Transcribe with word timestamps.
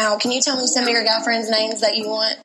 Now, 0.00 0.16
can 0.16 0.32
you 0.32 0.40
tell 0.40 0.56
me 0.56 0.66
some 0.66 0.84
of 0.84 0.88
your 0.88 1.04
girlfriends' 1.04 1.50
names 1.50 1.82
that 1.82 1.94
you 1.94 2.08
want? 2.08 2.38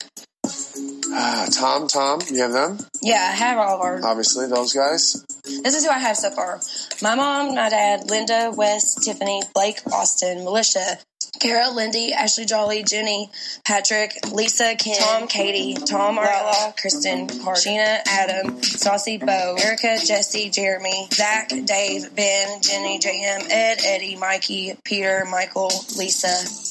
Ah, 1.07 1.47
Tom, 1.53 1.87
Tom, 1.87 2.19
you 2.29 2.41
have 2.41 2.51
them? 2.51 2.77
Yeah, 3.01 3.29
I 3.31 3.33
have 3.33 3.57
all 3.57 3.75
of 3.75 3.81
our. 3.81 4.03
Obviously, 4.03 4.47
those 4.47 4.73
guys. 4.73 5.25
This 5.45 5.73
is 5.73 5.85
who 5.85 5.89
I 5.89 5.97
have 5.97 6.17
so 6.17 6.31
far. 6.31 6.59
My 7.01 7.15
mom, 7.15 7.55
my 7.55 7.69
dad, 7.69 8.09
Linda, 8.09 8.51
Wes, 8.53 8.95
Tiffany, 8.95 9.41
Blake, 9.53 9.79
Austin, 9.89 10.43
Militia, 10.43 10.97
Kara, 11.39 11.69
Lindy, 11.69 12.13
Ashley, 12.13 12.45
Jolly, 12.45 12.83
Jenny, 12.83 13.29
Patrick, 13.65 14.13
Lisa, 14.31 14.75
Ken, 14.75 14.97
Tom, 14.99 15.27
Katie, 15.27 15.73
Tom, 15.73 16.17
Ariella, 16.17 16.75
Kristen, 16.79 17.27
Scheana, 17.27 17.99
Adam, 18.07 18.61
Saucy, 18.63 19.17
Beau, 19.17 19.55
Erica, 19.59 19.97
Jesse, 20.05 20.49
Jeremy, 20.49 21.07
Zach, 21.13 21.49
Dave, 21.49 22.15
Ben, 22.15 22.61
Jenny, 22.61 22.99
JM, 22.99 23.49
Ed, 23.51 23.79
Eddie, 23.85 24.15
Mikey, 24.15 24.77
Peter, 24.83 25.25
Michael, 25.29 25.71
Lisa. 25.97 26.27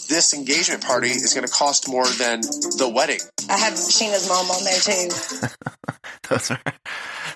This 0.08 0.34
engagement 0.34 0.82
party 0.82 1.08
is 1.08 1.34
going 1.34 1.46
to 1.46 1.52
cost 1.52 1.88
more 1.88 2.06
than 2.06 2.40
the 2.40 2.90
wedding. 2.94 3.20
I 3.48 3.58
have 3.58 3.74
Scheana's 3.74 4.28
mom 4.28 4.50
on 4.50 4.64
there 4.64 4.80
too. 4.80 5.48
those 6.28 6.50
are 6.50 6.60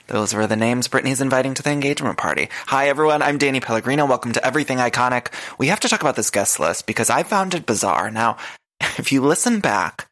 those 0.09 0.33
were 0.33 0.47
the 0.47 0.56
names 0.56 0.89
Brittany's 0.89 1.20
inviting 1.20 1.53
to 1.55 1.62
the 1.62 1.70
engagement 1.70 2.17
party. 2.17 2.48
Hi 2.67 2.89
everyone, 2.89 3.20
I'm 3.20 3.37
Danny 3.37 3.61
Pellegrino. 3.61 4.06
Welcome 4.06 4.33
to 4.33 4.45
Everything 4.45 4.78
Iconic. 4.78 5.28
We 5.59 5.67
have 5.67 5.81
to 5.81 5.89
talk 5.89 6.01
about 6.01 6.17
this 6.17 6.31
guest 6.31 6.59
list 6.59 6.87
because 6.87 7.11
I 7.11 7.23
found 7.23 7.55
it 7.55 7.67
bizarre. 7.67 8.11
Now, 8.11 8.39
if 8.98 9.12
you 9.12 9.20
listen 9.20 9.61
back 9.61 10.09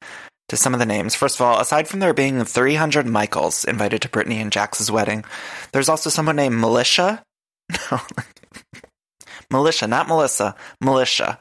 to 0.51 0.57
some 0.57 0.75
of 0.75 0.81
the 0.81 0.87
names, 0.87 1.15
first 1.15 1.37
of 1.37 1.41
all, 1.41 1.61
aside 1.61 1.89
from 1.89 2.01
there 2.01 2.13
being 2.13 2.45
300 2.45 3.07
Michaels 3.07 3.65
invited 3.65 4.03
to 4.03 4.11
Brittany 4.11 4.39
and 4.39 4.53
Jax's 4.53 4.91
wedding, 4.91 5.25
there's 5.73 5.89
also 5.89 6.11
someone 6.11 6.37
named 6.37 6.57
Militia. 6.57 7.23
No, 7.91 8.01
Militia, 9.51 9.87
not 9.87 10.09
Melissa. 10.09 10.55
Militia. 10.79 11.41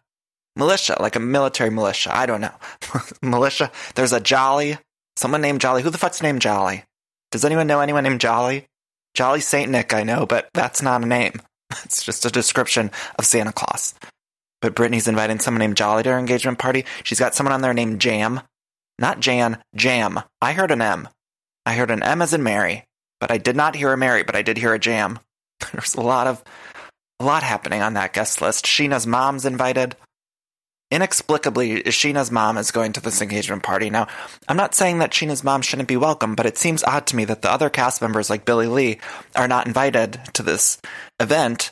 Militia, 0.56 0.96
like 1.02 1.18
a 1.18 1.20
military 1.20 1.70
militia. 1.70 2.16
I 2.16 2.26
don't 2.26 2.40
know. 2.40 2.54
militia. 3.22 3.70
There's 3.96 4.14
a 4.14 4.22
Jolly. 4.22 4.78
Someone 5.18 5.42
named 5.42 5.60
Jolly. 5.60 5.82
Who 5.82 5.90
the 5.90 5.98
fuck's 5.98 6.22
named 6.22 6.42
Jolly? 6.42 6.86
Does 7.36 7.44
anyone 7.44 7.68
know 7.68 7.82
anyone 7.82 8.06
named 8.06 8.22
Jolly? 8.22 8.66
Jolly 9.14 9.42
Saint 9.42 9.70
Nick, 9.70 9.94
I 9.94 10.04
know, 10.04 10.26
but 10.26 10.48
that's 10.54 10.82
not 10.82 11.04
a 11.04 11.06
name. 11.06 11.42
It's 11.84 12.02
just 12.02 12.26
a 12.26 12.30
description 12.30 12.92
of 13.20 13.26
Santa 13.26 13.52
Claus. 13.52 13.94
But 14.62 14.74
Brittany's 14.74 15.10
inviting 15.10 15.40
someone 15.40 15.60
named 15.60 15.76
Jolly 15.76 16.04
to 16.04 16.14
her 16.14 16.18
engagement 16.18 16.60
party. 16.60 16.86
She's 17.04 17.20
got 17.20 17.36
someone 17.36 17.52
on 17.52 17.60
there 17.60 17.74
named 17.74 18.00
Jam. 18.00 18.40
Not 19.00 19.20
Jan, 19.20 19.62
Jam. 19.76 20.22
I 20.42 20.54
heard 20.54 20.72
an 20.72 20.82
M. 20.82 21.10
I 21.66 21.74
heard 21.74 21.92
an 21.92 22.04
M 22.04 22.22
as 22.22 22.34
in 22.34 22.42
Mary, 22.42 22.86
but 23.20 23.32
I 23.32 23.38
did 23.38 23.58
not 23.58 23.76
hear 23.76 23.92
a 23.92 23.98
Mary, 23.98 24.24
but 24.24 24.38
I 24.38 24.42
did 24.42 24.58
hear 24.58 24.74
a 24.74 24.80
Jam. 24.80 25.20
There's 25.74 25.96
a 25.96 26.02
lot 26.02 26.28
of 26.28 26.42
a 27.20 27.26
lot 27.26 27.44
happening 27.44 27.82
on 27.82 27.96
that 27.96 28.14
guest 28.14 28.40
list. 28.40 28.66
Scheana's 28.66 29.06
mom's 29.06 29.46
invited. 29.46 29.98
Inexplicably, 30.92 31.82
Scheana's 31.84 32.30
mom 32.30 32.58
is 32.58 32.72
going 32.72 32.94
to 32.94 33.02
this 33.02 33.22
engagement 33.22 33.64
party. 33.64 33.90
Now, 33.90 34.08
I'm 34.48 34.58
not 34.58 34.76
saying 34.76 35.00
that 35.00 35.12
Scheana's 35.12 35.44
mom 35.44 35.62
shouldn't 35.62 35.90
be 35.90 35.98
welcome, 35.98 36.36
but 36.36 36.46
it 36.46 36.58
seems 36.58 36.84
odd 36.84 37.08
to 37.08 37.16
me 37.16 37.26
that 37.26 37.42
the 37.42 37.52
other 37.52 37.72
cast 37.72 38.02
members, 38.02 38.30
like 38.30 38.46
Billie 38.46 38.68
Lee, 38.68 39.00
are 39.36 39.48
not 39.48 39.66
invited 39.66 40.20
to 40.34 40.44
this 40.44 40.80
event, 41.20 41.72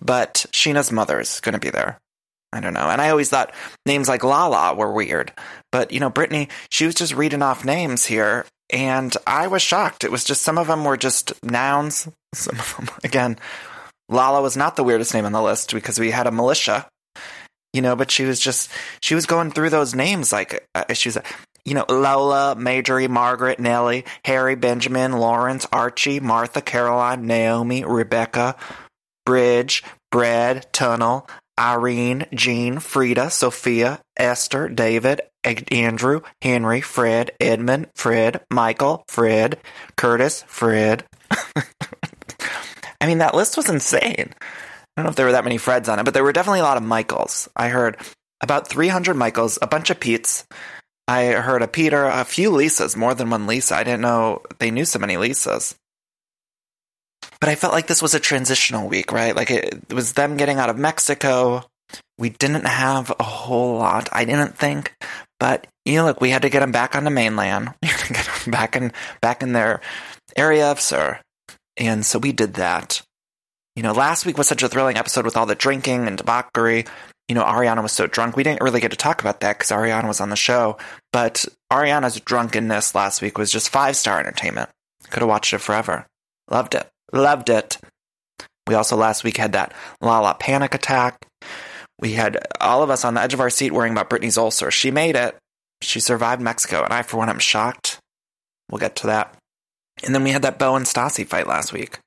but 0.00 0.46
Scheana's 0.52 0.90
mother 0.90 1.20
is 1.20 1.40
going 1.40 1.52
to 1.52 1.60
be 1.60 1.70
there. 1.70 1.98
I 2.52 2.60
don't 2.60 2.74
know. 2.74 2.88
And 2.88 3.00
I 3.00 3.10
always 3.10 3.28
thought 3.28 3.54
names 3.86 4.08
like 4.08 4.24
Lala 4.24 4.74
were 4.74 4.92
weird. 4.92 5.32
But, 5.70 5.92
you 5.92 6.00
know, 6.00 6.10
Brittany, 6.10 6.48
she 6.70 6.86
was 6.86 6.94
just 6.94 7.14
reading 7.14 7.42
off 7.42 7.64
names 7.64 8.06
here, 8.06 8.44
and 8.70 9.14
I 9.26 9.46
was 9.46 9.62
shocked. 9.62 10.02
It 10.02 10.10
was 10.10 10.24
just 10.24 10.42
some 10.42 10.58
of 10.58 10.66
them 10.66 10.84
were 10.84 10.96
just 10.96 11.32
nouns. 11.44 12.08
Some 12.34 12.58
of 12.58 12.76
them, 12.76 12.88
again, 13.04 13.38
Lala 14.08 14.42
was 14.42 14.56
not 14.56 14.76
the 14.76 14.84
weirdest 14.84 15.14
name 15.14 15.26
on 15.26 15.32
the 15.32 15.42
list 15.42 15.72
because 15.72 16.00
we 16.00 16.10
had 16.10 16.26
a 16.26 16.32
militia 16.32 16.88
you 17.72 17.82
know, 17.82 17.96
but 17.96 18.10
she 18.10 18.24
was 18.24 18.40
just, 18.40 18.70
she 19.00 19.14
was 19.14 19.26
going 19.26 19.50
through 19.50 19.70
those 19.70 19.94
names 19.94 20.32
like, 20.32 20.66
uh, 20.74 20.92
she 20.94 21.08
was, 21.08 21.18
you 21.64 21.74
know, 21.74 21.84
Lola, 21.88 22.54
Marjorie, 22.56 23.08
Margaret, 23.08 23.60
Nellie, 23.60 24.04
Harry, 24.24 24.54
Benjamin, 24.54 25.12
Lawrence, 25.12 25.66
Archie, 25.70 26.20
Martha, 26.20 26.62
Caroline, 26.62 27.26
Naomi, 27.26 27.84
Rebecca, 27.84 28.56
Bridge, 29.26 29.84
Bread, 30.10 30.66
Tunnel, 30.72 31.28
Irene, 31.58 32.26
Jean, 32.32 32.78
Frida, 32.78 33.30
Sophia, 33.30 34.00
Esther, 34.16 34.68
David, 34.68 35.20
Andrew, 35.44 36.22
Henry, 36.40 36.80
Fred, 36.80 37.32
Edmund, 37.40 37.88
Fred, 37.94 38.40
Michael, 38.50 39.04
Fred, 39.08 39.58
Curtis, 39.96 40.44
Fred. 40.46 41.04
I 43.00 43.06
mean, 43.06 43.18
that 43.18 43.34
list 43.34 43.56
was 43.56 43.68
insane. 43.68 44.34
I 44.98 45.00
don't 45.00 45.04
know 45.04 45.10
if 45.10 45.16
there 45.16 45.26
were 45.26 45.32
that 45.32 45.44
many 45.44 45.58
Freds 45.58 45.88
on 45.88 46.00
it, 46.00 46.04
but 46.04 46.12
there 46.12 46.24
were 46.24 46.32
definitely 46.32 46.58
a 46.58 46.64
lot 46.64 46.76
of 46.76 46.82
Michaels. 46.82 47.48
I 47.54 47.68
heard 47.68 47.98
about 48.40 48.66
300 48.66 49.14
Michaels, 49.14 49.56
a 49.62 49.68
bunch 49.68 49.90
of 49.90 50.00
Petes. 50.00 50.44
I 51.06 51.26
heard 51.26 51.62
a 51.62 51.68
Peter, 51.68 52.04
a 52.04 52.24
few 52.24 52.50
Lisas, 52.50 52.96
more 52.96 53.14
than 53.14 53.30
one 53.30 53.46
Lisa. 53.46 53.76
I 53.76 53.84
didn't 53.84 54.00
know 54.00 54.42
they 54.58 54.72
knew 54.72 54.84
so 54.84 54.98
many 54.98 55.14
Lisas. 55.14 55.76
But 57.40 57.48
I 57.48 57.54
felt 57.54 57.72
like 57.72 57.86
this 57.86 58.02
was 58.02 58.14
a 58.14 58.18
transitional 58.18 58.88
week, 58.88 59.12
right? 59.12 59.36
Like 59.36 59.52
it, 59.52 59.84
it 59.88 59.94
was 59.94 60.14
them 60.14 60.36
getting 60.36 60.58
out 60.58 60.68
of 60.68 60.76
Mexico. 60.76 61.64
We 62.18 62.30
didn't 62.30 62.66
have 62.66 63.14
a 63.20 63.22
whole 63.22 63.78
lot, 63.78 64.08
I 64.10 64.24
didn't 64.24 64.58
think. 64.58 64.96
But 65.38 65.68
you 65.84 65.94
know, 65.94 66.06
look, 66.06 66.20
we 66.20 66.30
had 66.30 66.42
to 66.42 66.50
get 66.50 66.58
them 66.58 66.72
back 66.72 66.96
on 66.96 67.04
the 67.04 67.10
mainland. 67.10 67.72
We 67.82 67.88
had 67.88 68.00
to 68.00 68.12
get 68.12 68.26
them 68.26 68.50
back 68.50 68.74
in 68.74 68.92
back 69.20 69.44
in 69.44 69.52
their 69.52 69.80
area 70.36 70.72
of 70.72 70.80
SUR. 70.80 71.20
And 71.76 72.04
so 72.04 72.18
we 72.18 72.32
did 72.32 72.54
that. 72.54 73.00
You 73.78 73.84
know, 73.84 73.92
last 73.92 74.26
week 74.26 74.36
was 74.36 74.48
such 74.48 74.64
a 74.64 74.68
thrilling 74.68 74.96
episode 74.96 75.24
with 75.24 75.36
all 75.36 75.46
the 75.46 75.54
drinking 75.54 76.08
and 76.08 76.18
debauchery. 76.18 76.84
You 77.28 77.36
know, 77.36 77.44
Ariana 77.44 77.80
was 77.80 77.92
so 77.92 78.08
drunk. 78.08 78.34
We 78.34 78.42
didn't 78.42 78.60
really 78.60 78.80
get 78.80 78.90
to 78.90 78.96
talk 78.96 79.20
about 79.20 79.38
that 79.38 79.56
because 79.56 79.70
Ariana 79.70 80.08
was 80.08 80.20
on 80.20 80.30
the 80.30 80.34
show. 80.34 80.78
But 81.12 81.46
Ariana's 81.72 82.18
drunkenness 82.18 82.96
last 82.96 83.22
week 83.22 83.38
was 83.38 83.52
just 83.52 83.68
five 83.68 83.94
star 83.94 84.18
entertainment. 84.18 84.68
Could 85.10 85.20
have 85.20 85.28
watched 85.28 85.54
it 85.54 85.60
forever. 85.60 86.06
Loved 86.50 86.74
it. 86.74 86.88
Loved 87.12 87.50
it. 87.50 87.78
We 88.66 88.74
also 88.74 88.96
last 88.96 89.22
week 89.22 89.36
had 89.36 89.52
that 89.52 89.72
Lala 90.00 90.34
panic 90.34 90.74
attack. 90.74 91.24
We 92.00 92.14
had 92.14 92.36
all 92.60 92.82
of 92.82 92.90
us 92.90 93.04
on 93.04 93.14
the 93.14 93.20
edge 93.20 93.32
of 93.32 93.40
our 93.40 93.48
seat 93.48 93.70
worrying 93.70 93.92
about 93.92 94.10
Brittany's 94.10 94.38
ulcer. 94.38 94.72
She 94.72 94.90
made 94.90 95.14
it. 95.14 95.36
She 95.82 96.00
survived 96.00 96.42
Mexico, 96.42 96.82
and 96.82 96.92
I, 96.92 97.02
for 97.02 97.18
one, 97.18 97.28
am 97.28 97.38
shocked. 97.38 98.00
We'll 98.72 98.80
get 98.80 98.96
to 98.96 99.06
that. 99.06 99.36
And 100.02 100.16
then 100.16 100.24
we 100.24 100.30
had 100.30 100.42
that 100.42 100.58
Beau 100.58 100.74
and 100.74 100.84
Stassi 100.84 101.24
fight 101.24 101.46
last 101.46 101.72
week 101.72 102.00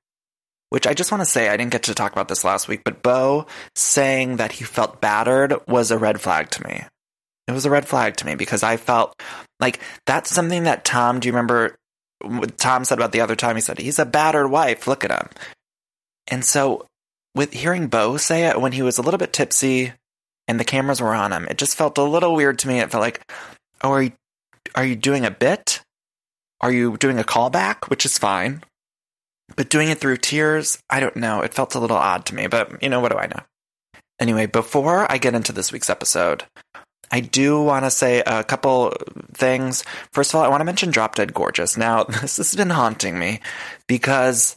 which 0.71 0.87
I 0.87 0.93
just 0.93 1.11
want 1.11 1.21
to 1.21 1.29
say, 1.29 1.49
I 1.49 1.57
didn't 1.57 1.73
get 1.73 1.83
to 1.83 1.93
talk 1.93 2.13
about 2.13 2.29
this 2.29 2.45
last 2.45 2.69
week, 2.69 2.83
but 2.85 3.03
Beau 3.03 3.45
saying 3.75 4.37
that 4.37 4.53
he 4.53 4.63
felt 4.63 5.01
battered 5.01 5.53
was 5.67 5.91
a 5.91 5.97
red 5.97 6.21
flag 6.21 6.49
to 6.51 6.63
me. 6.65 6.85
It 7.47 7.51
was 7.51 7.65
a 7.65 7.69
red 7.69 7.85
flag 7.85 8.15
to 8.17 8.25
me 8.25 8.35
because 8.35 8.63
I 8.63 8.77
felt 8.77 9.13
like 9.59 9.81
that's 10.05 10.29
something 10.29 10.63
that 10.63 10.85
Tom, 10.85 11.19
do 11.19 11.27
you 11.27 11.33
remember 11.33 11.75
what 12.23 12.57
Tom 12.57 12.85
said 12.85 12.97
about 12.97 13.11
the 13.11 13.19
other 13.19 13.35
time? 13.35 13.57
He 13.57 13.61
said, 13.61 13.79
he's 13.79 13.99
a 13.99 14.05
battered 14.05 14.49
wife. 14.49 14.87
Look 14.87 15.03
at 15.03 15.11
him. 15.11 15.27
And 16.27 16.45
so 16.45 16.85
with 17.35 17.51
hearing 17.51 17.87
Beau 17.87 18.15
say 18.15 18.45
it 18.45 18.61
when 18.61 18.71
he 18.71 18.81
was 18.81 18.97
a 18.97 19.01
little 19.01 19.17
bit 19.17 19.33
tipsy 19.33 19.91
and 20.47 20.57
the 20.57 20.63
cameras 20.63 21.01
were 21.01 21.13
on 21.13 21.33
him, 21.33 21.47
it 21.49 21.57
just 21.57 21.77
felt 21.77 21.97
a 21.97 22.03
little 22.03 22.33
weird 22.33 22.59
to 22.59 22.69
me. 22.69 22.79
It 22.79 22.91
felt 22.91 23.01
like, 23.01 23.29
oh, 23.81 23.91
are 23.91 24.03
you, 24.03 24.13
are 24.75 24.85
you 24.85 24.95
doing 24.95 25.25
a 25.25 25.31
bit? 25.31 25.81
Are 26.61 26.71
you 26.71 26.95
doing 26.95 27.19
a 27.19 27.25
callback? 27.25 27.89
Which 27.89 28.05
is 28.05 28.17
fine. 28.17 28.63
But 29.55 29.69
doing 29.69 29.89
it 29.89 29.99
through 29.99 30.17
tears, 30.17 30.79
I 30.89 30.99
don't 30.99 31.15
know. 31.15 31.41
It 31.41 31.53
felt 31.53 31.75
a 31.75 31.79
little 31.79 31.97
odd 31.97 32.25
to 32.27 32.35
me, 32.35 32.47
but 32.47 32.81
you 32.81 32.89
know, 32.89 32.99
what 32.99 33.11
do 33.11 33.17
I 33.17 33.27
know? 33.27 33.41
Anyway, 34.19 34.45
before 34.45 35.11
I 35.11 35.17
get 35.17 35.33
into 35.33 35.51
this 35.51 35.71
week's 35.71 35.89
episode, 35.89 36.43
I 37.11 37.19
do 37.19 37.61
want 37.61 37.85
to 37.85 37.91
say 37.91 38.23
a 38.25 38.43
couple 38.43 38.93
things. 39.33 39.83
First 40.13 40.31
of 40.31 40.35
all, 40.35 40.43
I 40.43 40.47
want 40.47 40.61
to 40.61 40.65
mention 40.65 40.91
Drop 40.91 41.15
Dead 41.15 41.33
Gorgeous. 41.33 41.75
Now, 41.75 42.03
this 42.21 42.37
has 42.37 42.55
been 42.55 42.69
haunting 42.69 43.19
me 43.19 43.41
because 43.87 44.55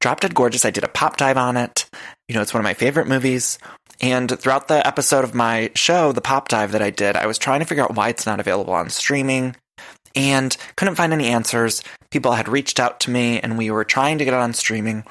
Drop 0.00 0.20
Dead 0.20 0.34
Gorgeous, 0.34 0.64
I 0.64 0.70
did 0.70 0.84
a 0.84 0.88
pop 0.88 1.16
dive 1.16 1.36
on 1.36 1.56
it. 1.56 1.88
You 2.28 2.34
know, 2.34 2.42
it's 2.42 2.52
one 2.52 2.60
of 2.60 2.64
my 2.64 2.74
favorite 2.74 3.08
movies. 3.08 3.58
And 4.00 4.30
throughout 4.38 4.68
the 4.68 4.86
episode 4.86 5.24
of 5.24 5.34
my 5.34 5.70
show, 5.74 6.12
the 6.12 6.20
pop 6.20 6.48
dive 6.48 6.72
that 6.72 6.82
I 6.82 6.90
did, 6.90 7.16
I 7.16 7.26
was 7.26 7.38
trying 7.38 7.60
to 7.60 7.66
figure 7.66 7.84
out 7.84 7.94
why 7.94 8.08
it's 8.08 8.26
not 8.26 8.40
available 8.40 8.72
on 8.72 8.88
streaming. 8.88 9.56
And 10.14 10.56
couldn't 10.76 10.96
find 10.96 11.12
any 11.12 11.28
answers. 11.28 11.82
People 12.10 12.32
had 12.32 12.48
reached 12.48 12.80
out 12.80 13.00
to 13.00 13.10
me 13.10 13.40
and 13.40 13.58
we 13.58 13.70
were 13.70 13.84
trying 13.84 14.18
to 14.18 14.24
get 14.24 14.34
it 14.34 14.40
on 14.40 14.52
streaming. 14.52 15.04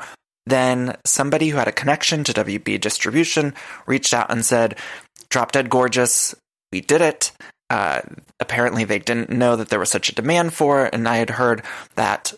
Then 0.46 0.96
somebody 1.06 1.50
who 1.50 1.58
had 1.58 1.68
a 1.68 1.74
connection 1.74 2.24
to 2.24 2.34
WB 2.34 2.82
distribution 2.82 3.54
reached 3.86 4.14
out 4.14 4.32
and 4.32 4.44
said, 4.44 4.78
Drop 5.30 5.52
Dead 5.52 5.70
Gorgeous, 5.70 6.34
we 6.72 6.82
did 6.82 7.02
it. 7.02 7.32
Uh, 7.70 8.02
apparently, 8.40 8.84
they 8.84 8.98
didn't 8.98 9.30
know 9.30 9.56
that 9.56 9.70
there 9.70 9.80
was 9.80 9.92
such 9.92 10.10
a 10.10 10.16
demand 10.16 10.54
for 10.54 10.86
it. 10.86 10.94
And 10.96 11.08
I 11.08 11.18
had 11.18 11.30
heard 11.30 11.64
that, 11.96 12.34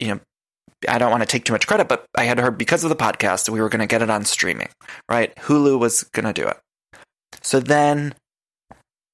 you 0.00 0.08
know, 0.08 0.20
I 0.88 0.98
don't 0.98 1.10
want 1.10 1.22
to 1.22 1.28
take 1.28 1.44
too 1.44 1.52
much 1.52 1.66
credit, 1.66 1.88
but 1.88 2.04
I 2.16 2.24
had 2.24 2.38
heard 2.38 2.58
because 2.58 2.82
of 2.82 2.90
the 2.90 2.96
podcast 2.96 3.48
we 3.48 3.60
were 3.60 3.68
going 3.68 3.80
to 3.80 3.86
get 3.86 4.02
it 4.02 4.10
on 4.10 4.24
streaming, 4.24 4.68
right? 5.08 5.34
Hulu 5.36 5.78
was 5.78 6.02
going 6.02 6.26
to 6.26 6.32
do 6.32 6.48
it. 6.48 6.56
So 7.42 7.60
then 7.60 8.14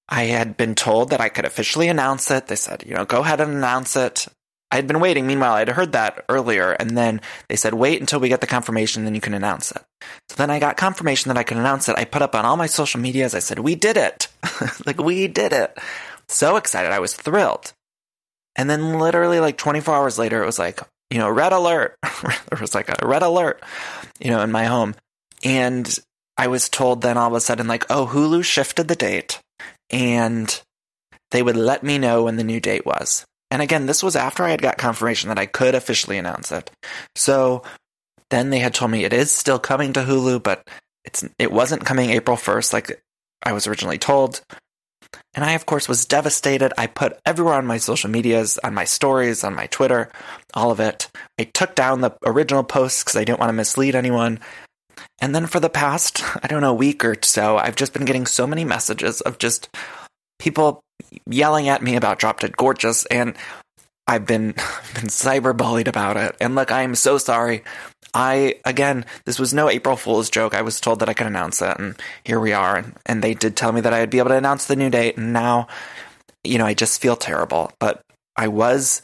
I 0.08 0.24
had 0.24 0.56
been 0.56 0.74
told 0.74 1.10
that 1.10 1.20
I 1.20 1.28
could 1.28 1.44
officially 1.44 1.88
announce 1.88 2.30
it. 2.30 2.46
They 2.46 2.56
said, 2.56 2.84
you 2.86 2.94
know, 2.94 3.04
go 3.04 3.20
ahead 3.20 3.40
and 3.40 3.52
announce 3.52 3.96
it. 3.96 4.26
I 4.70 4.76
had 4.76 4.86
been 4.86 5.00
waiting. 5.00 5.26
Meanwhile, 5.26 5.52
I'd 5.52 5.68
heard 5.68 5.92
that 5.92 6.24
earlier, 6.30 6.72
and 6.72 6.96
then 6.96 7.20
they 7.48 7.56
said, 7.56 7.74
wait 7.74 8.00
until 8.00 8.20
we 8.20 8.30
get 8.30 8.40
the 8.40 8.46
confirmation, 8.46 9.04
then 9.04 9.14
you 9.14 9.20
can 9.20 9.34
announce 9.34 9.70
it. 9.70 9.82
So 10.30 10.36
then 10.36 10.50
I 10.50 10.58
got 10.58 10.78
confirmation 10.78 11.28
that 11.28 11.36
I 11.36 11.42
could 11.42 11.58
announce 11.58 11.88
it. 11.88 11.98
I 11.98 12.04
put 12.04 12.22
up 12.22 12.34
on 12.34 12.46
all 12.46 12.56
my 12.56 12.66
social 12.66 12.98
medias. 12.98 13.34
I 13.34 13.40
said, 13.40 13.58
we 13.58 13.74
did 13.74 13.98
it. 13.98 14.28
like, 14.86 14.98
we 14.98 15.28
did 15.28 15.52
it. 15.52 15.76
So 16.28 16.56
excited. 16.56 16.90
I 16.90 17.00
was 17.00 17.14
thrilled. 17.14 17.74
And 18.56 18.68
then 18.68 18.98
literally 18.98 19.40
like 19.40 19.58
24 19.58 19.94
hours 19.94 20.18
later, 20.18 20.42
it 20.42 20.46
was 20.46 20.58
like, 20.58 20.80
you 21.10 21.18
know, 21.18 21.28
red 21.28 21.52
alert. 21.52 21.96
there 22.02 22.58
was 22.60 22.74
like 22.74 22.88
a 22.88 23.06
red 23.06 23.22
alert, 23.22 23.62
you 24.20 24.30
know, 24.30 24.40
in 24.40 24.50
my 24.50 24.64
home. 24.64 24.94
And 25.44 25.98
I 26.38 26.46
was 26.46 26.70
told 26.70 27.02
then 27.02 27.18
all 27.18 27.28
of 27.28 27.34
a 27.34 27.40
sudden, 27.40 27.66
like, 27.66 27.84
oh, 27.90 28.06
Hulu 28.06 28.42
shifted 28.44 28.88
the 28.88 28.96
date 28.96 29.38
and 29.92 30.62
they 31.30 31.42
would 31.42 31.56
let 31.56 31.82
me 31.82 31.98
know 31.98 32.24
when 32.24 32.36
the 32.36 32.44
new 32.44 32.60
date 32.60 32.86
was. 32.86 33.24
And 33.50 33.60
again, 33.60 33.86
this 33.86 34.02
was 34.02 34.16
after 34.16 34.44
I 34.44 34.50
had 34.50 34.62
got 34.62 34.78
confirmation 34.78 35.28
that 35.28 35.38
I 35.38 35.46
could 35.46 35.74
officially 35.74 36.18
announce 36.18 36.52
it. 36.52 36.70
So 37.14 37.62
then 38.30 38.50
they 38.50 38.60
had 38.60 38.74
told 38.74 38.90
me 38.90 39.04
it 39.04 39.12
is 39.12 39.30
still 39.30 39.58
coming 39.58 39.92
to 39.92 40.00
Hulu, 40.00 40.42
but 40.42 40.66
it's 41.04 41.24
it 41.38 41.52
wasn't 41.52 41.84
coming 41.84 42.10
April 42.10 42.36
1st 42.36 42.72
like 42.72 43.02
I 43.42 43.52
was 43.52 43.66
originally 43.66 43.98
told. 43.98 44.40
And 45.34 45.44
I, 45.44 45.52
of 45.52 45.66
course, 45.66 45.88
was 45.88 46.06
devastated. 46.06 46.72
I 46.78 46.86
put 46.86 47.18
everywhere 47.26 47.54
on 47.54 47.66
my 47.66 47.78
social 47.78 48.08
medias, 48.08 48.58
on 48.58 48.72
my 48.72 48.84
stories, 48.84 49.44
on 49.44 49.54
my 49.54 49.66
Twitter, 49.66 50.10
all 50.54 50.70
of 50.70 50.80
it. 50.80 51.10
I 51.38 51.44
took 51.44 51.74
down 51.74 52.00
the 52.00 52.16
original 52.24 52.64
posts 52.64 53.02
because 53.02 53.16
I 53.16 53.24
didn't 53.24 53.38
want 53.40 53.50
to 53.50 53.54
mislead 53.54 53.94
anyone. 53.94 54.40
And 55.20 55.34
then 55.34 55.46
for 55.46 55.60
the 55.60 55.70
past, 55.70 56.22
I 56.42 56.48
don't 56.48 56.60
know, 56.60 56.74
week 56.74 57.04
or 57.04 57.16
so, 57.22 57.56
I've 57.56 57.76
just 57.76 57.92
been 57.92 58.04
getting 58.04 58.26
so 58.26 58.46
many 58.46 58.64
messages 58.64 59.20
of 59.20 59.38
just 59.38 59.68
people 60.38 60.82
yelling 61.26 61.68
at 61.68 61.82
me 61.82 61.96
about 61.96 62.18
Drop 62.18 62.40
Dead 62.40 62.56
Gorgeous, 62.56 63.06
and 63.06 63.36
I've 64.06 64.26
been 64.26 64.48
been 64.94 65.08
cyberbullied 65.08 65.88
about 65.88 66.16
it. 66.16 66.36
And 66.40 66.54
look, 66.54 66.70
I 66.72 66.82
am 66.82 66.94
so 66.94 67.18
sorry. 67.18 67.62
I 68.14 68.56
again, 68.64 69.04
this 69.24 69.38
was 69.38 69.54
no 69.54 69.70
April 69.70 69.96
Fool's 69.96 70.28
joke. 70.28 70.54
I 70.54 70.62
was 70.62 70.80
told 70.80 71.00
that 71.00 71.08
I 71.08 71.14
could 71.14 71.26
announce 71.26 71.62
it, 71.62 71.78
and 71.78 71.94
here 72.24 72.40
we 72.40 72.52
are. 72.52 72.76
And, 72.76 72.96
and 73.06 73.22
they 73.22 73.34
did 73.34 73.56
tell 73.56 73.72
me 73.72 73.80
that 73.82 73.94
I'd 73.94 74.10
be 74.10 74.18
able 74.18 74.30
to 74.30 74.36
announce 74.36 74.66
the 74.66 74.76
new 74.76 74.90
date. 74.90 75.16
And 75.16 75.32
now, 75.32 75.68
you 76.44 76.58
know, 76.58 76.66
I 76.66 76.74
just 76.74 77.00
feel 77.00 77.16
terrible. 77.16 77.72
But 77.78 78.02
I 78.36 78.48
was 78.48 79.02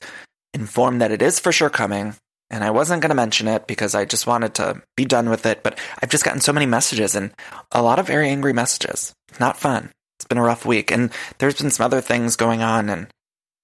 informed 0.52 1.00
that 1.00 1.12
it 1.12 1.22
is 1.22 1.38
for 1.38 1.52
sure 1.52 1.70
coming, 1.70 2.14
and 2.50 2.64
I 2.64 2.70
wasn't 2.70 3.02
going 3.02 3.10
to 3.10 3.14
mention 3.14 3.48
it 3.48 3.66
because 3.66 3.94
I 3.94 4.04
just 4.04 4.26
wanted 4.26 4.54
to 4.54 4.82
be 4.96 5.04
done 5.04 5.28
with 5.28 5.44
it. 5.46 5.62
But 5.62 5.78
I've 6.02 6.08
just 6.08 6.24
gotten 6.24 6.40
so 6.40 6.52
many 6.52 6.66
messages 6.66 7.14
and 7.14 7.32
a 7.72 7.82
lot 7.82 7.98
of 7.98 8.06
very 8.06 8.28
angry 8.28 8.52
messages. 8.52 9.12
Not 9.38 9.58
fun. 9.58 9.90
It's 10.18 10.26
been 10.26 10.38
a 10.38 10.42
rough 10.42 10.66
week, 10.66 10.90
and 10.90 11.10
there's 11.38 11.60
been 11.60 11.70
some 11.70 11.84
other 11.84 12.00
things 12.00 12.36
going 12.36 12.62
on, 12.62 12.88
and 12.88 13.06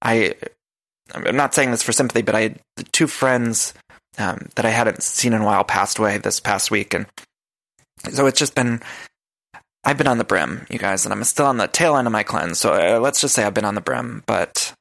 I. 0.02 0.34
I'm 1.12 1.36
not 1.36 1.54
saying 1.54 1.70
this 1.70 1.82
for 1.82 1.92
sympathy, 1.92 2.22
but 2.22 2.34
I 2.34 2.40
had 2.40 2.60
two 2.92 3.06
friends 3.06 3.74
um, 4.16 4.48
that 4.54 4.64
I 4.64 4.70
hadn't 4.70 5.02
seen 5.02 5.34
in 5.34 5.42
a 5.42 5.44
while 5.44 5.64
passed 5.64 5.98
away 5.98 6.16
this 6.16 6.40
past 6.40 6.70
week, 6.70 6.94
and 6.94 7.06
so 8.12 8.26
it's 8.26 8.38
just 8.38 8.54
been. 8.54 8.80
I've 9.86 9.98
been 9.98 10.06
on 10.06 10.18
the 10.18 10.24
brim, 10.24 10.66
you 10.70 10.78
guys, 10.78 11.04
and 11.04 11.12
I'm 11.12 11.24
still 11.24 11.46
on 11.46 11.58
the 11.58 11.66
tail 11.66 11.96
end 11.96 12.06
of 12.06 12.12
my 12.12 12.22
cleanse. 12.22 12.58
So 12.58 12.72
uh, 12.72 13.00
let's 13.00 13.20
just 13.20 13.34
say 13.34 13.44
I've 13.44 13.52
been 13.52 13.66
on 13.66 13.74
the 13.74 13.82
brim, 13.82 14.22
but 14.26 14.72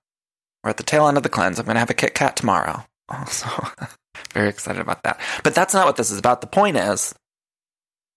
we're 0.64 0.70
at 0.70 0.78
the 0.78 0.84
tail 0.84 1.08
end 1.08 1.18
of 1.18 1.24
the 1.24 1.30
cleanse. 1.30 1.60
I'm 1.60 1.66
going 1.66 1.76
to 1.76 1.80
have 1.80 1.90
a 1.90 1.96
Kit 1.96 2.14
Kat 2.14 2.38
tomorrow. 2.38 2.86
Also, 3.10 3.48
very 4.34 4.50
excited 4.50 4.82
about 4.82 5.04
that. 5.04 5.20
But 5.44 5.56
that's 5.56 5.74
not 5.74 5.86
what 5.86 5.96
this 5.96 6.12
is 6.12 6.18
about. 6.18 6.42
The 6.42 6.48
point 6.48 6.78
is, 6.78 7.14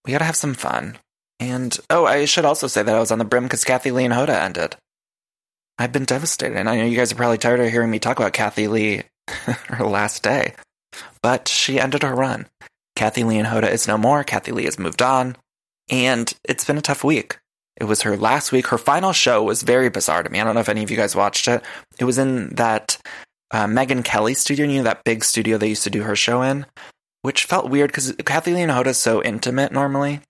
we 0.04 0.12
got 0.12 0.18
to 0.18 0.24
have 0.24 0.36
some 0.36 0.54
fun. 0.54 0.98
And 1.38 1.78
oh, 1.90 2.06
I 2.06 2.24
should 2.24 2.44
also 2.44 2.66
say 2.66 2.82
that 2.82 2.94
I 2.94 3.00
was 3.00 3.10
on 3.10 3.18
the 3.18 3.24
brim 3.24 3.44
because 3.44 3.64
Kathie 3.64 3.90
Lee 3.90 4.04
and 4.04 4.14
Hoda 4.14 4.42
ended. 4.42 4.76
I've 5.78 5.92
been 5.92 6.04
devastated, 6.04 6.56
and 6.56 6.70
I 6.70 6.76
know 6.76 6.86
you 6.86 6.96
guys 6.96 7.12
are 7.12 7.16
probably 7.16 7.36
tired 7.36 7.60
of 7.60 7.70
hearing 7.70 7.90
me 7.90 7.98
talk 7.98 8.18
about 8.18 8.32
Kathie 8.32 8.68
Lee 8.68 9.02
her 9.28 9.84
last 9.84 10.22
day. 10.22 10.54
But 11.22 11.48
she 11.48 11.78
ended 11.78 12.02
her 12.02 12.14
run. 12.14 12.46
Kathie 12.94 13.24
Lee 13.24 13.38
and 13.38 13.46
Hoda 13.46 13.70
is 13.70 13.86
no 13.86 13.98
more. 13.98 14.24
Kathie 14.24 14.52
Lee 14.52 14.64
has 14.64 14.78
moved 14.78 15.02
on. 15.02 15.36
And 15.90 16.32
it's 16.44 16.64
been 16.64 16.78
a 16.78 16.82
tough 16.82 17.04
week. 17.04 17.38
It 17.76 17.84
was 17.84 18.02
her 18.02 18.16
last 18.16 18.52
week. 18.52 18.68
Her 18.68 18.78
final 18.78 19.12
show 19.12 19.42
was 19.42 19.62
very 19.62 19.90
bizarre 19.90 20.22
to 20.22 20.30
me. 20.30 20.40
I 20.40 20.44
don't 20.44 20.54
know 20.54 20.60
if 20.60 20.68
any 20.70 20.82
of 20.82 20.90
you 20.90 20.96
guys 20.96 21.14
watched 21.14 21.46
it. 21.46 21.62
It 21.98 22.04
was 22.04 22.16
in 22.16 22.54
that 22.54 22.96
uh, 23.50 23.66
Megyn 23.66 24.04
Kelly 24.04 24.34
studio, 24.34 24.66
you 24.66 24.78
know, 24.78 24.84
that 24.84 25.04
big 25.04 25.24
studio 25.24 25.58
they 25.58 25.68
used 25.68 25.84
to 25.84 25.90
do 25.90 26.02
her 26.02 26.16
show 26.16 26.42
in, 26.42 26.66
which 27.22 27.44
felt 27.44 27.70
weird 27.70 27.90
because 27.90 28.14
Kathie 28.24 28.52
Lee 28.52 28.62
and 28.62 28.72
Hoda 28.72 28.88
is 28.88 28.98
so 28.98 29.22
intimate 29.22 29.72
normally. 29.72 30.20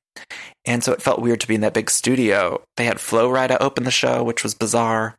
And 0.64 0.82
so 0.82 0.92
it 0.92 1.02
felt 1.02 1.20
weird 1.20 1.40
to 1.40 1.48
be 1.48 1.54
in 1.54 1.60
that 1.60 1.74
big 1.74 1.90
studio. 1.90 2.62
They 2.76 2.84
had 2.84 3.00
Flo 3.00 3.30
Rida 3.30 3.58
open 3.60 3.84
the 3.84 3.90
show, 3.90 4.22
which 4.22 4.42
was 4.42 4.54
bizarre. 4.54 5.16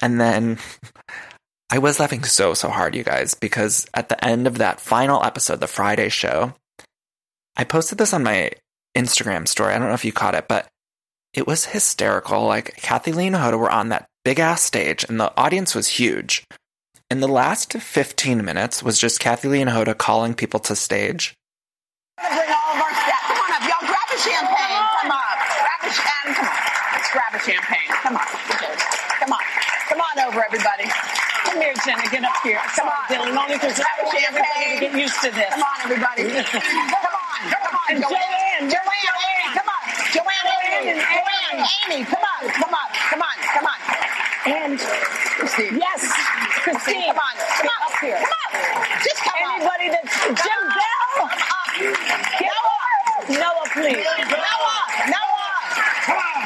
And 0.00 0.20
then 0.20 0.58
I 1.70 1.78
was 1.78 2.00
laughing 2.00 2.24
so, 2.24 2.54
so 2.54 2.68
hard, 2.68 2.94
you 2.94 3.04
guys, 3.04 3.34
because 3.34 3.86
at 3.94 4.08
the 4.08 4.22
end 4.24 4.46
of 4.46 4.58
that 4.58 4.80
final 4.80 5.22
episode, 5.22 5.60
the 5.60 5.66
Friday 5.66 6.08
show, 6.08 6.54
I 7.56 7.64
posted 7.64 7.98
this 7.98 8.12
on 8.12 8.22
my 8.22 8.50
Instagram 8.96 9.46
story. 9.46 9.72
I 9.72 9.78
don't 9.78 9.88
know 9.88 9.94
if 9.94 10.04
you 10.04 10.12
caught 10.12 10.34
it, 10.34 10.48
but 10.48 10.68
it 11.32 11.46
was 11.46 11.66
hysterical. 11.66 12.44
Like 12.44 12.76
Kathie 12.76 13.12
Lee 13.12 13.28
and 13.28 13.36
Hoda 13.36 13.58
were 13.58 13.70
on 13.70 13.88
that 13.90 14.08
big 14.24 14.38
ass 14.38 14.62
stage 14.62 15.04
and 15.08 15.18
the 15.18 15.32
audience 15.36 15.74
was 15.74 15.88
huge. 15.88 16.44
And 17.12 17.22
the 17.22 17.28
last 17.28 17.74
15 17.74 18.42
minutes 18.42 18.82
was 18.82 18.98
just 18.98 19.20
Kathie 19.20 19.46
Lee 19.46 19.60
and 19.60 19.68
Hoda 19.68 19.92
calling 19.92 20.32
people 20.32 20.60
to 20.60 20.74
stage. 20.74 21.36
All 22.16 22.24
of 22.24 22.40
our 22.40 22.88
staff. 22.88 23.28
Come 23.28 23.36
on 23.36 23.52
up, 23.52 23.68
y'all. 23.68 23.84
Grab 23.84 24.08
a 24.08 24.16
champagne. 24.16 24.80
Come 24.96 25.12
on. 25.12 25.36
Grab 25.60 25.82
a 25.84 25.92
champagne. 25.92 26.32
Come 26.32 26.48
on. 26.48 26.56
Let's 26.96 27.10
grab 27.12 27.32
a 27.36 27.40
champagne. 27.44 27.88
Come 28.00 28.16
on. 28.16 28.24
Come 28.24 29.32
on. 29.36 29.44
Come 29.92 30.00
on 30.00 30.14
over, 30.24 30.40
everybody. 30.40 30.88
Come 30.88 31.60
here, 31.60 31.76
Jenna. 31.84 32.08
Get 32.08 32.24
up 32.24 32.32
here. 32.40 32.64
Come 32.80 32.88
on, 32.88 33.04
Dylan. 33.12 33.36
Only 33.36 33.60
because 33.60 33.76
I 33.76 33.92
want 34.08 34.16
everybody 34.16 34.64
to 34.72 34.80
get 34.80 34.92
used 34.96 35.20
to 35.20 35.28
this. 35.36 35.52
Come 35.52 35.68
on, 35.68 35.78
everybody. 35.84 36.32
come 36.32 37.12
on. 37.12 37.40
Come 37.52 37.76
on, 37.76 37.92
Joanne. 38.08 38.72
Joanne. 38.72 39.04
Joanne. 39.04 39.52
Come 39.52 39.68
on. 39.68 39.84
Joanne. 40.16 40.48
Amy. 40.80 40.96
Joanne. 40.96 41.60
Amy. 41.92 42.08
Come 42.08 42.24
on. 42.24 42.40
Come 42.56 42.72
on. 42.72 42.88
Come 42.88 43.20
on. 43.20 43.36
Come 43.52 43.66
on. 43.68 44.01
And 44.44 44.78
Christine. 44.78 45.78
Yes. 45.78 46.00
Christine. 46.62 47.06
Come 47.14 47.18
on. 47.18 47.34
Come 47.36 47.68
on. 47.68 47.92
Up 47.92 47.98
here. 48.00 48.16
Come 48.16 48.26
on. 48.26 48.82
Just 49.04 49.16
come 49.22 49.42
on. 49.42 49.60
Anybody 49.60 49.88
that's 49.90 50.18
Jim 50.26 50.62
Bell. 50.76 51.30
Get 52.38 52.50
up. 52.50 53.28
Noah, 53.30 53.66
please. 53.72 53.96
Noah. 53.96 54.82
Noah. 55.08 55.54
Come 56.04 56.18
on. 56.18 56.42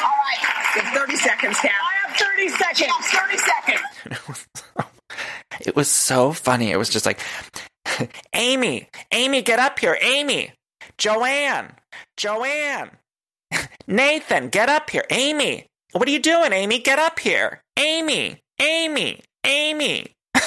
All 0.00 0.16
right. 0.24 0.40
You 0.74 0.80
have 0.82 0.94
30 0.94 1.16
seconds, 1.16 1.58
Cam. 1.60 1.70
I 1.72 2.08
have 2.08 2.16
30 2.16 2.48
seconds. 2.48 2.80
You 2.80 2.86
have 2.88 3.04
30 3.04 3.38
seconds. 3.38 4.46
It 5.64 5.76
was 5.76 5.88
so 5.88 6.32
funny. 6.32 6.72
It 6.72 6.76
was 6.76 6.88
just 6.88 7.06
like, 7.06 7.20
Amy, 8.34 8.88
Amy, 9.12 9.42
get 9.42 9.60
up 9.60 9.78
here. 9.78 9.96
Amy, 10.02 10.52
Joanne, 10.98 11.74
Joanne, 12.16 12.90
Nathan, 13.86 14.48
get 14.48 14.68
up 14.68 14.90
here. 14.90 15.04
Amy, 15.10 15.66
what 15.92 16.08
are 16.08 16.10
you 16.12 16.20
doing, 16.20 16.52
Amy? 16.52 16.78
Get 16.78 16.98
up 16.98 17.18
here. 17.18 17.62
Amy, 17.78 18.40
Amy, 18.60 19.20
Amy. 19.46 20.12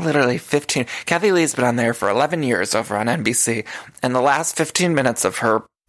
Literally 0.00 0.38
15. 0.38 0.86
Kathie 1.06 1.32
Lee's 1.32 1.54
been 1.54 1.64
on 1.64 1.76
there 1.76 1.92
for 1.92 2.08
11 2.08 2.42
years 2.42 2.74
over 2.74 2.96
on 2.96 3.06
NBC, 3.06 3.66
and 4.02 4.14
the 4.14 4.20
last 4.20 4.56
15 4.56 4.94
minutes 4.94 5.24
of 5.24 5.38
her. 5.38 5.64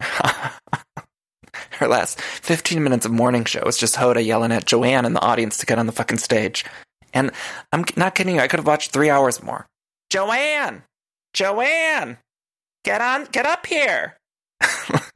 her 1.72 1.88
last 1.88 2.20
15 2.20 2.82
minutes 2.82 3.06
of 3.06 3.12
morning 3.12 3.44
show 3.44 3.62
was 3.64 3.78
just 3.78 3.96
Hoda 3.96 4.24
yelling 4.24 4.52
at 4.52 4.66
Joanne 4.66 5.04
in 5.04 5.12
the 5.12 5.20
audience 5.20 5.58
to 5.58 5.66
get 5.66 5.78
on 5.78 5.86
the 5.86 5.92
fucking 5.92 6.18
stage. 6.18 6.64
And 7.12 7.30
I'm 7.72 7.84
not 7.96 8.14
kidding 8.14 8.36
you, 8.36 8.40
I 8.40 8.48
could 8.48 8.58
have 8.60 8.66
watched 8.66 8.92
three 8.92 9.10
hours 9.10 9.42
more. 9.42 9.66
Joanne! 10.10 10.82
Joanne! 11.32 12.18
Get 12.84 13.00
on, 13.00 13.26
get 13.26 13.46
up 13.46 13.66
here! 13.66 14.16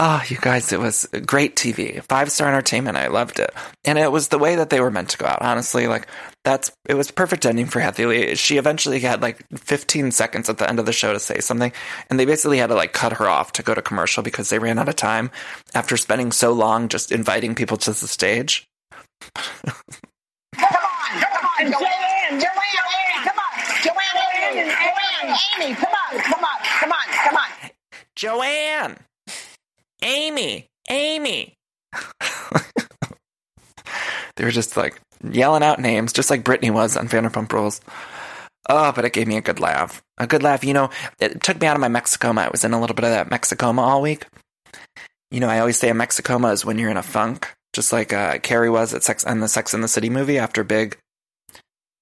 Oh, 0.00 0.22
you 0.28 0.36
guys, 0.36 0.72
it 0.72 0.78
was 0.78 1.08
great 1.26 1.56
TV. 1.56 2.00
Five 2.04 2.30
star 2.30 2.46
entertainment. 2.46 2.96
I 2.96 3.08
loved 3.08 3.40
it. 3.40 3.50
And 3.84 3.98
it 3.98 4.12
was 4.12 4.28
the 4.28 4.38
way 4.38 4.54
that 4.54 4.70
they 4.70 4.80
were 4.80 4.92
meant 4.92 5.08
to 5.10 5.18
go 5.18 5.26
out. 5.26 5.42
Honestly, 5.42 5.88
like 5.88 6.06
that's, 6.44 6.70
it 6.88 6.94
was 6.94 7.10
perfect 7.10 7.44
ending 7.44 7.66
for 7.66 7.80
Kathie 7.80 8.06
Lee. 8.06 8.34
She 8.36 8.58
eventually 8.58 9.00
had 9.00 9.22
like 9.22 9.44
15 9.56 10.12
seconds 10.12 10.48
at 10.48 10.58
the 10.58 10.68
end 10.68 10.78
of 10.78 10.86
the 10.86 10.92
show 10.92 11.12
to 11.12 11.18
say 11.18 11.40
something. 11.40 11.72
And 12.08 12.18
they 12.18 12.26
basically 12.26 12.58
had 12.58 12.68
to 12.68 12.76
like 12.76 12.92
cut 12.92 13.14
her 13.14 13.28
off 13.28 13.50
to 13.54 13.64
go 13.64 13.74
to 13.74 13.82
commercial 13.82 14.22
because 14.22 14.50
they 14.50 14.60
ran 14.60 14.78
out 14.78 14.88
of 14.88 14.94
time 14.94 15.32
after 15.74 15.96
spending 15.96 16.30
so 16.30 16.52
long 16.52 16.86
just 16.86 17.10
inviting 17.10 17.56
people 17.56 17.76
to 17.78 17.90
the 17.90 18.06
stage. 18.06 18.68
Come 19.20 19.74
on, 20.62 21.20
come 21.20 21.44
on, 21.58 21.72
Joanne, 21.72 22.40
Joanne, 22.40 22.40
Joanne, 22.40 23.24
come 23.24 23.38
on, 23.40 23.64
Joanne, 23.82 24.54
Joanne, 24.54 25.36
Amy, 25.58 25.74
come 25.74 25.92
on, 25.92 26.20
come 26.20 26.44
on, 26.44 26.58
come 26.62 26.92
on, 26.92 27.06
come 27.08 27.36
on. 27.36 27.70
Joanne! 28.14 28.96
Amy! 30.02 30.66
Amy! 30.88 31.54
they 34.36 34.44
were 34.44 34.50
just 34.50 34.76
like 34.76 35.00
yelling 35.22 35.62
out 35.62 35.80
names, 35.80 36.12
just 36.12 36.30
like 36.30 36.44
Brittany 36.44 36.70
was 36.70 36.96
on 36.96 37.08
Vanderpump 37.08 37.52
Rules. 37.52 37.80
Oh, 38.68 38.92
but 38.92 39.04
it 39.04 39.12
gave 39.12 39.26
me 39.26 39.36
a 39.36 39.42
good 39.42 39.60
laugh. 39.60 40.02
A 40.18 40.26
good 40.26 40.42
laugh. 40.42 40.62
You 40.62 40.74
know, 40.74 40.90
it 41.18 41.42
took 41.42 41.60
me 41.60 41.66
out 41.66 41.76
of 41.76 41.80
my 41.80 41.88
Mexicoma. 41.88 42.46
I 42.46 42.50
was 42.50 42.64
in 42.64 42.74
a 42.74 42.80
little 42.80 42.94
bit 42.94 43.04
of 43.06 43.10
that 43.10 43.30
Mexicoma 43.30 43.78
all 43.78 44.02
week. 44.02 44.26
You 45.30 45.40
know, 45.40 45.48
I 45.48 45.60
always 45.60 45.78
say 45.78 45.88
a 45.88 45.94
Mexicoma 45.94 46.52
is 46.52 46.64
when 46.64 46.78
you're 46.78 46.90
in 46.90 46.96
a 46.96 47.02
funk, 47.02 47.54
just 47.72 47.92
like 47.92 48.12
uh, 48.12 48.38
Carrie 48.38 48.70
was 48.70 48.94
at 48.94 49.02
Sex 49.02 49.24
and 49.24 49.42
the 49.42 49.48
Sex 49.48 49.74
and 49.74 49.82
the 49.82 49.88
City 49.88 50.10
movie 50.10 50.38
after 50.38 50.64
Big, 50.64 50.98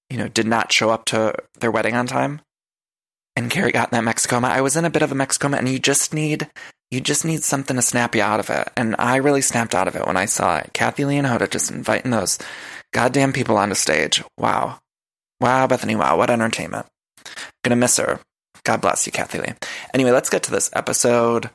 you 0.09 0.17
know, 0.17 0.27
did 0.27 0.47
not 0.47 0.71
show 0.71 0.89
up 0.89 1.05
to 1.05 1.35
their 1.59 1.71
wedding 1.71 1.95
on 1.95 2.07
time. 2.07 2.41
And 3.37 3.51
Carrie 3.51 3.71
got 3.71 3.91
that 3.91 4.03
Mexicoma. 4.03 4.45
I 4.45 4.61
was 4.61 4.75
in 4.75 4.83
a 4.83 4.89
bit 4.89 5.03
of 5.03 5.11
a 5.11 5.15
Mexicoma, 5.15 5.59
and 5.59 5.69
you 5.69 5.77
just 5.77 6.11
need 6.11 6.49
you 6.89 6.99
just 6.99 7.23
need 7.23 7.43
something 7.43 7.75
to 7.75 7.83
snap 7.83 8.15
you 8.15 8.23
out 8.23 8.39
of 8.39 8.49
it. 8.49 8.67
And 8.75 8.95
I 8.97 9.17
really 9.17 9.43
snapped 9.43 9.75
out 9.75 9.87
of 9.87 9.95
it 9.95 10.07
when 10.07 10.17
I 10.17 10.25
saw 10.25 10.57
it. 10.57 10.71
Kathie 10.73 11.05
Lee 11.05 11.17
and 11.17 11.27
Hoda 11.27 11.47
just 11.47 11.69
inviting 11.69 12.09
those 12.09 12.39
goddamn 12.93 13.33
people 13.33 13.55
onto 13.55 13.75
stage. 13.75 14.23
Wow. 14.39 14.79
Wow, 15.39 15.67
Bethany, 15.67 15.95
wow, 15.95 16.17
what 16.17 16.31
entertainment. 16.31 16.87
Gonna 17.63 17.75
miss 17.75 17.97
her. 17.97 18.19
God 18.63 18.81
bless 18.81 19.05
you, 19.05 19.11
Kathie 19.11 19.39
Lee. 19.39 19.53
Anyway, 19.93 20.09
let's 20.09 20.31
get 20.31 20.41
to 20.43 20.51
this 20.51 20.71
episode. 20.73 21.51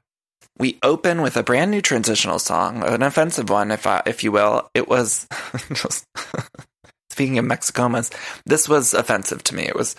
We 0.58 0.78
open 0.84 1.20
with 1.20 1.36
a 1.36 1.42
brand 1.42 1.72
new 1.72 1.80
transitional 1.80 2.38
song, 2.38 2.84
an 2.84 3.02
offensive 3.02 3.50
one, 3.50 3.72
if 3.72 3.88
I, 3.88 4.02
if 4.06 4.22
you 4.22 4.30
will. 4.30 4.70
It 4.72 4.86
was 4.86 5.26
just 5.74 6.06
speaking 7.10 7.38
of 7.38 7.44
Mexicomas, 7.44 8.14
this 8.46 8.68
was 8.68 8.94
offensive 8.94 9.42
to 9.44 9.56
me. 9.56 9.64
It 9.64 9.74
was 9.74 9.96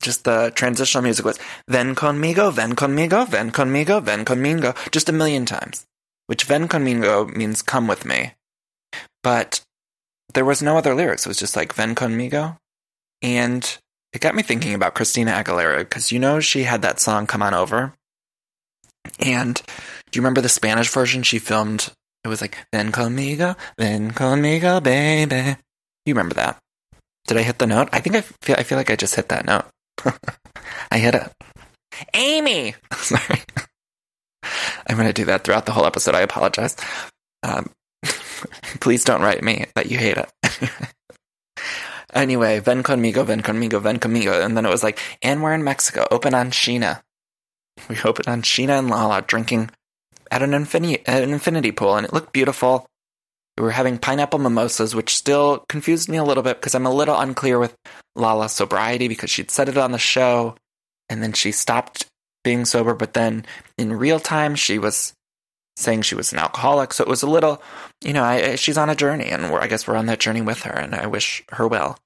just 0.00 0.24
the 0.24 0.52
transitional 0.54 1.02
music 1.02 1.24
was 1.24 1.38
ven 1.68 1.94
conmigo, 1.94 2.52
ven 2.52 2.74
conmigo, 2.74 3.26
ven 3.28 3.50
conmigo, 3.50 4.02
ven 4.02 4.24
conmigo, 4.24 4.74
just 4.90 5.08
a 5.08 5.12
million 5.12 5.44
times. 5.44 5.86
Which 6.26 6.44
ven 6.44 6.68
conmigo 6.68 7.28
means 7.34 7.62
come 7.62 7.86
with 7.86 8.04
me. 8.04 8.32
But 9.22 9.60
there 10.34 10.44
was 10.44 10.62
no 10.62 10.76
other 10.78 10.94
lyrics. 10.94 11.26
It 11.26 11.28
was 11.28 11.38
just 11.38 11.56
like 11.56 11.74
ven 11.74 11.94
conmigo. 11.94 12.56
And 13.20 13.78
it 14.12 14.20
got 14.20 14.34
me 14.34 14.42
thinking 14.42 14.74
about 14.74 14.94
Christina 14.94 15.32
Aguilera 15.32 15.80
because 15.80 16.10
you 16.10 16.18
know 16.18 16.40
she 16.40 16.64
had 16.64 16.82
that 16.82 17.00
song 17.00 17.26
Come 17.26 17.42
On 17.42 17.54
Over. 17.54 17.94
And 19.18 19.54
do 20.10 20.16
you 20.16 20.22
remember 20.22 20.40
the 20.40 20.48
Spanish 20.48 20.88
version 20.88 21.22
she 21.22 21.38
filmed? 21.38 21.92
It 22.24 22.28
was 22.28 22.40
like 22.40 22.56
ven 22.72 22.92
conmigo, 22.92 23.56
ven 23.78 24.10
conmigo, 24.12 24.82
baby. 24.82 25.56
You 26.06 26.14
remember 26.14 26.34
that? 26.34 26.58
Did 27.26 27.36
I 27.36 27.42
hit 27.42 27.58
the 27.58 27.66
note? 27.66 27.88
I 27.92 28.00
think 28.00 28.16
I 28.16 28.22
feel 28.22 28.56
I 28.58 28.62
feel 28.62 28.78
like 28.78 28.90
I 28.90 28.96
just 28.96 29.14
hit 29.14 29.28
that 29.28 29.46
note. 29.46 29.66
I 30.90 30.98
hit 30.98 31.14
it. 31.14 31.30
Amy! 32.14 32.74
Sorry. 32.96 33.40
I'm 34.86 34.96
going 34.96 35.06
to 35.06 35.12
do 35.12 35.26
that 35.26 35.44
throughout 35.44 35.66
the 35.66 35.72
whole 35.72 35.86
episode. 35.86 36.14
I 36.14 36.20
apologize. 36.20 36.76
Um, 37.42 37.70
please 38.80 39.04
don't 39.04 39.22
write 39.22 39.42
me 39.42 39.66
that 39.74 39.90
you 39.90 39.98
hate 39.98 40.16
it. 40.16 40.30
anyway, 42.14 42.60
ven 42.60 42.82
conmigo, 42.82 43.24
ven 43.24 43.42
conmigo, 43.42 43.80
ven 43.80 43.98
conmigo. 43.98 44.44
And 44.44 44.56
then 44.56 44.66
it 44.66 44.70
was 44.70 44.82
like, 44.82 44.98
and 45.22 45.42
we're 45.42 45.54
in 45.54 45.64
Mexico. 45.64 46.06
Open 46.10 46.34
on 46.34 46.50
Scheana. 46.50 47.02
We 47.88 47.96
opened 48.02 48.28
on 48.28 48.42
Scheana 48.42 48.78
and 48.78 48.90
Lala 48.90 49.22
drinking 49.22 49.70
at 50.30 50.42
an 50.42 50.54
infinity, 50.54 51.06
at 51.06 51.22
an 51.22 51.30
infinity 51.30 51.72
pool, 51.72 51.96
and 51.96 52.06
it 52.06 52.12
looked 52.12 52.32
beautiful. 52.32 52.86
We 53.60 53.66
were 53.66 53.72
having 53.72 53.98
pineapple 53.98 54.38
mimosas, 54.38 54.94
which 54.94 55.14
still 55.14 55.66
confused 55.68 56.08
me 56.08 56.16
a 56.16 56.24
little 56.24 56.42
bit 56.42 56.56
because 56.56 56.74
I'm 56.74 56.86
a 56.86 56.94
little 56.94 57.20
unclear 57.20 57.58
with 57.58 57.76
Lala's 58.16 58.52
sobriety 58.52 59.06
because 59.06 59.28
she'd 59.28 59.50
said 59.50 59.68
it 59.68 59.76
on 59.76 59.92
the 59.92 59.98
show 59.98 60.56
and 61.10 61.22
then 61.22 61.34
she 61.34 61.52
stopped 61.52 62.06
being 62.42 62.64
sober. 62.64 62.94
But 62.94 63.12
then 63.12 63.44
in 63.76 63.92
real 63.92 64.18
time, 64.18 64.54
she 64.54 64.78
was 64.78 65.12
saying 65.76 66.02
she 66.02 66.14
was 66.14 66.32
an 66.32 66.38
alcoholic. 66.38 66.94
So 66.94 67.04
it 67.04 67.10
was 67.10 67.22
a 67.22 67.28
little, 67.28 67.62
you 68.02 68.14
know, 68.14 68.24
I, 68.24 68.54
she's 68.54 68.78
on 68.78 68.88
a 68.88 68.96
journey 68.96 69.26
and 69.26 69.44
I 69.44 69.66
guess 69.66 69.86
we're 69.86 69.96
on 69.96 70.06
that 70.06 70.20
journey 70.20 70.40
with 70.40 70.62
her 70.62 70.72
and 70.72 70.94
I 70.94 71.06
wish 71.06 71.44
her 71.50 71.68
well. 71.68 71.98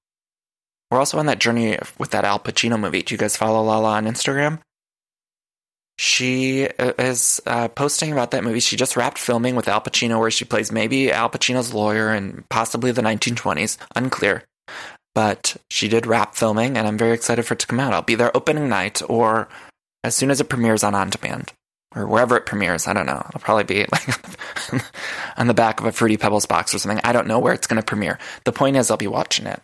We're 0.91 0.99
also 0.99 1.21
on 1.21 1.27
that 1.27 1.39
journey 1.39 1.79
with 1.99 2.11
that 2.11 2.25
Al 2.25 2.41
Pacino 2.41 2.81
movie. 2.81 3.03
Do 3.03 3.15
you 3.15 3.19
guys 3.19 3.37
follow 3.37 3.63
Lala 3.63 3.93
on 3.93 4.07
Instagram? 4.07 4.59
She 5.97 6.69
uh, 6.69 6.93
is 6.99 7.41
uh, 7.47 7.69
posting 7.69 8.13
about 8.13 8.33
that 8.33 8.43
movie. 8.43 8.61
She 8.61 8.77
just 8.77 8.97
wrapped 8.97 9.19
filming 9.19 9.55
with 9.55 9.69
Al 9.69 9.81
Pacino, 9.81 10.19
where 10.19 10.31
she 10.31 10.45
plays 10.45 10.73
maybe 10.73 11.13
Al 11.13 11.31
Pacino's 11.31 11.73
lawyer 11.73 12.11
and 12.11 12.49
possibly 12.49 12.91
the 12.91 13.03
1920s. 13.03 13.79
Unclear. 13.95 14.45
But 15.15 15.57
she 15.71 15.89
did 15.89 16.07
wrap 16.07 16.35
filming, 16.35 16.77
and 16.77 16.89
I'm 16.89 16.99
very 16.99 17.15
excited 17.15 17.45
for 17.45 17.55
it 17.55 17.61
to 17.61 17.67
come 17.69 17.79
out. 17.79 17.93
I'll 17.93 18.03
be 18.03 18.17
there 18.17 18.37
opening 18.37 18.69
night 18.69 19.03
or 19.09 19.49
as 20.03 20.17
soon 20.17 20.31
as 20.31 20.41
it 20.41 20.49
premieres 20.49 20.83
on 20.83 20.95
On 20.97 21.11
Demand 21.11 21.53
or 21.95 22.07
wherever 22.09 22.37
it 22.37 22.47
premieres. 22.47 22.89
I 22.89 22.93
don't 22.93 23.07
know. 23.07 23.25
It'll 23.29 23.41
probably 23.41 23.65
be 23.65 23.87
like 23.93 24.83
on 25.37 25.47
the 25.47 25.55
back 25.55 25.79
of 25.79 25.87
a 25.87 25.93
Fruity 25.93 26.17
Pebbles 26.17 26.47
box 26.47 26.75
or 26.75 26.81
something. 26.81 27.01
I 27.05 27.13
don't 27.13 27.29
know 27.29 27.39
where 27.39 27.53
it's 27.53 27.69
going 27.69 27.81
to 27.81 27.87
premiere. 27.87 28.19
The 28.45 28.53
point 28.53 28.77
is, 28.77 28.91
I'll 28.91 28.97
be 28.97 29.07
watching 29.07 29.47
it 29.47 29.63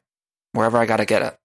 wherever 0.53 0.79
I 0.79 0.87
got 0.87 0.99
to 0.99 1.05
get 1.05 1.23
it 1.23 1.37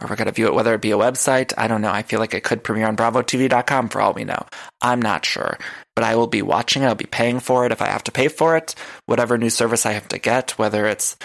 or 0.00 0.08
we're 0.08 0.16
going 0.16 0.26
to 0.26 0.32
view 0.32 0.46
it, 0.46 0.54
whether 0.54 0.74
it 0.74 0.80
be 0.80 0.92
a 0.92 0.96
website. 0.98 1.52
I 1.58 1.66
don't 1.66 1.80
know. 1.80 1.90
I 1.90 2.02
feel 2.02 2.20
like 2.20 2.34
it 2.34 2.44
could 2.44 2.62
premiere 2.62 2.86
on 2.86 2.96
bravotv.com 2.96 3.88
for 3.88 4.00
all 4.00 4.12
we 4.12 4.24
know. 4.24 4.46
I'm 4.80 5.02
not 5.02 5.24
sure. 5.24 5.58
But 5.96 6.04
I 6.04 6.14
will 6.14 6.28
be 6.28 6.42
watching. 6.42 6.84
I'll 6.84 6.94
be 6.94 7.06
paying 7.06 7.40
for 7.40 7.66
it 7.66 7.72
if 7.72 7.82
I 7.82 7.88
have 7.88 8.04
to 8.04 8.12
pay 8.12 8.28
for 8.28 8.56
it. 8.56 8.74
Whatever 9.06 9.36
new 9.36 9.50
service 9.50 9.86
I 9.86 9.92
have 9.92 10.08
to 10.08 10.18
get, 10.18 10.52
whether 10.52 10.86
it's, 10.86 11.16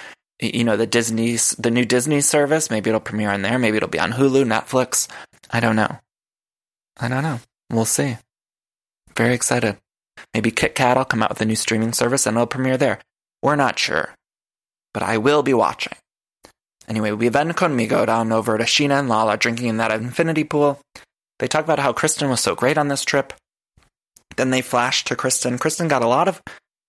you 0.41 0.63
know, 0.63 0.77
the 0.77 0.87
Disney, 0.87 1.37
the 1.59 1.71
new 1.71 1.85
Disney 1.85 2.21
service, 2.21 2.71
maybe 2.71 2.89
it'll 2.89 2.99
premiere 2.99 3.31
on 3.31 3.43
there. 3.43 3.59
Maybe 3.59 3.77
it'll 3.77 3.89
be 3.89 3.99
on 3.99 4.11
Hulu, 4.11 4.45
Netflix. 4.45 5.07
I 5.51 5.59
don't 5.59 5.75
know. 5.75 5.99
I 6.99 7.07
don't 7.07 7.23
know. 7.23 7.39
We'll 7.69 7.85
see. 7.85 8.17
Very 9.15 9.35
excited. 9.35 9.77
Maybe 10.33 10.51
KitKat 10.51 10.95
will 10.95 11.05
come 11.05 11.21
out 11.21 11.29
with 11.29 11.41
a 11.41 11.45
new 11.45 11.55
streaming 11.55 11.93
service 11.93 12.25
and 12.25 12.35
it'll 12.35 12.47
premiere 12.47 12.77
there. 12.77 12.99
We're 13.41 13.55
not 13.55 13.77
sure. 13.77 14.15
But 14.93 15.03
I 15.03 15.17
will 15.17 15.43
be 15.43 15.53
watching. 15.53 15.93
Anyway, 16.87 17.11
we 17.11 17.29
then 17.29 17.53
conmigo 17.53 18.05
down 18.05 18.31
over 18.31 18.57
to 18.57 18.63
Scheana 18.63 18.99
and 18.99 19.09
Lala 19.09 19.37
drinking 19.37 19.67
in 19.67 19.77
that 19.77 19.91
infinity 19.91 20.43
pool. 20.43 20.79
They 21.39 21.47
talk 21.47 21.63
about 21.63 21.79
how 21.79 21.93
Kristen 21.93 22.29
was 22.29 22.41
so 22.41 22.55
great 22.55 22.77
on 22.77 22.87
this 22.87 23.03
trip. 23.03 23.33
Then 24.35 24.49
they 24.49 24.61
flash 24.61 25.03
to 25.05 25.15
Kristen. 25.15 25.57
Kristen 25.57 25.87
got 25.87 26.01
a 26.01 26.07
lot 26.07 26.27
of 26.27 26.41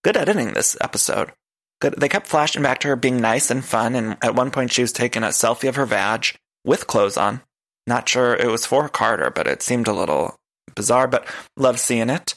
good 0.02 0.16
editing 0.16 0.52
this 0.52 0.76
episode. 0.80 1.32
Good. 1.80 1.94
They 1.98 2.08
kept 2.08 2.26
flashing 2.26 2.62
back 2.62 2.78
to 2.80 2.88
her 2.88 2.96
being 2.96 3.20
nice 3.20 3.50
and 3.50 3.64
fun, 3.64 3.94
and 3.94 4.16
at 4.22 4.34
one 4.34 4.50
point 4.50 4.72
she 4.72 4.82
was 4.82 4.92
taking 4.92 5.22
a 5.22 5.28
selfie 5.28 5.68
of 5.68 5.76
her 5.76 5.86
vag 5.86 6.36
with 6.64 6.86
clothes 6.86 7.16
on. 7.16 7.40
Not 7.86 8.08
sure 8.08 8.34
it 8.34 8.50
was 8.50 8.64
for 8.64 8.88
Carter, 8.88 9.30
but 9.30 9.46
it 9.46 9.62
seemed 9.62 9.88
a 9.88 9.92
little 9.92 10.36
bizarre, 10.74 11.06
but 11.06 11.26
love 11.56 11.78
seeing 11.78 12.10
it. 12.10 12.34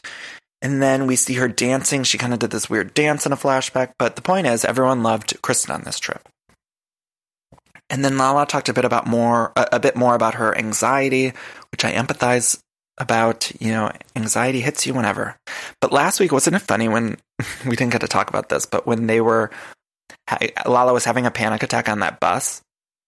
And 0.61 0.81
then 0.81 1.07
we 1.07 1.15
see 1.15 1.35
her 1.35 1.47
dancing. 1.47 2.03
She 2.03 2.17
kind 2.17 2.33
of 2.33 2.39
did 2.39 2.51
this 2.51 2.69
weird 2.69 2.93
dance 2.93 3.25
in 3.25 3.31
a 3.31 3.37
flashback, 3.37 3.93
but 3.99 4.15
the 4.15 4.21
point 4.21 4.47
is, 4.47 4.65
everyone 4.65 5.03
loved 5.03 5.41
Kristen 5.41 5.73
on 5.73 5.83
this 5.83 5.99
trip. 5.99 6.27
And 7.89 8.03
then 8.03 8.17
Lala 8.17 8.45
talked 8.45 8.69
a 8.69 8.73
bit 8.73 8.85
about 8.85 9.07
more, 9.07 9.53
a, 9.55 9.67
a 9.73 9.79
bit 9.79 9.95
more 9.95 10.15
about 10.15 10.35
her 10.35 10.57
anxiety, 10.57 11.33
which 11.71 11.85
I 11.85 11.93
empathize 11.93 12.59
about. 12.97 13.51
You 13.59 13.71
know, 13.71 13.91
anxiety 14.15 14.59
hits 14.59 14.85
you 14.85 14.93
whenever. 14.93 15.37
But 15.79 15.93
last 15.93 16.19
week, 16.19 16.31
wasn't 16.31 16.57
it 16.57 16.63
funny 16.63 16.87
when 16.87 17.17
we 17.65 17.75
didn't 17.75 17.91
get 17.91 18.01
to 18.01 18.07
talk 18.07 18.29
about 18.29 18.49
this, 18.49 18.65
but 18.65 18.85
when 18.85 19.07
they 19.07 19.21
were, 19.21 19.51
Lala 20.65 20.93
was 20.93 21.05
having 21.05 21.25
a 21.25 21.31
panic 21.31 21.63
attack 21.63 21.87
on 21.87 21.99
that 21.99 22.19
bus, 22.19 22.61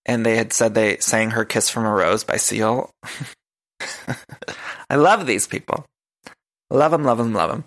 and 0.06 0.26
they 0.26 0.38
had 0.38 0.54
said 0.54 0.74
they 0.74 0.98
sang 0.98 1.32
her 1.32 1.46
"Kiss 1.46 1.70
from 1.70 1.86
a 1.86 1.92
Rose" 1.92 2.24
by 2.24 2.38
Seal. 2.38 2.90
I 4.90 4.96
love 4.96 5.26
these 5.26 5.48
people. 5.48 5.86
Love 6.72 6.92
them, 6.92 7.04
love 7.04 7.18
them, 7.18 7.34
love 7.34 7.50
them. 7.50 7.64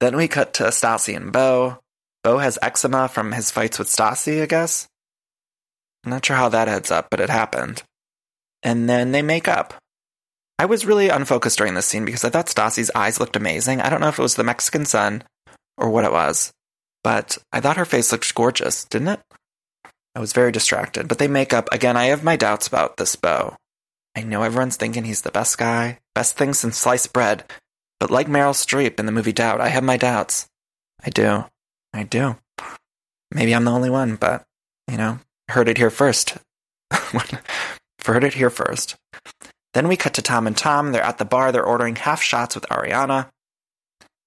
Then 0.00 0.16
we 0.16 0.28
cut 0.28 0.54
to 0.54 0.64
Stassi 0.64 1.16
and 1.16 1.32
Beau. 1.32 1.78
Beau 2.22 2.38
has 2.38 2.58
eczema 2.62 3.08
from 3.08 3.32
his 3.32 3.50
fights 3.50 3.78
with 3.78 3.88
Stassi, 3.88 4.42
I 4.42 4.46
guess. 4.46 4.86
Not 6.04 6.24
sure 6.24 6.36
how 6.36 6.48
that 6.50 6.68
adds 6.68 6.90
up, 6.90 7.08
but 7.10 7.20
it 7.20 7.30
happened. 7.30 7.82
And 8.62 8.88
then 8.88 9.12
they 9.12 9.22
make 9.22 9.48
up. 9.48 9.74
I 10.58 10.66
was 10.66 10.86
really 10.86 11.08
unfocused 11.08 11.58
during 11.58 11.74
this 11.74 11.86
scene 11.86 12.04
because 12.04 12.24
I 12.24 12.30
thought 12.30 12.46
Stassi's 12.46 12.90
eyes 12.94 13.18
looked 13.18 13.36
amazing. 13.36 13.80
I 13.80 13.90
don't 13.90 14.00
know 14.00 14.08
if 14.08 14.18
it 14.18 14.22
was 14.22 14.36
the 14.36 14.44
Mexican 14.44 14.84
sun 14.84 15.24
or 15.76 15.90
what 15.90 16.04
it 16.04 16.12
was, 16.12 16.52
but 17.02 17.38
I 17.52 17.60
thought 17.60 17.76
her 17.76 17.84
face 17.84 18.12
looked 18.12 18.32
gorgeous, 18.34 18.84
didn't 18.84 19.08
it? 19.08 19.20
I 20.14 20.20
was 20.20 20.32
very 20.32 20.52
distracted, 20.52 21.08
but 21.08 21.18
they 21.18 21.26
make 21.26 21.52
up. 21.52 21.68
Again, 21.72 21.96
I 21.96 22.04
have 22.06 22.22
my 22.22 22.36
doubts 22.36 22.68
about 22.68 22.96
this 22.96 23.16
Beau. 23.16 23.56
I 24.14 24.22
know 24.22 24.42
everyone's 24.44 24.76
thinking 24.76 25.04
he's 25.04 25.22
the 25.22 25.32
best 25.32 25.58
guy, 25.58 25.98
best 26.14 26.36
thing 26.36 26.54
since 26.54 26.78
sliced 26.78 27.12
bread, 27.12 27.44
But 27.98 28.10
like 28.10 28.28
Meryl 28.28 28.54
Streep 28.54 29.00
in 29.00 29.06
the 29.06 29.12
movie 29.12 29.32
Doubt, 29.32 29.60
I 29.60 29.68
have 29.68 29.82
my 29.82 29.96
doubts. 29.96 30.46
I 31.04 31.10
do. 31.10 31.44
I 31.92 32.04
do. 32.04 32.36
Maybe 33.32 33.54
I'm 33.54 33.64
the 33.64 33.72
only 33.72 33.90
one, 33.90 34.16
but, 34.16 34.44
you 34.90 34.96
know, 34.96 35.18
heard 35.48 35.68
it 35.68 35.78
here 35.78 35.90
first. 35.90 36.36
heard 38.04 38.24
it 38.24 38.34
here 38.34 38.50
first. 38.50 38.96
Then 39.72 39.88
we 39.88 39.96
cut 39.96 40.14
to 40.14 40.22
Tom 40.22 40.46
and 40.46 40.56
Tom. 40.56 40.92
They're 40.92 41.02
at 41.02 41.18
the 41.18 41.24
bar. 41.24 41.50
They're 41.50 41.64
ordering 41.64 41.96
half 41.96 42.22
shots 42.22 42.54
with 42.54 42.66
Ariana. 42.70 43.28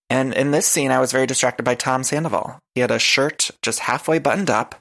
And 0.09 0.33
in 0.33 0.51
this 0.51 0.67
scene, 0.67 0.91
I 0.91 0.99
was 0.99 1.11
very 1.11 1.25
distracted 1.25 1.63
by 1.63 1.75
Tom 1.75 2.03
Sandoval. 2.03 2.59
He 2.75 2.81
had 2.81 2.91
a 2.91 2.99
shirt 2.99 3.51
just 3.61 3.79
halfway 3.79 4.19
buttoned 4.19 4.49
up. 4.49 4.75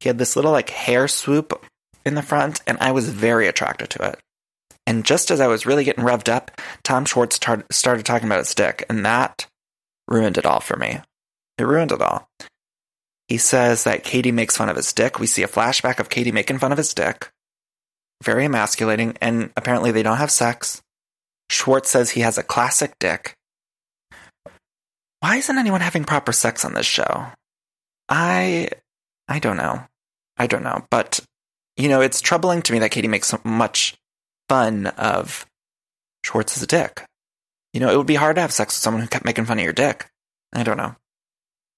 He 0.00 0.08
had 0.08 0.18
this 0.18 0.34
little 0.34 0.52
like 0.52 0.70
hair 0.70 1.06
swoop 1.06 1.64
in 2.04 2.14
the 2.14 2.22
front, 2.22 2.60
and 2.66 2.78
I 2.80 2.90
was 2.90 3.08
very 3.08 3.46
attracted 3.46 3.90
to 3.90 4.08
it. 4.08 4.18
And 4.86 5.04
just 5.04 5.30
as 5.30 5.40
I 5.40 5.46
was 5.46 5.66
really 5.66 5.84
getting 5.84 6.04
revved 6.04 6.28
up, 6.28 6.50
Tom 6.82 7.04
Schwartz 7.04 7.38
tar- 7.38 7.64
started 7.70 8.04
talking 8.04 8.26
about 8.26 8.40
his 8.40 8.54
dick, 8.54 8.84
and 8.88 9.06
that 9.06 9.46
ruined 10.08 10.38
it 10.38 10.46
all 10.46 10.60
for 10.60 10.76
me. 10.76 11.00
It 11.58 11.64
ruined 11.64 11.92
it 11.92 12.02
all. 12.02 12.28
He 13.32 13.38
says 13.38 13.84
that 13.84 14.04
Katie 14.04 14.30
makes 14.30 14.58
fun 14.58 14.68
of 14.68 14.76
his 14.76 14.92
dick. 14.92 15.18
We 15.18 15.26
see 15.26 15.42
a 15.42 15.48
flashback 15.48 15.98
of 15.98 16.10
Katie 16.10 16.32
making 16.32 16.58
fun 16.58 16.70
of 16.70 16.76
his 16.76 16.92
dick. 16.92 17.30
Very 18.22 18.44
emasculating, 18.44 19.16
and 19.22 19.48
apparently 19.56 19.90
they 19.90 20.02
don't 20.02 20.18
have 20.18 20.30
sex. 20.30 20.82
Schwartz 21.48 21.88
says 21.88 22.10
he 22.10 22.20
has 22.20 22.36
a 22.36 22.42
classic 22.42 22.92
dick. 22.98 23.34
Why 25.20 25.36
isn't 25.36 25.56
anyone 25.56 25.80
having 25.80 26.04
proper 26.04 26.30
sex 26.30 26.62
on 26.62 26.74
this 26.74 26.84
show? 26.84 27.28
I 28.06 28.68
I 29.28 29.38
don't 29.38 29.56
know. 29.56 29.82
I 30.36 30.46
don't 30.46 30.62
know, 30.62 30.84
but 30.90 31.20
you 31.78 31.88
know, 31.88 32.02
it's 32.02 32.20
troubling 32.20 32.60
to 32.60 32.72
me 32.74 32.80
that 32.80 32.90
Katie 32.90 33.08
makes 33.08 33.28
so 33.28 33.40
much 33.44 33.96
fun 34.50 34.88
of 34.88 35.46
Schwartz's 36.22 36.66
dick. 36.66 37.06
You 37.72 37.80
know, 37.80 37.90
it 37.90 37.96
would 37.96 38.06
be 38.06 38.16
hard 38.16 38.36
to 38.36 38.42
have 38.42 38.52
sex 38.52 38.74
with 38.74 38.82
someone 38.82 39.00
who 39.00 39.08
kept 39.08 39.24
making 39.24 39.46
fun 39.46 39.58
of 39.58 39.64
your 39.64 39.72
dick. 39.72 40.10
I 40.52 40.64
don't 40.64 40.76
know. 40.76 40.96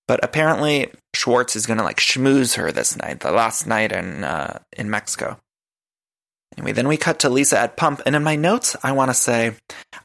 But 0.07 0.23
apparently, 0.23 0.93
Schwartz 1.15 1.57
is 1.57 1.67
going 1.67 1.79
to 1.79 1.85
like 1.85 1.99
schmooze 1.99 2.57
her 2.57 2.71
this 2.73 2.97
night, 2.97 3.21
the 3.21 3.33
last 3.33 3.67
night 3.67 3.93
in 3.93 4.25
uh, 4.25 4.59
in 4.77 4.91
Mexico. 4.91 5.39
Anyway, 6.57 6.73
then 6.73 6.89
we 6.89 6.97
cut 6.97 7.19
to 7.21 7.29
Lisa 7.29 7.59
at 7.59 7.77
Pump, 7.77 8.01
and 8.07 8.15
in 8.15 8.23
my 8.23 8.37
notes, 8.37 8.77
I 8.83 8.93
want 8.93 9.11
to 9.11 9.15
say, 9.15 9.57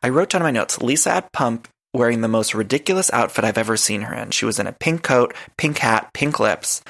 I 0.01 0.10
wrote 0.10 0.32
down 0.32 0.41
my 0.41 0.51
notes, 0.51 0.82
Lisa 0.82 1.12
at 1.12 1.32
Pump 1.32 1.68
wearing 1.94 2.22
the 2.22 2.27
most 2.27 2.53
ridiculous 2.53 3.12
outfit 3.13 3.46
I've 3.46 3.58
ever 3.58 3.77
seen 3.77 4.01
her 4.01 4.13
in. 4.15 4.32
She 4.32 4.46
was 4.46 4.60
in 4.60 4.68
a 4.68 4.74
pink 4.74 5.03
coat, 5.03 5.34
pink 5.58 5.79
hat, 5.79 6.10
pink 6.13 6.39
lips. 6.39 6.82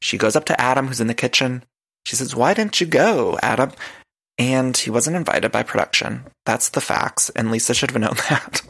She 0.00 0.18
goes 0.18 0.36
up 0.36 0.44
to 0.46 0.60
Adam, 0.60 0.88
who's 0.88 1.00
in 1.00 1.06
the 1.06 1.14
kitchen. 1.14 1.62
She 2.06 2.16
says, 2.16 2.34
Why 2.34 2.54
didn't 2.54 2.80
you 2.80 2.86
go, 2.86 3.38
Adam? 3.42 3.72
And 4.38 4.76
he 4.76 4.90
wasn't 4.90 5.16
invited 5.16 5.52
by 5.52 5.62
production. 5.62 6.24
That's 6.46 6.70
the 6.70 6.80
facts, 6.80 7.30
and 7.30 7.50
Lisa 7.50 7.74
should 7.74 7.90
have 7.90 8.00
known 8.00 8.16
that. 8.30 8.62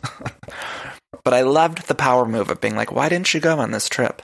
But 1.25 1.35
I 1.35 1.43
loved 1.43 1.87
the 1.87 1.95
power 1.95 2.27
move 2.27 2.51
of 2.51 2.61
being 2.61 2.77
like, 2.77 2.93
Why 2.93 3.09
didn't 3.09 3.33
you 3.33 3.41
go 3.41 3.59
on 3.59 3.71
this 3.71 3.89
trip? 3.89 4.23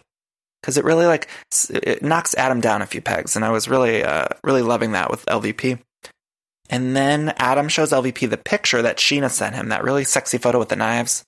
Because 0.60 0.76
it 0.76 0.84
really 0.84 1.06
like 1.06 1.28
it 1.70 2.02
knocks 2.02 2.34
Adam 2.34 2.60
down 2.60 2.82
a 2.82 2.86
few 2.86 3.00
pegs, 3.00 3.36
and 3.36 3.44
I 3.44 3.50
was 3.50 3.68
really, 3.68 4.02
uh, 4.02 4.26
really 4.42 4.62
loving 4.62 4.92
that 4.92 5.10
with 5.10 5.24
LVP. 5.26 5.78
And 6.70 6.94
then 6.94 7.32
Adam 7.38 7.68
shows 7.68 7.92
LVP 7.92 8.28
the 8.28 8.36
picture 8.36 8.82
that 8.82 8.98
Scheana 8.98 9.30
sent 9.30 9.54
him, 9.54 9.68
that 9.68 9.84
really 9.84 10.04
sexy 10.04 10.38
photo 10.38 10.58
with 10.58 10.68
the 10.68 10.76
knives. 10.76 11.24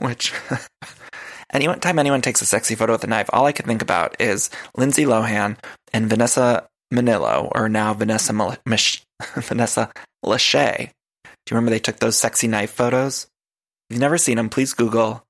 Which 0.00 0.32
anytime 1.52 1.98
anyone 1.98 2.22
takes 2.22 2.42
a 2.42 2.46
sexy 2.46 2.74
photo 2.74 2.92
with 2.92 3.04
a 3.04 3.06
knife, 3.06 3.30
all 3.32 3.46
I 3.46 3.52
can 3.52 3.66
think 3.66 3.82
about 3.82 4.20
is 4.20 4.50
Lindsay 4.76 5.04
Lohan 5.04 5.56
and 5.92 6.10
Vanessa 6.10 6.66
Minnillo, 6.92 7.50
or 7.54 7.68
now 7.68 7.94
Vanessa 7.94 8.32
Mich- 8.66 9.02
Vanessa 9.34 9.92
Lachey. 10.24 10.90
Do 11.24 11.50
you 11.50 11.56
remember 11.56 11.70
they 11.70 11.78
took 11.78 11.98
those 11.98 12.16
sexy 12.16 12.48
knife 12.48 12.70
photos? 12.72 13.28
You've 13.94 14.00
never 14.00 14.18
seen 14.18 14.38
them, 14.38 14.48
please 14.48 14.74
Google 14.74 15.24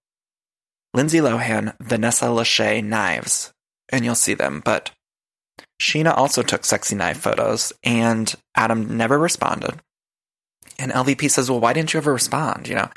Lindsay 0.95 1.19
Lohan, 1.19 1.77
Vanessa 1.81 2.25
Lachey 2.29 2.83
knives, 2.83 3.53
and 3.91 4.07
you'll 4.07 4.15
see 4.15 4.33
them. 4.33 4.63
But 4.65 4.91
Scheana 5.79 6.17
also 6.17 6.41
took 6.41 6.65
sexy 6.65 6.97
knife 6.97 7.19
photos, 7.19 7.75
and 7.83 8.35
Adam 8.55 8.97
never 8.97 9.19
responded. 9.19 9.83
And 10.79 10.93
LVP 10.93 11.31
says, 11.31 11.51
Well, 11.51 11.61
why 11.61 11.75
didn't 11.75 11.93
you 11.93 11.99
ever 11.99 12.15
respond? 12.15 12.67
You 12.67 12.77
know, 12.77 12.89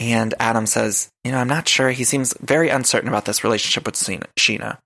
and 0.00 0.34
Adam 0.40 0.66
says, 0.66 1.12
You 1.22 1.30
know, 1.30 1.38
I'm 1.38 1.46
not 1.46 1.68
sure. 1.68 1.92
He 1.92 2.02
seems 2.02 2.34
very 2.40 2.68
uncertain 2.68 3.08
about 3.08 3.24
this 3.24 3.44
relationship 3.44 3.86
with 3.86 3.94
Scheana. 3.94 4.78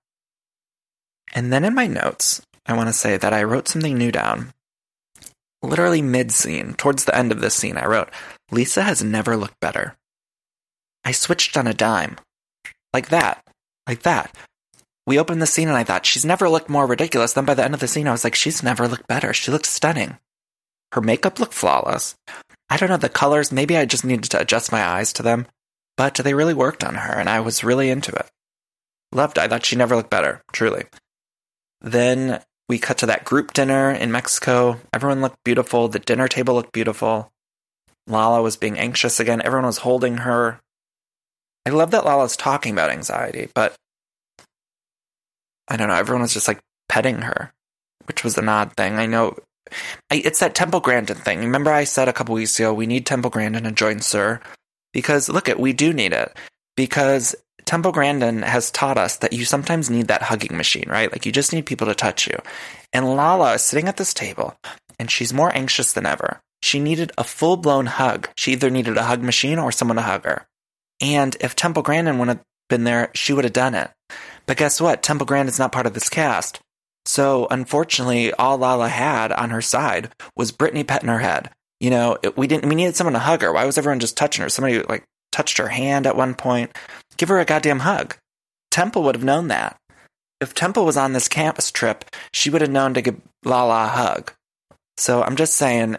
And 1.33 1.51
then 1.51 1.65
in 1.65 1.73
my 1.73 1.87
notes, 1.87 2.43
I 2.67 2.73
want 2.73 2.87
to 2.89 2.93
say 2.93 3.17
that 3.17 3.33
I 3.33 3.41
wrote 3.41 3.67
something 3.67 3.97
new 3.97 4.11
down. 4.11 4.53
Literally 5.63 6.03
mid 6.03 6.31
scene, 6.31 6.75
towards 6.75 7.05
the 7.05 7.17
end 7.17 7.31
of 7.31 7.41
this 7.41 7.55
scene, 7.55 7.77
I 7.77 7.87
wrote, 7.87 8.09
Lisa 8.51 8.83
has 8.83 9.03
never 9.03 9.35
looked 9.35 9.59
better. 9.59 9.95
I 11.03 11.11
switched 11.11 11.57
on 11.57 11.67
a 11.67 11.73
dime. 11.73 12.17
Like 12.93 13.09
that. 13.09 13.43
Like 13.87 14.03
that. 14.03 14.35
We 15.05 15.19
opened 15.19 15.41
the 15.41 15.47
scene 15.47 15.67
and 15.67 15.77
I 15.77 15.83
thought, 15.83 16.05
she's 16.05 16.25
never 16.25 16.49
looked 16.49 16.69
more 16.69 16.85
ridiculous. 16.85 17.33
Then 17.33 17.45
by 17.45 17.53
the 17.53 17.63
end 17.63 17.73
of 17.73 17.79
the 17.79 17.87
scene, 17.87 18.07
I 18.07 18.11
was 18.11 18.23
like, 18.23 18.35
she's 18.35 18.61
never 18.61 18.87
looked 18.87 19.07
better. 19.07 19.33
She 19.33 19.51
looks 19.51 19.69
stunning. 19.69 20.17
Her 20.93 21.01
makeup 21.01 21.39
looked 21.39 21.53
flawless. 21.53 22.15
I 22.69 22.77
don't 22.77 22.89
know, 22.89 22.97
the 22.97 23.09
colors, 23.09 23.51
maybe 23.51 23.77
I 23.77 23.85
just 23.85 24.03
needed 24.03 24.29
to 24.31 24.41
adjust 24.41 24.71
my 24.71 24.83
eyes 24.85 25.13
to 25.13 25.23
them, 25.23 25.47
but 25.95 26.15
they 26.15 26.33
really 26.33 26.53
worked 26.53 26.83
on 26.83 26.95
her, 26.95 27.13
and 27.13 27.29
I 27.29 27.39
was 27.39 27.63
really 27.63 27.89
into 27.89 28.11
it. 28.13 28.29
Loved 29.13 29.37
I 29.39 29.47
thought 29.47 29.65
she 29.65 29.77
never 29.77 29.95
looked 29.95 30.09
better, 30.09 30.41
truly. 30.51 30.83
Then 31.79 32.41
we 32.67 32.77
cut 32.79 32.97
to 32.99 33.05
that 33.05 33.23
group 33.23 33.53
dinner 33.53 33.91
in 33.91 34.11
Mexico. 34.11 34.81
Everyone 34.93 35.21
looked 35.21 35.43
beautiful. 35.45 35.87
The 35.87 35.99
dinner 35.99 36.27
table 36.27 36.55
looked 36.55 36.73
beautiful. 36.73 37.31
Lala 38.07 38.41
was 38.41 38.57
being 38.57 38.79
anxious 38.79 39.19
again. 39.19 39.41
Everyone 39.41 39.65
was 39.65 39.79
holding 39.79 40.17
her. 40.17 40.59
I 41.65 41.71
love 41.71 41.91
that 41.91 42.05
Lala's 42.05 42.37
talking 42.37 42.71
about 42.71 42.89
anxiety, 42.89 43.49
but 43.53 43.75
I 45.67 45.75
don't 45.77 45.89
know. 45.89 45.95
Everyone 45.95 46.21
was 46.21 46.33
just 46.33 46.47
like 46.47 46.59
petting 46.87 47.21
her, 47.21 47.51
which 48.05 48.23
was 48.23 48.37
an 48.37 48.49
odd 48.49 48.73
thing. 48.73 48.95
I 48.95 49.05
know 49.05 49.37
it's 50.09 50.39
that 50.39 50.55
Temple 50.55 50.79
Grandin 50.79 51.17
thing. 51.17 51.39
Remember, 51.39 51.71
I 51.71 51.83
said 51.83 52.07
a 52.07 52.13
couple 52.13 52.35
weeks 52.35 52.57
ago 52.57 52.73
we 52.73 52.85
need 52.87 53.05
Temple 53.05 53.29
Grandin 53.29 53.63
to 53.63 53.71
join 53.71 53.99
SUR 53.99 54.39
because 54.93 55.27
look 55.29 55.49
at 55.49 55.59
we 55.59 55.73
do 55.73 55.91
need 55.91 56.13
it 56.13 56.35
because 56.77 57.35
Temple 57.65 57.91
Grandin 57.91 58.43
has 58.43 58.71
taught 58.71 58.97
us 58.97 59.17
that 59.17 59.33
you 59.33 59.43
sometimes 59.43 59.89
need 59.89 60.07
that 60.07 60.21
hugging 60.21 60.55
machine, 60.55 60.85
right? 60.87 61.11
Like 61.11 61.25
you 61.25 61.33
just 61.33 61.51
need 61.51 61.65
people 61.65 61.87
to 61.87 61.95
touch 61.95 62.27
you. 62.27 62.39
And 62.93 63.05
Lala 63.17 63.55
is 63.55 63.61
sitting 63.61 63.89
at 63.89 63.97
this 63.97 64.13
table 64.13 64.55
and 64.97 65.11
she's 65.11 65.33
more 65.33 65.53
anxious 65.53 65.91
than 65.91 66.05
ever. 66.05 66.39
She 66.61 66.79
needed 66.79 67.11
a 67.17 67.23
full 67.23 67.57
blown 67.57 67.85
hug. 67.85 68.29
She 68.35 68.51
either 68.53 68.69
needed 68.69 68.97
a 68.97 69.03
hug 69.03 69.21
machine 69.21 69.59
or 69.59 69.71
someone 69.71 69.97
to 69.97 70.01
hug 70.01 70.25
her. 70.25 70.45
And 71.01 71.35
if 71.39 71.55
Temple 71.55 71.83
Grandin 71.83 72.17
would 72.17 72.27
have 72.27 72.41
been 72.69 72.83
there, 72.83 73.11
she 73.13 73.33
would 73.33 73.43
have 73.43 73.53
done 73.53 73.75
it. 73.75 73.91
But 74.45 74.57
guess 74.57 74.81
what? 74.81 75.03
Temple 75.03 75.27
Grandin's 75.27 75.59
not 75.59 75.71
part 75.71 75.85
of 75.85 75.93
this 75.93 76.09
cast. 76.09 76.59
So 77.05 77.47
unfortunately, 77.49 78.33
all 78.33 78.57
Lala 78.57 78.89
had 78.89 79.31
on 79.31 79.51
her 79.51 79.61
side 79.61 80.11
was 80.35 80.51
Brittany 80.51 80.83
petting 80.83 81.09
her 81.09 81.19
head. 81.19 81.51
You 81.79 81.91
know, 81.91 82.17
we 82.35 82.47
didn't. 82.47 82.67
We 82.67 82.75
needed 82.75 82.95
someone 82.95 83.13
to 83.13 83.19
hug 83.19 83.43
her. 83.43 83.53
Why 83.53 83.65
was 83.65 83.77
everyone 83.77 83.99
just 83.99 84.17
touching 84.17 84.41
her? 84.41 84.49
Somebody 84.49 84.81
like 84.81 85.03
touched 85.31 85.59
her 85.59 85.67
hand 85.67 86.07
at 86.07 86.17
one 86.17 86.33
point. 86.33 86.75
Give 87.17 87.29
her 87.29 87.39
a 87.39 87.45
goddamn 87.45 87.79
hug. 87.79 88.17
Temple 88.71 89.03
would 89.03 89.15
have 89.15 89.23
known 89.23 89.47
that. 89.49 89.77
If 90.41 90.53
Temple 90.53 90.85
was 90.85 90.97
on 90.97 91.13
this 91.13 91.27
campus 91.27 91.71
trip, 91.71 92.05
she 92.33 92.49
would 92.49 92.61
have 92.61 92.71
known 92.71 92.93
to 92.95 93.01
give 93.01 93.21
Lala 93.45 93.85
a 93.85 93.87
hug. 93.87 94.33
So 94.97 95.23
I'm 95.23 95.35
just 95.35 95.55
saying, 95.55 95.97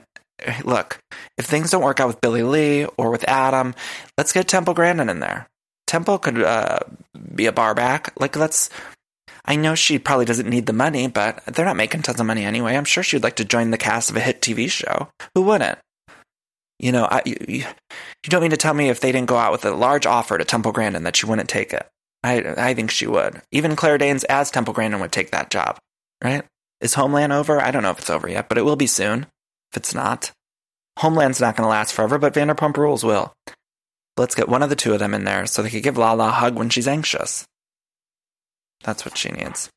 look, 0.65 0.99
if 1.37 1.47
things 1.47 1.71
don't 1.71 1.83
work 1.83 2.01
out 2.01 2.09
with 2.09 2.21
Billie 2.21 2.43
Lee 2.43 2.87
or 2.97 3.11
with 3.11 3.29
Adam, 3.29 3.75
let's 4.17 4.33
get 4.33 4.49
Temple 4.49 4.75
Grandin 4.75 5.09
in 5.09 5.21
there. 5.21 5.47
Temple 5.87 6.19
could 6.19 6.43
uh, 6.43 6.81
be 7.35 7.47
a 7.47 7.53
bar 7.53 7.75
back. 7.75 8.13
Like 8.21 8.37
let's 8.37 8.71
I 9.49 9.57
know 9.57 9.75
she 9.75 9.99
probably 9.99 10.27
doesn't 10.27 10.49
need 10.49 10.67
the 10.67 10.75
money, 10.75 11.09
but 11.09 11.43
they're 11.47 11.65
not 11.65 11.77
making 11.77 12.03
tons 12.03 12.21
of 12.21 12.27
money 12.27 12.45
anyway. 12.45 12.77
I'm 12.77 12.85
sure 12.85 13.03
she'd 13.03 13.23
like 13.23 13.37
to 13.37 13.47
join 13.47 13.71
the 13.71 13.79
cast 13.79 14.11
of 14.11 14.17
a 14.17 14.21
hit 14.21 14.43
TV 14.43 14.71
show. 14.71 15.09
Who 15.35 15.43
wouldn't? 15.43 15.79
You 16.79 16.93
know, 16.93 17.09
I, 17.11 17.23
you, 17.25 17.37
you 17.49 17.65
don't 18.25 18.43
mean 18.43 18.51
to 18.51 18.59
tell 18.59 18.75
me 18.75 18.91
if 18.91 19.01
they 19.01 19.11
didn't 19.11 19.29
go 19.29 19.39
out 19.39 19.51
with 19.51 19.65
a 19.65 19.71
large 19.71 20.05
offer 20.05 20.37
to 20.37 20.45
Temple 20.45 20.73
Grandin 20.73 21.05
that 21.05 21.17
she 21.17 21.25
wouldn't 21.25 21.49
take 21.49 21.73
it. 21.73 21.89
I, 22.23 22.69
I 22.69 22.75
think 22.75 22.91
she 22.91 23.07
would. 23.07 23.41
Even 23.51 23.75
Claire 23.75 23.97
Danes 23.97 24.25
as 24.25 24.51
Temple 24.51 24.75
Grandin 24.75 25.01
would 25.01 25.13
take 25.13 25.31
that 25.31 25.51
job, 25.51 25.79
right? 26.23 26.45
Is 26.83 26.95
Homeland 26.95 27.33
over? 27.33 27.59
I 27.59 27.71
don't 27.71 27.83
know 27.83 27.91
if 27.91 28.01
it's 28.01 28.11
over 28.11 28.29
yet, 28.29 28.51
but 28.51 28.59
it 28.59 28.67
will 28.67 28.77
be 28.77 28.87
soon. 28.87 29.27
If 29.73 29.77
it's 29.77 29.95
not, 29.95 30.33
Homeland's 30.99 31.41
not 31.41 31.57
going 31.57 31.65
to 31.65 31.71
last 31.71 31.93
forever, 31.93 32.19
but 32.19 32.35
Vanderpump 32.35 32.77
Rules 32.77 33.05
will. 33.05 33.33
Let's 34.17 34.35
get 34.35 34.49
one 34.49 34.63
of 34.63 34.71
the 34.71 34.77
two 34.77 34.93
of 34.93 34.99
them 34.99 35.15
in 35.15 35.25
there 35.25 35.47
so 35.47 35.63
they 35.63 35.71
could 35.71 35.83
give 35.83 35.97
Lala 35.97 36.29
a 36.29 36.33
hug 36.33 36.57
when 36.57 36.71
she's 36.71 36.89
anxious. 36.89 37.47
That's 38.83 39.05
what 39.05 39.17
she 39.17 39.31
needs. 39.31 39.71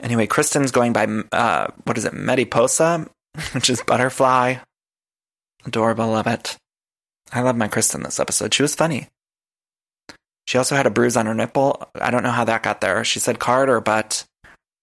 Anyway, 0.00 0.26
Kristen's 0.26 0.72
going 0.72 0.92
by, 0.92 1.06
uh, 1.32 1.68
what 1.84 1.96
is 1.96 2.04
it, 2.04 2.12
Mediposa, 2.12 3.08
which 3.52 3.70
is 3.70 3.82
butterfly. 3.82 4.56
Adorable, 5.64 6.08
love 6.08 6.26
it. 6.26 6.56
I 7.32 7.40
love 7.40 7.56
my 7.56 7.68
Kristen 7.68 8.02
this 8.02 8.20
episode. 8.20 8.52
She 8.54 8.62
was 8.62 8.74
funny. 8.74 9.08
She 10.46 10.58
also 10.58 10.76
had 10.76 10.86
a 10.86 10.90
bruise 10.90 11.16
on 11.16 11.26
her 11.26 11.34
nipple. 11.34 11.88
I 12.00 12.10
don't 12.10 12.22
know 12.22 12.30
how 12.30 12.44
that 12.44 12.62
got 12.62 12.80
there. 12.80 13.04
She 13.04 13.18
said 13.18 13.38
card 13.38 13.68
or 13.68 13.80
but. 13.80 14.24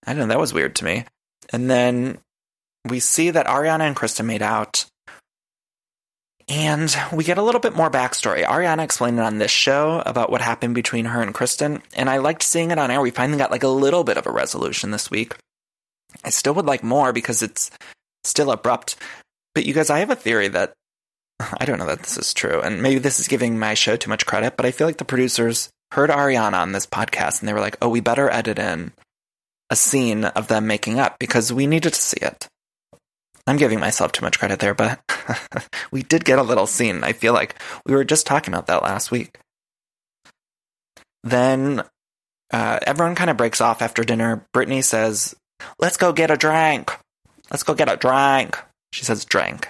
I 0.06 0.13
don't 0.13 0.19
know. 0.19 0.28
That 0.28 0.39
was 0.39 0.54
weird 0.54 0.76
to 0.78 0.86
me. 0.86 1.06
And 1.52 1.69
then 1.69 2.17
we 2.88 3.00
see 3.00 3.30
that 3.30 3.48
Ariana 3.48 3.82
and 3.82 3.96
Kristen 3.96 4.26
made 4.26 4.41
out. 4.41 4.86
And 6.50 6.93
we 7.13 7.24
get 7.24 7.38
a 7.38 7.41
little 7.41 7.62
bit 7.62 7.76
more 7.76 7.89
backstory. 7.89 8.43
Ariana 8.43 8.84
explained 8.84 9.17
it 9.17 9.24
on 9.24 9.38
this 9.38 9.52
show 9.52 10.04
about 10.06 10.30
what 10.30 10.41
happened 10.41 10.76
between 10.76 11.06
her 11.06 11.22
and 11.22 11.34
Kristen, 11.34 11.82
and 11.96 12.10
I 12.10 12.17
liked 12.17 12.43
seeing 12.43 12.72
it 12.72 12.78
on 12.78 12.91
air. 12.91 13.00
We 13.00 13.12
finally 13.12 13.38
got 13.38 13.52
like 13.52 13.63
a 13.63 13.69
little 13.69 14.04
bit 14.04 14.17
of 14.17 14.28
a 14.28 14.32
resolution 14.32 14.91
this 14.91 15.10
week. 15.10 15.36
I 16.24 16.30
still 16.30 16.54
would 16.56 16.65
like 16.65 16.84
more 16.84 17.13
because 17.13 17.41
it's 17.41 17.72
still 18.26 18.52
abrupt. 18.52 18.98
But 19.56 19.65
you 19.65 19.74
guys, 19.74 19.89
I 19.89 20.00
have 20.00 20.10
a 20.10 20.15
theory 20.15 20.50
that 20.50 20.74
I 21.39 21.63
don't 21.65 21.80
know 21.80 21.88
that 21.88 22.04
this 22.04 22.17
is 22.17 22.34
true, 22.34 22.60
and 22.60 22.82
maybe 22.82 23.00
this 23.00 23.22
is 23.22 23.30
giving 23.30 23.58
my 23.58 23.74
show 23.74 23.96
too 23.96 24.10
much 24.10 24.26
credit, 24.26 24.58
but 24.58 24.65
I 24.65 24.72
feel 24.72 24.86
like 24.86 24.98
the 24.98 25.06
producers 25.06 25.69
heard 25.93 26.10
Ariana 26.10 26.56
on 26.56 26.72
this 26.72 26.88
podcast 26.88 27.39
and 27.39 27.48
they 27.48 27.54
were 27.54 27.60
like, 27.60 27.78
oh, 27.82 27.88
we 27.88 28.02
better 28.02 28.30
edit 28.30 28.60
in 28.60 28.91
a 29.69 29.76
scene 29.76 30.26
of 30.26 30.48
them 30.48 30.67
making 30.67 31.00
up 31.00 31.19
because 31.19 31.54
we 31.54 31.67
needed 31.67 31.93
to 31.93 32.02
see 32.02 32.19
it. 32.19 32.48
I'm 33.45 33.58
giving 33.58 33.79
myself 33.79 34.12
too 34.12 34.23
much 34.23 34.39
credit 34.39 34.60
there, 34.60 34.73
but 34.73 35.01
we 35.91 36.03
did 36.03 36.25
get 36.25 36.39
a 36.39 36.43
little 36.43 36.67
scene. 36.67 37.03
I 37.03 37.13
feel 37.13 37.34
like 37.34 37.62
we 37.86 37.93
were 37.93 38.06
just 38.06 38.25
talking 38.25 38.53
about 38.53 38.67
that 38.67 38.84
last 38.84 39.12
week. 39.12 39.38
Then 41.23 41.84
uh, 42.51 42.79
everyone 42.86 43.15
kind 43.15 43.29
of 43.29 43.38
breaks 43.38 43.62
off 43.62 43.82
after 43.82 44.03
dinner. 44.03 44.45
Brittany 44.53 44.82
says, 44.82 45.36
Let's 45.79 45.97
go 45.97 46.13
get 46.13 46.32
a 46.32 46.38
drink. 46.38 46.91
Let's 47.51 47.63
go 47.63 47.73
get 47.73 47.91
a 47.91 47.97
drink. 47.97 48.58
She 48.91 49.06
says 49.06 49.25
drink. 49.25 49.69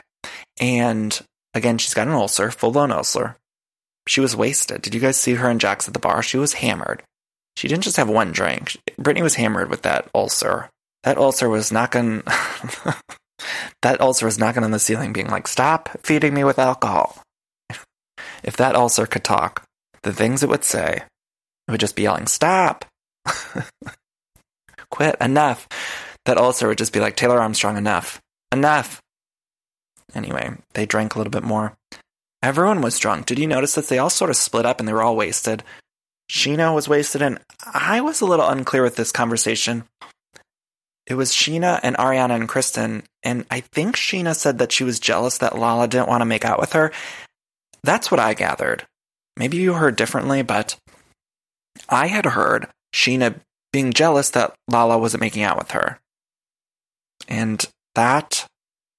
And 0.60 1.20
again, 1.54 1.78
she's 1.78 1.94
got 1.94 2.08
an 2.08 2.14
ulcer, 2.14 2.52
full 2.52 2.72
blown 2.72 2.92
ulcer. 2.92 3.38
She 4.08 4.20
was 4.20 4.36
wasted. 4.36 4.82
Did 4.82 4.94
you 4.94 5.00
guys 5.00 5.18
see 5.18 5.36
her 5.36 5.50
and 5.50 5.62
Jax 5.62 5.88
at 5.88 5.94
the 5.94 6.00
bar? 6.00 6.22
She 6.22 6.38
was 6.38 6.54
hammered. 6.54 7.04
She 7.56 7.68
didn't 7.68 7.84
just 7.84 7.98
have 7.98 8.10
one 8.10 8.32
drink. 8.32 8.78
Brittany 8.98 9.24
was 9.24 9.36
hammered 9.36 9.70
with 9.70 9.84
that 9.84 10.10
ulcer. 10.14 10.70
That 11.04 11.18
ulcer 11.18 11.50
was 11.50 11.72
knocking. 11.72 12.24
that 13.82 14.02
ulcer 14.02 14.26
was 14.26 14.40
knocking 14.40 14.64
on 14.64 14.72
the 14.72 14.80
ceiling, 14.80 15.14
being 15.14 15.30
like, 15.30 15.48
"Stop 15.48 15.90
feeding 16.04 16.34
me 16.34 16.44
with 16.44 16.60
alcohol." 16.60 17.22
If 18.44 18.58
that 18.58 18.76
ulcer 18.76 19.06
could 19.06 19.24
talk, 19.24 19.64
the 20.04 20.12
things 20.12 20.44
it 20.44 20.50
would 20.50 20.66
say, 20.66 21.04
it 21.68 21.72
would 21.72 21.80
just 21.80 21.96
be 21.96 22.04
yelling, 22.04 22.28
"Stop! 22.28 22.86
Quit! 24.92 25.16
Enough!" 25.22 25.68
That 26.26 26.38
ulcer 26.38 26.68
would 26.68 26.78
just 26.78 26.94
be 26.94 27.00
like, 27.00 27.16
"Taylor 27.16 27.40
Armstrong, 27.40 27.78
enough! 27.78 28.22
Enough!" 28.52 29.02
Anyway, 30.14 30.52
they 30.74 30.86
drank 30.86 31.16
a 31.16 31.18
little 31.18 31.32
bit 31.32 31.44
more. 31.44 31.76
Everyone 32.42 32.82
was 32.82 33.00
drunk. 33.00 33.26
Did 33.26 33.40
you 33.40 33.48
notice 33.48 33.76
that 33.76 33.88
they 33.88 33.98
all 33.98 34.10
sort 34.10 34.30
of 34.30 34.36
split 34.36 34.66
up 34.66 34.80
and 34.80 34.88
they 34.88 34.94
were 34.94 35.02
all 35.02 35.16
wasted? 35.16 35.64
Scheana 36.30 36.74
was 36.74 36.90
wasted, 36.90 37.22
and 37.22 37.40
I 37.66 38.02
was 38.02 38.22
a 38.22 38.26
little 38.26 38.48
unclear 38.48 38.84
with 38.84 38.96
this 38.96 39.12
conversation. 39.12 39.86
It 41.06 41.16
was 41.16 41.32
Scheana 41.32 41.80
and 41.84 41.98
Ariana 41.98 42.36
and 42.36 42.48
Kristen, 42.48 43.04
and 43.24 43.46
I 43.52 43.60
think 43.60 43.96
Scheana 43.96 44.36
said 44.36 44.60
that 44.60 44.72
she 44.72 44.84
was 44.84 45.00
jealous 45.00 45.38
that 45.40 45.58
Lala 45.58 45.88
didn't 45.88 46.08
want 46.08 46.22
to 46.22 46.26
make 46.26 46.46
out 46.46 46.60
with 46.60 46.74
her. 46.74 46.92
That's 47.84 48.10
what 48.10 48.20
I 48.20 48.34
gathered. 48.34 48.86
Maybe 49.36 49.58
you 49.58 49.74
heard 49.74 49.96
differently, 49.96 50.42
but 50.44 50.78
I 51.90 52.08
had 52.08 52.26
heard 52.26 52.68
Scheana 52.94 53.36
being 53.74 53.92
jealous 53.92 54.30
that 54.30 54.56
Lala 54.70 54.98
wasn't 54.98 55.22
making 55.22 55.44
out 55.44 55.58
with 55.58 55.72
her. 55.72 56.00
And 57.28 57.66
that 57.96 58.46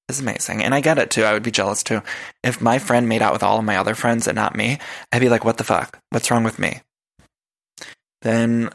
is 0.09 0.21
amazing. 0.21 0.63
And 0.63 0.75
I 0.75 0.81
get 0.81 0.99
it 0.99 1.11
too. 1.11 1.25
I 1.25 1.33
would 1.33 1.43
be 1.43 1.51
jealous 1.51 1.83
too. 1.83 2.03
If 2.43 2.61
my 2.61 2.79
friend 2.79 3.09
made 3.09 3.23
out 3.23 3.33
with 3.33 3.43
all 3.43 3.59
of 3.59 3.65
my 3.65 3.77
other 3.77 3.95
friends 3.95 4.27
and 4.27 4.37
not 4.37 4.57
me, 4.57 4.79
I'd 5.13 5.21
be 5.21 5.29
like, 5.29 5.45
what 5.45 5.57
the 5.57 5.65
fuck? 5.65 5.99
What's 6.11 6.31
wrong 6.31 6.45
with 6.45 6.59
me? 6.59 6.81
Then 8.23 8.71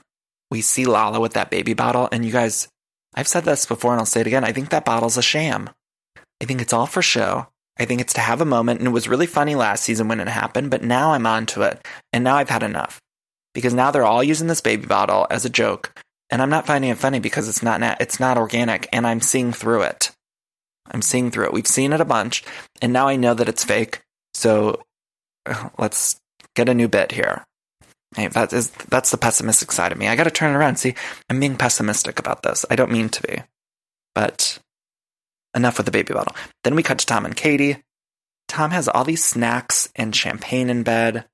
we 0.49 0.61
see 0.61 0.85
Lala 0.85 1.19
with 1.19 1.33
that 1.33 1.51
baby 1.51 1.73
bottle. 1.73 2.09
And 2.11 2.25
you 2.25 2.31
guys, 2.31 2.67
I've 3.15 3.27
said 3.27 3.45
this 3.45 3.65
before 3.65 3.91
and 3.91 3.99
I'll 3.99 4.05
say 4.05 4.21
it 4.21 4.27
again. 4.27 4.43
I 4.43 4.51
think 4.51 4.69
that 4.69 4.85
bottle's 4.85 5.17
a 5.17 5.21
sham. 5.21 5.69
I 6.41 6.45
think 6.45 6.61
it's 6.61 6.73
all 6.73 6.85
for 6.85 7.01
show. 7.01 7.47
I 7.77 7.85
think 7.85 8.01
it's 8.01 8.13
to 8.13 8.21
have 8.21 8.41
a 8.41 8.45
moment. 8.45 8.79
And 8.79 8.87
it 8.87 8.91
was 8.91 9.07
really 9.07 9.25
funny 9.25 9.55
last 9.55 9.83
season 9.83 10.07
when 10.07 10.19
it 10.19 10.27
happened, 10.27 10.69
but 10.69 10.83
now 10.83 11.13
I'm 11.13 11.25
onto 11.25 11.61
it. 11.61 11.85
And 12.13 12.23
now 12.23 12.35
I've 12.35 12.49
had 12.49 12.63
enough. 12.63 12.99
Because 13.53 13.73
now 13.73 13.91
they're 13.91 14.05
all 14.05 14.23
using 14.23 14.47
this 14.47 14.61
baby 14.61 14.85
bottle 14.85 15.25
as 15.29 15.45
a 15.45 15.49
joke. 15.49 15.91
And 16.29 16.41
I'm 16.41 16.49
not 16.49 16.67
finding 16.67 16.91
it 16.91 16.97
funny 16.97 17.19
because 17.19 17.49
it's 17.49 17.63
not, 17.63 17.81
it's 17.99 18.19
not 18.19 18.37
organic 18.37 18.87
and 18.93 19.07
I'm 19.07 19.21
seeing 19.21 19.51
through 19.51 19.83
it. 19.83 20.11
I'm 20.91 21.01
seeing 21.01 21.31
through 21.31 21.45
it. 21.45 21.53
We've 21.53 21.67
seen 21.67 21.93
it 21.93 22.01
a 22.01 22.05
bunch, 22.05 22.43
and 22.81 22.91
now 22.91 23.07
I 23.07 23.15
know 23.15 23.33
that 23.33 23.49
it's 23.49 23.63
fake. 23.63 24.01
So 24.33 24.81
let's 25.77 26.17
get 26.55 26.69
a 26.69 26.73
new 26.73 26.87
bit 26.87 27.11
here. 27.11 27.45
Hey, 28.15 28.27
that 28.27 28.51
is 28.53 28.71
that's 28.89 29.11
the 29.11 29.17
pessimistic 29.17 29.71
side 29.71 29.91
of 29.91 29.97
me. 29.97 30.07
I 30.07 30.15
got 30.15 30.23
to 30.23 30.31
turn 30.31 30.53
it 30.53 30.57
around. 30.57 30.77
See, 30.77 30.95
I'm 31.29 31.39
being 31.39 31.57
pessimistic 31.57 32.19
about 32.19 32.43
this. 32.43 32.65
I 32.69 32.75
don't 32.75 32.91
mean 32.91 33.09
to 33.09 33.21
be, 33.21 33.43
but 34.15 34.59
enough 35.55 35.77
with 35.77 35.85
the 35.85 35.91
baby 35.91 36.13
bottle. 36.13 36.35
Then 36.63 36.75
we 36.75 36.83
cut 36.83 36.99
to 36.99 37.05
Tom 37.05 37.25
and 37.25 37.35
Katie. 37.35 37.83
Tom 38.47 38.71
has 38.71 38.87
all 38.87 39.03
these 39.03 39.23
snacks 39.23 39.89
and 39.95 40.15
champagne 40.15 40.69
in 40.69 40.83
bed. 40.83 41.25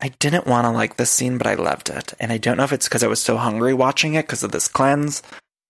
I 0.00 0.08
didn't 0.08 0.46
want 0.46 0.66
to 0.66 0.70
like 0.70 0.96
this 0.96 1.10
scene, 1.10 1.38
but 1.38 1.46
I 1.46 1.54
loved 1.54 1.90
it. 1.90 2.14
And 2.20 2.32
I 2.32 2.38
don't 2.38 2.56
know 2.56 2.64
if 2.64 2.72
it's 2.72 2.88
because 2.88 3.02
I 3.02 3.08
was 3.08 3.20
so 3.20 3.36
hungry 3.36 3.74
watching 3.74 4.14
it 4.14 4.26
because 4.26 4.42
of 4.42 4.52
this 4.52 4.68
cleanse, 4.68 5.22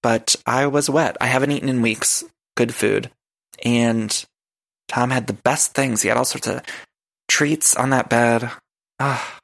but 0.02 0.36
I 0.46 0.66
was 0.66 0.90
wet. 0.90 1.16
I 1.20 1.26
haven't 1.26 1.52
eaten 1.52 1.68
in 1.68 1.82
weeks 1.82 2.24
good 2.56 2.74
food. 2.74 3.10
And 3.64 4.24
Tom 4.88 5.10
had 5.10 5.26
the 5.26 5.32
best 5.32 5.74
things. 5.74 6.02
He 6.02 6.08
had 6.08 6.16
all 6.16 6.24
sorts 6.24 6.48
of 6.48 6.62
treats 7.28 7.76
on 7.76 7.90
that 7.90 8.08
bed. 8.08 8.50
Ah, 8.98 9.38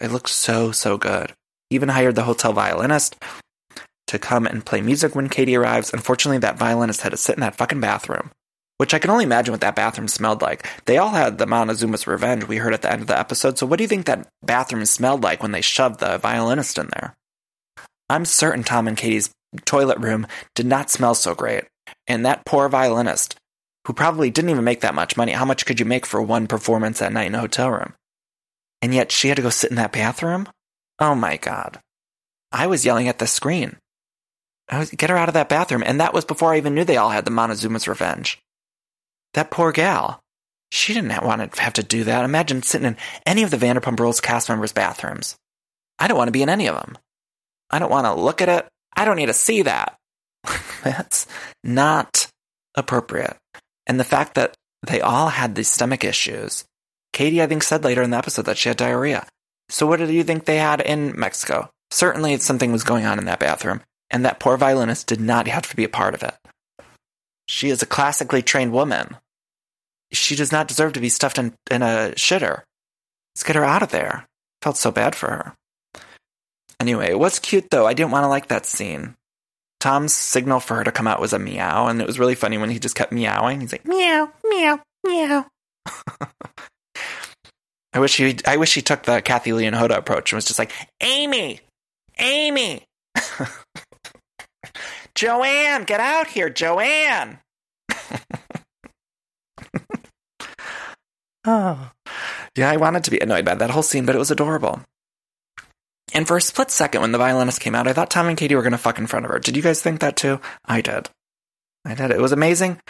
it 0.00 0.10
looked 0.10 0.28
so, 0.28 0.72
so 0.72 0.96
good. 0.96 1.32
Even 1.70 1.88
hired 1.88 2.14
the 2.14 2.24
hotel 2.24 2.52
violinist 2.52 3.16
to 4.06 4.18
come 4.18 4.46
and 4.46 4.64
play 4.64 4.80
music 4.80 5.14
when 5.14 5.28
Katie 5.28 5.56
arrives. 5.56 5.92
Unfortunately, 5.92 6.38
that 6.38 6.58
violinist 6.58 7.00
had 7.00 7.10
to 7.10 7.16
sit 7.16 7.36
in 7.36 7.40
that 7.40 7.56
fucking 7.56 7.80
bathroom, 7.80 8.30
which 8.78 8.92
I 8.92 8.98
can 8.98 9.10
only 9.10 9.24
imagine 9.24 9.52
what 9.52 9.62
that 9.62 9.76
bathroom 9.76 10.08
smelled 10.08 10.42
like. 10.42 10.68
They 10.84 10.98
all 10.98 11.10
had 11.10 11.38
the 11.38 11.46
Montezuma's 11.46 12.06
revenge 12.06 12.44
we 12.44 12.58
heard 12.58 12.74
at 12.74 12.82
the 12.82 12.92
end 12.92 13.00
of 13.00 13.06
the 13.06 13.18
episode. 13.18 13.58
So, 13.58 13.66
what 13.66 13.78
do 13.78 13.84
you 13.84 13.88
think 13.88 14.06
that 14.06 14.28
bathroom 14.42 14.84
smelled 14.84 15.22
like 15.22 15.42
when 15.42 15.52
they 15.52 15.62
shoved 15.62 16.00
the 16.00 16.18
violinist 16.18 16.78
in 16.78 16.88
there? 16.94 17.14
I'm 18.10 18.26
certain 18.26 18.64
Tom 18.64 18.86
and 18.86 18.96
Katie's 18.96 19.30
toilet 19.64 19.98
room 19.98 20.26
did 20.54 20.66
not 20.66 20.90
smell 20.90 21.14
so 21.14 21.34
great. 21.34 21.64
And 22.06 22.26
that 22.26 22.44
poor 22.44 22.68
violinist, 22.68 23.36
who 23.86 23.92
probably 23.92 24.30
didn't 24.30 24.50
even 24.50 24.64
make 24.64 24.82
that 24.82 24.94
much 24.94 25.16
money, 25.16 25.32
how 25.32 25.44
much 25.44 25.64
could 25.66 25.80
you 25.80 25.86
make 25.86 26.04
for 26.04 26.20
one 26.20 26.46
performance 26.46 26.98
that 26.98 27.12
night 27.12 27.26
in 27.26 27.34
a 27.34 27.40
hotel 27.40 27.70
room? 27.70 27.94
And 28.82 28.92
yet 28.92 29.12
she 29.12 29.28
had 29.28 29.36
to 29.36 29.42
go 29.42 29.50
sit 29.50 29.70
in 29.70 29.76
that 29.76 29.92
bathroom? 29.92 30.48
Oh 30.98 31.14
my 31.14 31.36
God. 31.36 31.80
I 32.50 32.66
was 32.66 32.84
yelling 32.84 33.08
at 33.08 33.18
the 33.18 33.26
screen. 33.26 33.76
I 34.68 34.78
was, 34.78 34.90
get 34.90 35.10
her 35.10 35.16
out 35.16 35.28
of 35.28 35.34
that 35.34 35.48
bathroom. 35.48 35.82
And 35.86 36.00
that 36.00 36.12
was 36.12 36.24
before 36.24 36.52
I 36.52 36.56
even 36.58 36.74
knew 36.74 36.84
they 36.84 36.96
all 36.96 37.10
had 37.10 37.24
the 37.24 37.30
Montezuma's 37.30 37.88
revenge. 37.88 38.38
That 39.34 39.50
poor 39.50 39.72
gal. 39.72 40.20
She 40.70 40.94
didn't 40.94 41.24
want 41.24 41.52
to 41.52 41.62
have 41.62 41.74
to 41.74 41.82
do 41.82 42.04
that. 42.04 42.24
Imagine 42.24 42.62
sitting 42.62 42.86
in 42.86 42.96
any 43.26 43.42
of 43.42 43.50
the 43.50 43.56
Vanderpump 43.56 44.00
Rules 44.00 44.20
cast 44.20 44.48
members' 44.48 44.72
bathrooms. 44.72 45.36
I 45.98 46.08
don't 46.08 46.16
want 46.16 46.28
to 46.28 46.32
be 46.32 46.42
in 46.42 46.48
any 46.48 46.66
of 46.66 46.74
them. 46.74 46.98
I 47.70 47.78
don't 47.78 47.90
want 47.90 48.06
to 48.06 48.14
look 48.14 48.40
at 48.40 48.48
it. 48.48 48.66
I 48.96 49.04
don't 49.04 49.16
need 49.16 49.26
to 49.26 49.34
see 49.34 49.62
that. 49.62 49.96
That's 50.82 51.26
not 51.62 52.28
appropriate. 52.74 53.36
And 53.86 54.00
the 54.00 54.04
fact 54.04 54.34
that 54.34 54.54
they 54.86 55.00
all 55.00 55.28
had 55.28 55.54
these 55.54 55.68
stomach 55.68 56.04
issues. 56.04 56.64
Katie, 57.12 57.42
I 57.42 57.46
think, 57.46 57.62
said 57.62 57.84
later 57.84 58.02
in 58.02 58.10
the 58.10 58.16
episode 58.16 58.46
that 58.46 58.58
she 58.58 58.68
had 58.68 58.78
diarrhea. 58.78 59.26
So 59.68 59.86
what 59.86 59.98
do 59.98 60.12
you 60.12 60.24
think 60.24 60.44
they 60.44 60.58
had 60.58 60.80
in 60.80 61.18
Mexico? 61.18 61.70
Certainly 61.90 62.38
something 62.38 62.72
was 62.72 62.84
going 62.84 63.04
on 63.04 63.18
in 63.18 63.26
that 63.26 63.38
bathroom, 63.38 63.82
and 64.10 64.24
that 64.24 64.40
poor 64.40 64.56
violinist 64.56 65.06
did 65.06 65.20
not 65.20 65.46
have 65.46 65.68
to 65.68 65.76
be 65.76 65.84
a 65.84 65.88
part 65.88 66.14
of 66.14 66.22
it. 66.22 66.34
She 67.46 67.68
is 67.68 67.82
a 67.82 67.86
classically 67.86 68.42
trained 68.42 68.72
woman. 68.72 69.16
She 70.12 70.36
does 70.36 70.52
not 70.52 70.68
deserve 70.68 70.94
to 70.94 71.00
be 71.00 71.08
stuffed 71.08 71.38
in, 71.38 71.54
in 71.70 71.82
a 71.82 72.12
shitter. 72.16 72.62
Let's 73.34 73.44
get 73.44 73.56
her 73.56 73.64
out 73.64 73.82
of 73.82 73.90
there. 73.90 74.26
Felt 74.60 74.76
so 74.76 74.90
bad 74.90 75.14
for 75.14 75.30
her. 75.30 75.54
Anyway, 76.80 77.10
it 77.10 77.18
was 77.18 77.38
cute 77.38 77.70
though. 77.70 77.86
I 77.86 77.94
didn't 77.94 78.10
want 78.10 78.24
to 78.24 78.28
like 78.28 78.48
that 78.48 78.66
scene. 78.66 79.14
Tom's 79.80 80.12
signal 80.12 80.60
for 80.60 80.76
her 80.76 80.84
to 80.84 80.92
come 80.92 81.06
out 81.06 81.20
was 81.20 81.32
a 81.32 81.38
meow, 81.38 81.88
and 81.88 82.00
it 82.00 82.06
was 82.06 82.18
really 82.18 82.34
funny 82.34 82.58
when 82.58 82.70
he 82.70 82.78
just 82.78 82.94
kept 82.94 83.12
meowing. 83.12 83.60
He's 83.60 83.72
like 83.72 83.86
meow, 83.86 84.30
meow, 84.44 84.80
meow. 85.04 85.46
I 87.92 87.98
wish 87.98 88.16
he 88.16 88.38
I 88.46 88.56
wish 88.56 88.74
he 88.74 88.82
took 88.82 89.02
the 89.02 89.20
Kathie 89.20 89.52
Lee 89.52 89.66
and 89.66 89.76
Hoda 89.76 89.96
approach 89.96 90.32
and 90.32 90.38
was 90.38 90.46
just 90.46 90.58
like, 90.58 90.72
Amy, 91.00 91.60
Amy, 92.18 92.84
Joanne, 95.14 95.84
get 95.84 96.00
out 96.00 96.28
here, 96.28 96.48
Joanne. 96.48 97.38
oh, 101.44 101.90
yeah, 102.56 102.70
I 102.70 102.78
wanted 102.78 103.04
to 103.04 103.10
be 103.10 103.20
annoyed 103.20 103.44
by 103.44 103.54
that 103.54 103.70
whole 103.70 103.82
scene, 103.82 104.06
but 104.06 104.14
it 104.14 104.18
was 104.18 104.30
adorable. 104.30 104.80
And 106.14 106.26
for 106.26 106.36
a 106.36 106.42
split 106.42 106.70
second, 106.70 107.02
when 107.02 107.12
the 107.12 107.18
violinist 107.18 107.60
came 107.60 107.74
out, 107.74 107.88
I 107.88 107.92
thought 107.92 108.10
Tom 108.10 108.28
and 108.28 108.36
Katie 108.36 108.54
were 108.54 108.62
going 108.62 108.72
to 108.72 108.78
fuck 108.78 108.98
in 108.98 109.06
front 109.06 109.24
of 109.24 109.32
her. 109.32 109.38
Did 109.38 109.56
you 109.56 109.62
guys 109.62 109.80
think 109.80 110.00
that 110.00 110.16
too? 110.16 110.40
I 110.64 110.80
did. 110.80 111.08
I 111.84 111.94
did. 111.94 112.10
It 112.10 112.20
was 112.20 112.32
amazing 112.32 112.80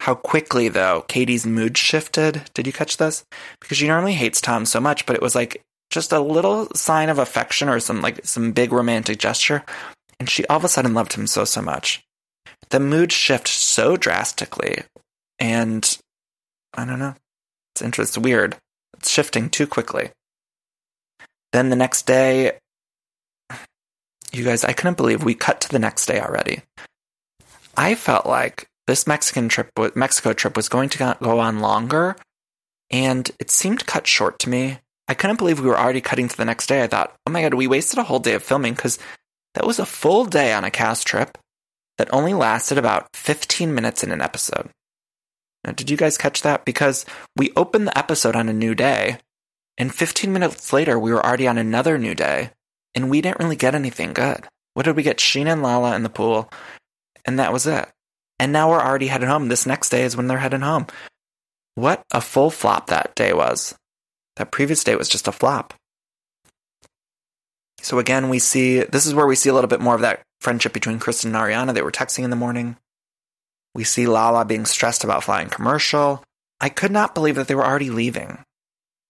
how 0.00 0.14
quickly, 0.14 0.68
though, 0.68 1.04
Katie's 1.08 1.46
mood 1.46 1.76
shifted. 1.76 2.42
Did 2.54 2.66
you 2.66 2.72
catch 2.72 2.96
this? 2.96 3.22
Because 3.60 3.76
she 3.76 3.86
normally 3.86 4.14
hates 4.14 4.40
Tom 4.40 4.64
so 4.64 4.80
much, 4.80 5.04
but 5.04 5.14
it 5.14 5.20
was 5.20 5.34
like 5.34 5.62
just 5.90 6.10
a 6.10 6.20
little 6.20 6.68
sign 6.74 7.10
of 7.10 7.18
affection 7.18 7.68
or 7.68 7.80
some 7.80 8.00
like 8.00 8.24
some 8.24 8.52
big 8.52 8.72
romantic 8.72 9.18
gesture. 9.18 9.62
And 10.18 10.28
she 10.28 10.46
all 10.46 10.56
of 10.56 10.64
a 10.64 10.68
sudden 10.68 10.94
loved 10.94 11.12
him 11.12 11.26
so, 11.26 11.44
so 11.44 11.60
much. 11.60 12.02
The 12.70 12.80
mood 12.80 13.12
shift 13.12 13.46
so 13.46 13.98
drastically. 13.98 14.84
And 15.38 15.98
I 16.72 16.86
don't 16.86 16.98
know. 16.98 17.14
It's 17.74 17.82
interesting. 17.82 18.20
It's 18.20 18.24
weird. 18.24 18.56
It's 18.96 19.10
shifting 19.10 19.50
too 19.50 19.66
quickly. 19.66 20.12
Then 21.52 21.68
the 21.68 21.76
next 21.76 22.06
day, 22.06 22.52
you 24.32 24.44
guys, 24.44 24.64
I 24.64 24.72
couldn't 24.72 24.96
believe 24.96 25.24
we 25.24 25.34
cut 25.34 25.60
to 25.62 25.68
the 25.68 25.78
next 25.78 26.06
day 26.06 26.20
already. 26.20 26.62
I 27.76 27.94
felt 27.96 28.24
like 28.24 28.69
this 28.90 29.06
Mexican 29.06 29.48
trip, 29.48 29.70
Mexico 29.94 30.32
trip, 30.32 30.56
was 30.56 30.68
going 30.68 30.88
to 30.88 31.16
go 31.22 31.38
on 31.38 31.60
longer, 31.60 32.16
and 32.90 33.30
it 33.38 33.48
seemed 33.48 33.86
cut 33.86 34.08
short 34.08 34.40
to 34.40 34.50
me. 34.50 34.80
I 35.06 35.14
couldn't 35.14 35.38
believe 35.38 35.60
we 35.60 35.68
were 35.68 35.78
already 35.78 36.00
cutting 36.00 36.26
to 36.26 36.36
the 36.36 36.44
next 36.44 36.66
day. 36.66 36.82
I 36.82 36.88
thought, 36.88 37.14
oh 37.24 37.30
my 37.30 37.42
god, 37.42 37.54
we 37.54 37.68
wasted 37.68 38.00
a 38.00 38.02
whole 38.02 38.18
day 38.18 38.34
of 38.34 38.42
filming 38.42 38.74
because 38.74 38.98
that 39.54 39.64
was 39.64 39.78
a 39.78 39.86
full 39.86 40.24
day 40.24 40.52
on 40.52 40.64
a 40.64 40.72
cast 40.72 41.06
trip 41.06 41.38
that 41.98 42.12
only 42.12 42.34
lasted 42.34 42.78
about 42.78 43.08
15 43.14 43.72
minutes 43.72 44.02
in 44.02 44.10
an 44.10 44.20
episode. 44.20 44.70
Now, 45.64 45.70
did 45.70 45.88
you 45.88 45.96
guys 45.96 46.18
catch 46.18 46.42
that? 46.42 46.64
Because 46.64 47.06
we 47.36 47.52
opened 47.54 47.86
the 47.86 47.96
episode 47.96 48.34
on 48.34 48.48
a 48.48 48.52
new 48.52 48.74
day, 48.74 49.18
and 49.78 49.94
15 49.94 50.32
minutes 50.32 50.72
later, 50.72 50.98
we 50.98 51.12
were 51.12 51.24
already 51.24 51.46
on 51.46 51.58
another 51.58 51.96
new 51.96 52.16
day, 52.16 52.50
and 52.96 53.08
we 53.08 53.20
didn't 53.20 53.38
really 53.38 53.56
get 53.56 53.76
anything 53.76 54.14
good. 54.14 54.46
What 54.74 54.84
did 54.84 54.96
we 54.96 55.04
get? 55.04 55.18
Scheana 55.18 55.52
and 55.52 55.62
Lala 55.62 55.94
in 55.94 56.02
the 56.02 56.08
pool, 56.08 56.50
and 57.24 57.38
that 57.38 57.52
was 57.52 57.68
it. 57.68 57.88
And 58.40 58.54
now 58.54 58.70
we're 58.70 58.80
already 58.80 59.08
headed 59.08 59.28
home. 59.28 59.48
This 59.48 59.66
next 59.66 59.90
day 59.90 60.02
is 60.02 60.16
when 60.16 60.26
they're 60.26 60.38
heading 60.38 60.62
home. 60.62 60.86
What 61.74 62.02
a 62.10 62.22
full 62.22 62.48
flop 62.48 62.86
that 62.86 63.14
day 63.14 63.34
was. 63.34 63.74
That 64.36 64.50
previous 64.50 64.82
day 64.82 64.96
was 64.96 65.10
just 65.10 65.28
a 65.28 65.32
flop. 65.32 65.74
So 67.82 67.98
again, 67.98 68.30
we 68.30 68.38
see 68.38 68.80
this 68.80 69.04
is 69.04 69.12
where 69.12 69.26
we 69.26 69.36
see 69.36 69.50
a 69.50 69.54
little 69.54 69.68
bit 69.68 69.82
more 69.82 69.94
of 69.94 70.00
that 70.00 70.22
friendship 70.40 70.72
between 70.72 70.98
Kristen 70.98 71.34
and 71.34 71.36
Ariana. 71.36 71.74
They 71.74 71.82
were 71.82 71.92
texting 71.92 72.24
in 72.24 72.30
the 72.30 72.36
morning. 72.36 72.78
We 73.74 73.84
see 73.84 74.06
Lala 74.06 74.46
being 74.46 74.64
stressed 74.64 75.04
about 75.04 75.22
flying 75.22 75.50
commercial. 75.50 76.24
I 76.62 76.70
could 76.70 76.90
not 76.90 77.14
believe 77.14 77.34
that 77.34 77.46
they 77.46 77.54
were 77.54 77.66
already 77.66 77.90
leaving. 77.90 78.38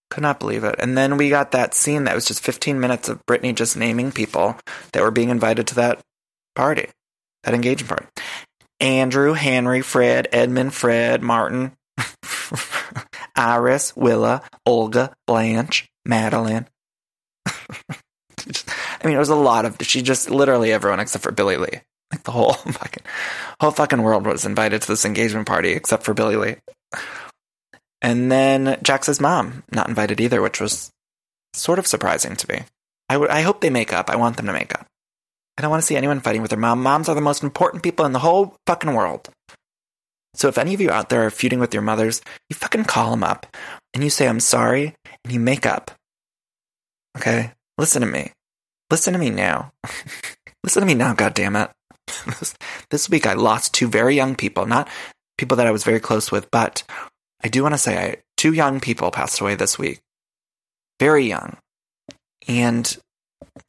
Could 0.09 0.23
not 0.23 0.41
believe 0.41 0.65
it. 0.65 0.75
And 0.77 0.97
then 0.97 1.15
we 1.15 1.29
got 1.29 1.51
that 1.51 1.73
scene 1.73 2.03
that 2.03 2.15
was 2.15 2.25
just 2.25 2.43
15 2.43 2.81
minutes 2.81 3.07
of 3.07 3.25
Brittany 3.25 3.53
just 3.53 3.77
naming 3.77 4.11
people 4.11 4.57
that 4.91 5.01
were 5.01 5.09
being 5.09 5.29
invited 5.29 5.67
to 5.67 5.75
that 5.75 6.01
party, 6.53 6.89
that 7.43 7.53
engagement 7.53 7.87
party. 7.87 8.07
Andrew, 8.81 9.33
Henry, 9.33 9.81
Fred, 9.81 10.27
Edmund, 10.31 10.73
Fred, 10.73 11.21
Martin, 11.21 11.71
Iris, 13.35 13.95
Willa, 13.95 14.41
Olga, 14.65 15.13
Blanche, 15.27 15.87
Madeline. 16.05 16.67
I 17.45 19.05
mean, 19.05 19.15
it 19.15 19.19
was 19.19 19.29
a 19.29 19.35
lot 19.35 19.65
of. 19.65 19.77
She 19.81 20.01
just 20.01 20.29
literally 20.29 20.73
everyone 20.73 20.99
except 20.99 21.23
for 21.23 21.31
Billie 21.31 21.57
Lee. 21.57 21.81
Like 22.11 22.23
the 22.23 22.31
whole 22.31 22.53
fucking 22.53 23.03
whole 23.61 23.71
fucking 23.71 24.01
world 24.01 24.25
was 24.25 24.45
invited 24.45 24.81
to 24.81 24.87
this 24.87 25.05
engagement 25.05 25.47
party 25.47 25.71
except 25.71 26.03
for 26.03 26.13
Billie 26.13 26.35
Lee. 26.35 26.55
And 28.01 28.31
then 28.31 28.79
Jax's 28.81 29.21
mom 29.21 29.63
not 29.71 29.87
invited 29.87 30.19
either, 30.19 30.41
which 30.41 30.59
was 30.59 30.89
sort 31.53 31.77
of 31.79 31.85
surprising 31.85 32.35
to 32.35 32.51
me. 32.51 32.63
I, 33.09 33.15
w- 33.15 33.31
I 33.31 33.41
hope 33.41 33.61
they 33.61 33.69
make 33.69 33.93
up. 33.93 34.09
I 34.09 34.15
want 34.15 34.37
them 34.37 34.47
to 34.47 34.53
make 34.53 34.73
up. 34.73 34.87
I 35.61 35.63
don't 35.63 35.69
want 35.69 35.83
to 35.83 35.85
see 35.85 35.95
anyone 35.95 36.21
fighting 36.21 36.41
with 36.41 36.49
their 36.49 36.59
mom. 36.59 36.81
Moms 36.81 37.07
are 37.07 37.13
the 37.13 37.21
most 37.21 37.43
important 37.43 37.83
people 37.83 38.03
in 38.03 38.13
the 38.13 38.19
whole 38.25 38.55
fucking 38.65 38.95
world. 38.95 39.29
So 40.33 40.47
if 40.47 40.57
any 40.57 40.73
of 40.73 40.81
you 40.81 40.89
out 40.89 41.09
there 41.09 41.23
are 41.23 41.29
feuding 41.29 41.59
with 41.59 41.71
your 41.71 41.83
mothers, 41.83 42.19
you 42.49 42.55
fucking 42.55 42.85
call 42.85 43.11
them 43.11 43.23
up 43.23 43.45
and 43.93 44.03
you 44.03 44.09
say, 44.09 44.27
I'm 44.27 44.39
sorry, 44.39 44.95
and 45.23 45.31
you 45.31 45.39
make 45.39 45.67
up. 45.67 45.91
Okay? 47.15 47.51
Listen 47.77 48.01
to 48.01 48.07
me. 48.07 48.31
Listen 48.89 49.13
to 49.13 49.19
me 49.19 49.29
now. 49.29 49.71
Listen 50.63 50.81
to 50.81 50.87
me 50.87 50.95
now, 50.95 51.13
God 51.13 51.35
damn 51.35 51.55
it. 51.55 51.69
this 52.89 53.07
week 53.07 53.27
I 53.27 53.33
lost 53.33 53.71
two 53.71 53.87
very 53.87 54.15
young 54.15 54.35
people, 54.35 54.65
not 54.65 54.89
people 55.37 55.57
that 55.57 55.67
I 55.67 55.71
was 55.71 55.83
very 55.83 55.99
close 55.99 56.31
with, 56.31 56.49
but 56.49 56.81
I 57.43 57.49
do 57.49 57.61
want 57.61 57.75
to 57.75 57.77
say 57.77 57.99
I, 57.99 58.15
two 58.35 58.53
young 58.53 58.79
people 58.79 59.11
passed 59.11 59.39
away 59.39 59.53
this 59.53 59.77
week. 59.77 59.99
Very 60.99 61.27
young. 61.27 61.57
And 62.47 62.97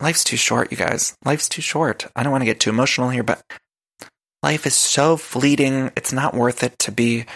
life's 0.00 0.24
too 0.24 0.36
short, 0.36 0.70
you 0.70 0.76
guys. 0.76 1.16
Life's 1.24 1.48
too 1.48 1.62
short. 1.62 2.06
I 2.14 2.22
don't 2.22 2.32
want 2.32 2.42
to 2.42 2.46
get 2.46 2.60
too 2.60 2.70
emotional 2.70 3.10
here, 3.10 3.22
but 3.22 3.42
life 4.42 4.66
is 4.66 4.74
so 4.74 5.16
fleeting. 5.16 5.90
It's 5.96 6.12
not 6.12 6.34
worth 6.34 6.62
it 6.62 6.78
to 6.80 6.92
be 6.92 7.26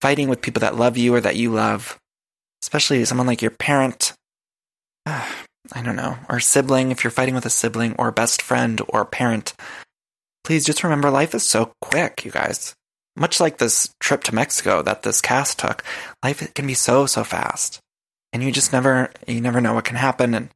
fighting 0.00 0.28
with 0.28 0.42
people 0.42 0.60
that 0.60 0.76
love 0.76 0.96
you 0.96 1.14
or 1.14 1.20
that 1.20 1.36
you 1.36 1.50
love, 1.50 1.98
especially 2.62 3.04
someone 3.04 3.26
like 3.26 3.42
your 3.42 3.50
parent. 3.50 4.12
I 5.06 5.80
don't 5.82 5.96
know, 5.96 6.18
or 6.28 6.40
sibling, 6.40 6.90
if 6.90 7.02
you're 7.02 7.10
fighting 7.10 7.34
with 7.34 7.46
a 7.46 7.50
sibling 7.50 7.94
or 7.98 8.10
best 8.10 8.42
friend 8.42 8.82
or 8.88 9.06
parent. 9.06 9.54
Please 10.44 10.64
just 10.64 10.84
remember 10.84 11.10
life 11.10 11.34
is 11.34 11.42
so 11.42 11.72
quick, 11.80 12.22
you 12.22 12.30
guys. 12.30 12.74
Much 13.16 13.40
like 13.40 13.56
this 13.56 13.94
trip 13.98 14.22
to 14.24 14.34
Mexico 14.34 14.82
that 14.82 15.02
this 15.02 15.22
cast 15.22 15.58
took, 15.58 15.82
life 16.22 16.52
can 16.52 16.66
be 16.66 16.74
so, 16.74 17.06
so 17.06 17.24
fast. 17.24 17.80
And 18.34 18.42
you 18.42 18.52
just 18.52 18.72
never, 18.72 19.10
you 19.26 19.40
never 19.40 19.60
know 19.60 19.72
what 19.72 19.84
can 19.84 19.96
happen. 19.96 20.34
And 20.34 20.50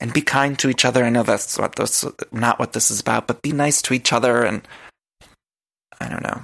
and 0.00 0.12
be 0.12 0.22
kind 0.22 0.58
to 0.58 0.68
each 0.68 0.84
other. 0.84 1.04
I 1.04 1.10
know 1.10 1.22
that's 1.22 1.58
what 1.58 1.76
this 1.76 2.04
not 2.32 2.58
what 2.58 2.72
this 2.72 2.90
is 2.90 3.00
about, 3.00 3.26
but 3.26 3.42
be 3.42 3.52
nice 3.52 3.80
to 3.82 3.94
each 3.94 4.12
other. 4.12 4.42
And 4.42 4.66
I 6.00 6.08
don't 6.08 6.22
know. 6.22 6.42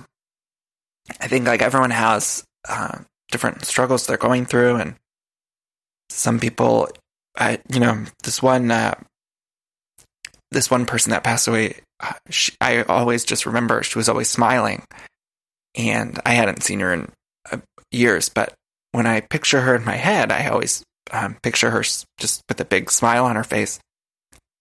I 1.21 1.29
think 1.29 1.47
like 1.47 1.63
everyone 1.63 1.91
has 1.91 2.45
uh, 2.69 2.99
different 3.31 3.65
struggles 3.65 4.07
they're 4.07 4.17
going 4.17 4.47
through, 4.47 4.77
and 4.77 4.95
some 6.09 6.39
people, 6.39 6.89
I 7.37 7.59
you 7.73 7.81
know, 7.81 8.05
this 8.23 8.43
one 8.43 8.71
uh, 8.71 8.95
this 10.51 10.71
one 10.71 10.87
person 10.87 11.11
that 11.11 11.25
passed 11.25 11.49
away. 11.49 11.81
Uh, 12.01 12.15
she, 12.31 12.53
I 12.61 12.83
always 12.83 13.25
just 13.25 13.47
remember 13.47 13.83
she 13.83 13.99
was 13.99 14.09
always 14.09 14.29
smiling, 14.29 14.85
and 15.75 16.19
I 16.25 16.31
hadn't 16.31 16.63
seen 16.63 16.81
her 16.81 16.93
in 16.93 17.13
uh, 17.51 17.59
years. 17.91 18.29
But 18.29 18.55
when 18.93 19.07
I 19.07 19.21
picture 19.21 19.61
her 19.61 19.75
in 19.75 19.85
my 19.85 19.97
head, 19.97 20.33
I 20.33 20.49
always 20.49 20.85
um, 21.13 21.37
picture 21.43 21.71
her 21.71 21.83
just 21.83 22.43
with 22.49 22.61
a 22.61 22.65
big 22.65 22.91
smile 22.91 23.25
on 23.25 23.37
her 23.37 23.45
face. 23.45 23.81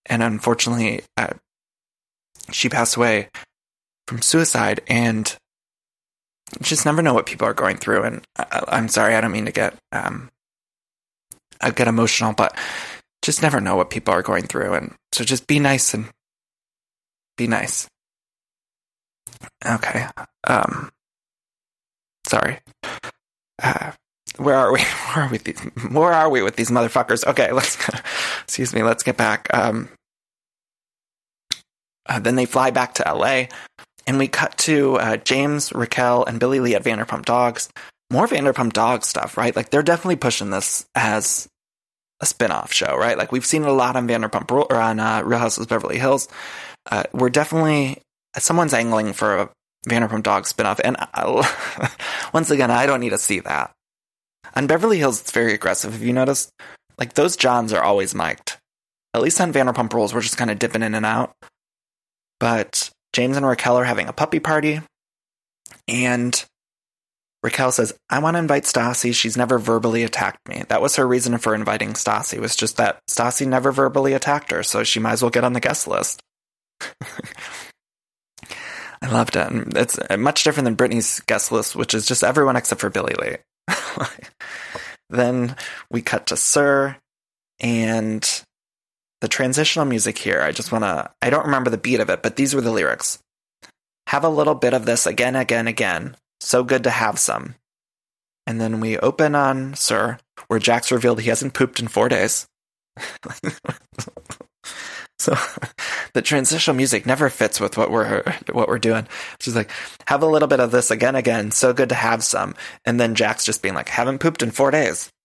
And 0.06 0.24
unfortunately, 0.24 1.04
uh, 1.18 1.34
she 2.52 2.70
passed 2.70 2.96
away 2.96 3.30
from 4.08 4.22
suicide, 4.22 4.82
and 4.88 5.36
just 6.62 6.86
never 6.86 7.02
know 7.02 7.14
what 7.14 7.28
people 7.28 7.48
are 7.48 7.54
going 7.54 7.78
through. 7.78 8.04
And 8.04 8.22
I, 8.36 8.78
am 8.78 8.88
sorry, 8.88 9.16
I 9.16 9.22
don't 9.22 9.32
mean 9.32 9.46
to 9.46 9.52
get 9.52 9.76
um, 9.92 10.30
I 11.62 11.72
get 11.72 11.88
emotional, 11.88 12.34
but 12.34 12.58
just 13.22 13.42
never 13.42 13.60
know 13.60 13.76
what 13.76 13.90
people 13.90 14.14
are 14.14 14.22
going 14.22 14.48
through. 14.48 14.74
And 14.74 14.96
so 15.12 15.24
just 15.24 15.48
be 15.48 15.60
nice 15.60 15.94
and 15.94 16.10
be 17.38 17.48
nice. 17.48 17.88
Okay. 19.66 20.08
Um, 20.46 20.90
sorry. 22.26 22.60
Uh, 23.62 23.92
where 24.40 24.56
are 24.56 24.72
we? 24.72 24.80
Where 25.14 25.26
are 25.26 25.30
we? 25.30 25.38
Where 25.90 26.14
are 26.14 26.30
we 26.30 26.42
with 26.42 26.56
these 26.56 26.70
motherfuckers? 26.70 27.26
Okay, 27.26 27.52
let's. 27.52 27.78
Excuse 28.44 28.74
me. 28.74 28.84
Let's 28.84 29.04
get 29.04 29.18
back. 29.18 29.48
Um, 29.54 29.90
uh, 32.08 32.20
then 32.20 32.36
they 32.36 32.46
fly 32.46 32.72
back 32.72 32.96
to 32.96 33.04
LA, 33.04 33.46
and 34.08 34.18
we 34.18 34.28
cut 34.28 34.58
to 34.60 34.98
uh, 34.98 35.18
James, 35.18 35.72
Raquel, 35.74 36.26
and 36.26 36.40
Billie 36.40 36.60
Lee 36.60 36.76
at 36.76 36.84
Vanderpump 36.84 37.26
Dogs. 37.26 37.70
More 38.12 38.28
Vanderpump 38.28 38.74
Dogs 38.74 39.08
stuff, 39.08 39.38
right? 39.38 39.56
Like 39.56 39.70
they're 39.70 39.84
definitely 39.84 40.16
pushing 40.16 40.50
this 40.50 40.86
as 40.96 41.48
a 42.20 42.26
spin-off 42.26 42.74
show, 42.74 42.98
right? 42.98 43.18
Like 43.18 43.32
we've 43.32 43.46
seen 43.46 43.64
a 43.64 43.72
lot 43.72 43.96
on 43.96 44.08
Vanderpump 44.08 44.52
or 44.52 44.76
on 44.76 45.00
uh, 45.00 45.22
Real 45.24 45.46
of 45.46 45.68
Beverly 45.70 46.00
Hills. 46.00 46.28
Uh, 46.90 47.04
we're 47.14 47.30
definitely 47.30 48.02
someone's 48.38 48.74
angling 48.74 49.14
for 49.14 49.38
a 49.38 49.50
Vanderpump 49.88 50.24
Dogs 50.24 50.50
spin-off, 50.50 50.82
and 50.84 50.98
once 52.34 52.50
again, 52.50 52.72
I 52.72 52.88
don't 52.88 53.00
need 53.00 53.12
to 53.12 53.18
see 53.18 53.40
that. 53.42 53.72
On 54.56 54.68
Beverly 54.68 54.98
Hills, 54.98 55.22
it's 55.22 55.32
very 55.32 55.54
aggressive. 55.54 55.94
Have 55.94 56.04
you 56.04 56.14
noticed? 56.14 56.52
Like 56.98 57.14
those 57.14 57.38
Johns 57.38 57.74
are 57.74 57.84
always 57.84 58.16
mic'd. 58.16 58.58
At 59.14 59.22
least 59.22 59.42
on 59.42 59.54
Vanderpump 59.54 59.94
Rules, 59.94 60.14
we're 60.14 60.22
just 60.22 60.38
kind 60.38 60.52
of 60.52 60.60
dipping 60.60 60.84
in 60.84 60.94
and 60.94 61.06
out. 61.06 61.34
But 62.40 62.90
James 63.14 63.38
and 63.38 63.46
Raquel 63.46 63.78
are 63.78 63.86
having 63.86 64.08
a 64.08 64.14
puppy 64.14 64.40
party, 64.40 64.82
and 65.88 66.46
Raquel 67.42 67.72
says, 67.72 67.94
I 68.10 68.20
want 68.20 68.36
to 68.36 68.40
invite 68.40 68.64
Stassi. 68.64 69.14
She's 69.14 69.38
never 69.38 69.58
verbally 69.58 70.04
attacked 70.04 70.48
me. 70.48 70.64
That 70.68 70.82
was 70.82 70.98
her 70.98 71.08
reason 71.08 71.38
for 71.38 71.56
inviting 71.56 71.94
Stassi, 71.94 72.40
was 72.40 72.56
just 72.56 72.78
that 72.78 73.00
Stassi 73.10 73.48
never 73.48 73.72
verbally 73.72 74.14
attacked 74.14 74.52
her, 74.52 74.62
so 74.64 74.84
she 74.84 75.00
might 75.00 75.14
as 75.14 75.22
well 75.22 75.32
get 75.32 75.44
on 75.44 75.54
the 75.54 75.60
guest 75.60 75.88
list. 75.88 76.22
I 79.02 79.08
loved 79.10 79.38
it. 79.38 79.48
And 79.48 79.78
it's 79.78 79.98
uh, 80.10 80.18
much 80.18 80.44
different 80.44 80.66
than 80.66 80.76
Brittany's 80.76 81.22
guest 81.22 81.52
list, 81.52 81.76
which 81.76 81.94
is 81.94 82.06
just 82.06 82.24
everyone 82.24 82.58
except 82.58 82.82
for 82.82 82.90
Billie 82.90 83.16
Lee. 83.20 83.38
then 85.10 85.56
we 85.90 86.02
cut 86.02 86.28
to 86.28 86.38
SUR 86.38 86.98
and 87.60 88.44
the 89.22 89.28
transitional 89.28 89.86
music 89.86 90.18
here. 90.18 90.42
I 90.42 90.52
just 90.52 90.72
want 90.72 90.84
to, 90.84 91.12
I 91.22 91.30
don't 91.30 91.46
remember 91.46 91.70
the 91.70 91.78
beat 91.78 92.00
of 92.00 92.10
it, 92.10 92.24
but 92.24 92.36
these 92.36 92.56
were 92.56 92.62
the 92.62 92.72
lyrics. 92.72 93.20
Have 94.08 94.24
a 94.24 94.30
little 94.30 94.56
bit 94.56 94.74
of 94.74 94.86
this 94.86 95.06
again, 95.06 95.36
again, 95.36 95.68
again. 95.68 96.16
So 96.40 96.64
good 96.64 96.84
to 96.86 96.90
have 96.90 97.20
some. 97.20 97.56
And 98.48 98.60
then 98.60 98.80
we 98.80 98.98
open 98.98 99.36
on 99.36 99.76
SUR, 99.76 100.18
where 100.48 100.60
Jax 100.60 100.92
revealed 100.92 101.22
he 101.22 101.30
hasn't 101.30 101.54
pooped 101.54 101.80
in 101.80 101.88
four 101.88 102.10
days. 102.10 102.48
So 105.20 105.36
the 106.14 106.22
transitional 106.22 106.76
music 106.76 107.06
never 107.06 107.30
fits 107.30 107.60
with 107.60 107.78
what 107.78 107.92
we're 107.92 108.24
what 108.52 108.68
we're 108.68 108.80
doing. 108.80 109.08
She's 109.40 109.56
like, 109.56 109.70
have 110.08 110.24
a 110.24 110.28
little 110.28 110.48
bit 110.48 110.60
of 110.60 110.72
this 110.72 110.90
again, 110.90 111.16
again. 111.16 111.52
So 111.52 111.74
good 111.74 111.90
to 111.90 111.96
have 111.96 112.24
some. 112.24 112.56
And 112.86 113.00
then 113.00 113.16
Jax 113.16 113.46
just 113.46 113.62
being 113.62 113.76
like, 113.76 113.90
haven't 113.90 114.20
pooped 114.20 114.42
in 114.42 114.52
four 114.52 114.72
days. 114.72 115.10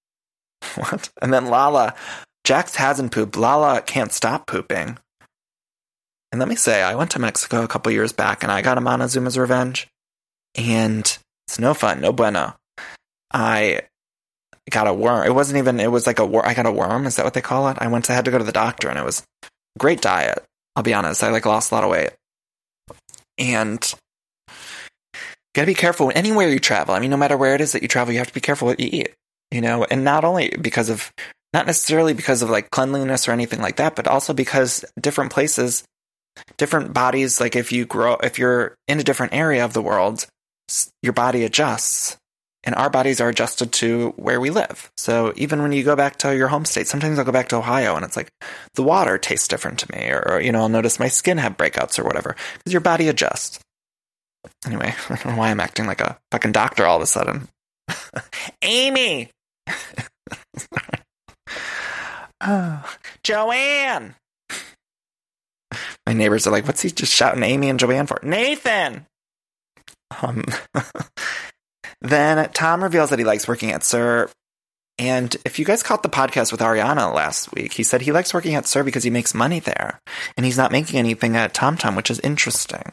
What? 0.77 1.11
And 1.21 1.33
then 1.33 1.47
Lala, 1.47 1.95
Jax 2.43 2.77
hasn't 2.77 3.13
pooped. 3.13 3.37
Lala 3.37 3.83
can't 3.83 4.13
stop 4.13 4.47
pooping. 4.47 4.99
And 6.33 6.39
let 6.41 6.49
me 6.49 6.57
say, 6.57 6.83
I 6.83 6.95
went 6.95 7.11
to 7.13 7.19
Mexico 7.19 7.63
a 7.63 7.69
couple 7.69 7.93
years 7.93 8.13
back 8.13 8.43
and 8.43 8.51
I 8.51 8.63
got 8.63 8.79
a 8.79 8.81
Montezuma's 8.81 9.39
Revenge. 9.39 9.89
And 10.57 11.01
it's 11.47 11.59
no 11.59 11.75
fun, 11.75 12.01
no 12.01 12.13
bueno. 12.13 12.57
I 13.33 13.83
got 14.71 14.89
a 14.89 14.95
worm. 14.95 15.27
It 15.27 15.35
wasn't 15.35 15.59
even, 15.59 15.79
it 15.81 15.93
was 15.93 16.07
like 16.07 16.19
a 16.19 16.27
worm. 16.27 16.45
I 16.47 16.55
got 16.55 16.67
a 16.67 16.73
worm. 16.73 17.07
Is 17.07 17.17
that 17.17 17.25
what 17.25 17.35
they 17.35 17.41
call 17.41 17.69
it? 17.69 17.77
I 17.81 17.89
went 17.89 18.07
to, 18.07 18.13
I 18.13 18.17
had 18.17 18.25
to 18.25 18.31
go 18.31 18.39
to 18.39 18.45
the 18.45 18.53
doctor 18.53 18.89
and 18.89 18.99
it 18.99 19.05
was 19.05 19.23
great 19.79 20.01
diet. 20.01 20.45
I'll 20.77 20.83
be 20.83 20.95
honest. 20.95 21.23
I 21.23 21.31
like 21.31 21.47
lost 21.47 21.71
a 21.71 21.75
lot 21.75 21.85
of 21.85 21.91
weight. 21.91 22.11
And 23.39 23.95
gotta 25.55 25.67
be 25.67 25.75
careful 25.75 26.13
anywhere 26.15 26.49
you 26.49 26.59
travel. 26.59 26.95
I 26.95 27.01
mean, 27.01 27.11
no 27.11 27.17
matter 27.17 27.37
where 27.37 27.55
it 27.55 27.61
is 27.61 27.73
that 27.73 27.83
you 27.83 27.89
travel, 27.89 28.13
you 28.13 28.19
have 28.19 28.29
to 28.29 28.35
be 28.35 28.41
careful 28.41 28.67
what 28.67 28.81
you 28.81 28.89
eat, 28.93 29.15
you 29.51 29.61
know, 29.61 29.85
and 29.85 30.05
not 30.05 30.25
only 30.25 30.55
because 30.61 30.89
of, 30.89 31.13
not 31.53 31.67
necessarily 31.67 32.15
because 32.15 32.43
of 32.43 32.51
like 32.51 32.71
cleanliness 32.71 33.29
or 33.29 33.33
anything 33.33 33.61
like 33.61 33.77
that, 33.77 33.95
but 33.95 34.09
also 34.09 34.33
because 34.33 34.85
different 35.01 35.33
places 35.33 35.85
different 36.57 36.93
bodies 36.93 37.41
like 37.41 37.57
if 37.57 37.73
you 37.73 37.85
grow 37.85 38.15
if 38.17 38.39
you're 38.39 38.75
in 38.89 39.01
a 39.01 39.05
different 39.05 39.35
area 39.35 39.65
of 39.65 39.73
the 39.73 39.83
world 39.83 40.27
your 41.03 41.13
body 41.13 41.45
adjusts 41.45 42.17
and 42.65 42.75
our 42.75 42.91
bodies 42.91 43.21
are 43.21 43.29
adjusted 43.29 43.73
to 43.73 44.13
where 44.17 44.41
we 44.41 44.51
live. 44.51 44.91
So 44.97 45.33
even 45.37 45.63
when 45.63 45.73
you 45.73 45.85
go 45.85 45.95
back 45.97 46.17
to 46.19 46.35
your 46.37 46.49
home 46.49 46.65
state 46.65 46.87
sometimes 46.87 47.19
i'll 47.19 47.25
go 47.25 47.33
back 47.33 47.49
to 47.49 47.57
ohio 47.57 47.97
and 47.97 48.05
it's 48.05 48.17
like 48.17 48.31
the 48.75 48.83
water 48.83 49.19
tastes 49.19 49.49
different 49.49 49.79
to 49.81 49.93
me 49.93 50.11
or, 50.11 50.41
you 50.41 50.53
know 50.53 50.61
i'll 50.61 50.69
notice 50.69 50.99
my 50.99 51.09
skin 51.09 51.39
have 51.39 51.57
breakouts 51.57 51.99
or 51.99 52.05
whatever 52.05 52.37
because 52.59 52.73
your 52.73 52.81
body 52.81 53.09
adjusts. 53.09 53.61
Anyway 54.67 54.95
i 55.09 55.15
don't 55.15 55.27
know 55.27 55.37
why 55.37 55.51
i'm 55.51 55.61
acting 55.61 55.87
like 55.87 56.01
a 56.01 56.19
fucking 56.31 56.53
doctor 56.53 56.87
all 56.87 56.97
of 56.97 57.03
a 57.03 57.07
sudden. 57.07 57.49
Amy! 58.63 59.31
Oh, 62.41 62.85
joanne! 63.23 64.15
My 66.07 66.13
neighbors 66.13 66.47
are 66.47 66.51
like, 66.51 66.67
what's 66.67 66.83
he 66.83 66.91
just 66.91 67.13
shouting 67.13 67.43
Amy 67.43 67.71
and 67.71 67.81
Joanne 67.81 68.07
for? 68.07 68.21
Nathan! 68.23 69.07
Um, 70.23 70.45
then 72.05 72.51
Tom 72.51 72.83
reveals 72.83 73.11
that 73.11 73.19
he 73.19 73.25
likes 73.25 73.49
working 73.49 73.73
at 73.73 73.83
SUR. 73.83 74.31
And 74.99 75.37
if 75.45 75.59
you 75.59 75.65
guys 75.65 75.83
caught 75.83 76.03
the 76.03 76.09
podcast 76.09 76.53
with 76.53 76.61
Ariana 76.61 77.13
last 77.13 77.53
week, 77.53 77.73
he 77.73 77.83
said 77.83 78.03
he 78.03 78.13
likes 78.13 78.33
working 78.33 78.55
at 78.55 78.67
SUR 78.67 78.85
because 78.85 79.03
he 79.03 79.11
makes 79.11 79.35
money 79.35 79.59
there. 79.59 80.01
And 80.37 80.47
he's 80.47 80.59
not 80.59 80.71
making 80.71 80.99
anything 80.99 81.35
at 81.35 81.55
TomTom, 81.55 81.97
which 81.97 82.11
is 82.11 82.21
interesting. 82.21 82.93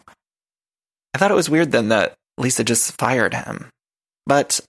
I 1.13 1.17
thought 1.17 1.31
it 1.31 1.35
was 1.35 1.49
weird 1.49 1.71
then 1.71 1.89
that 1.89 2.15
Lisa 2.37 2.63
just 2.63 2.97
fired 2.97 3.33
him. 3.33 3.69
But 4.25 4.61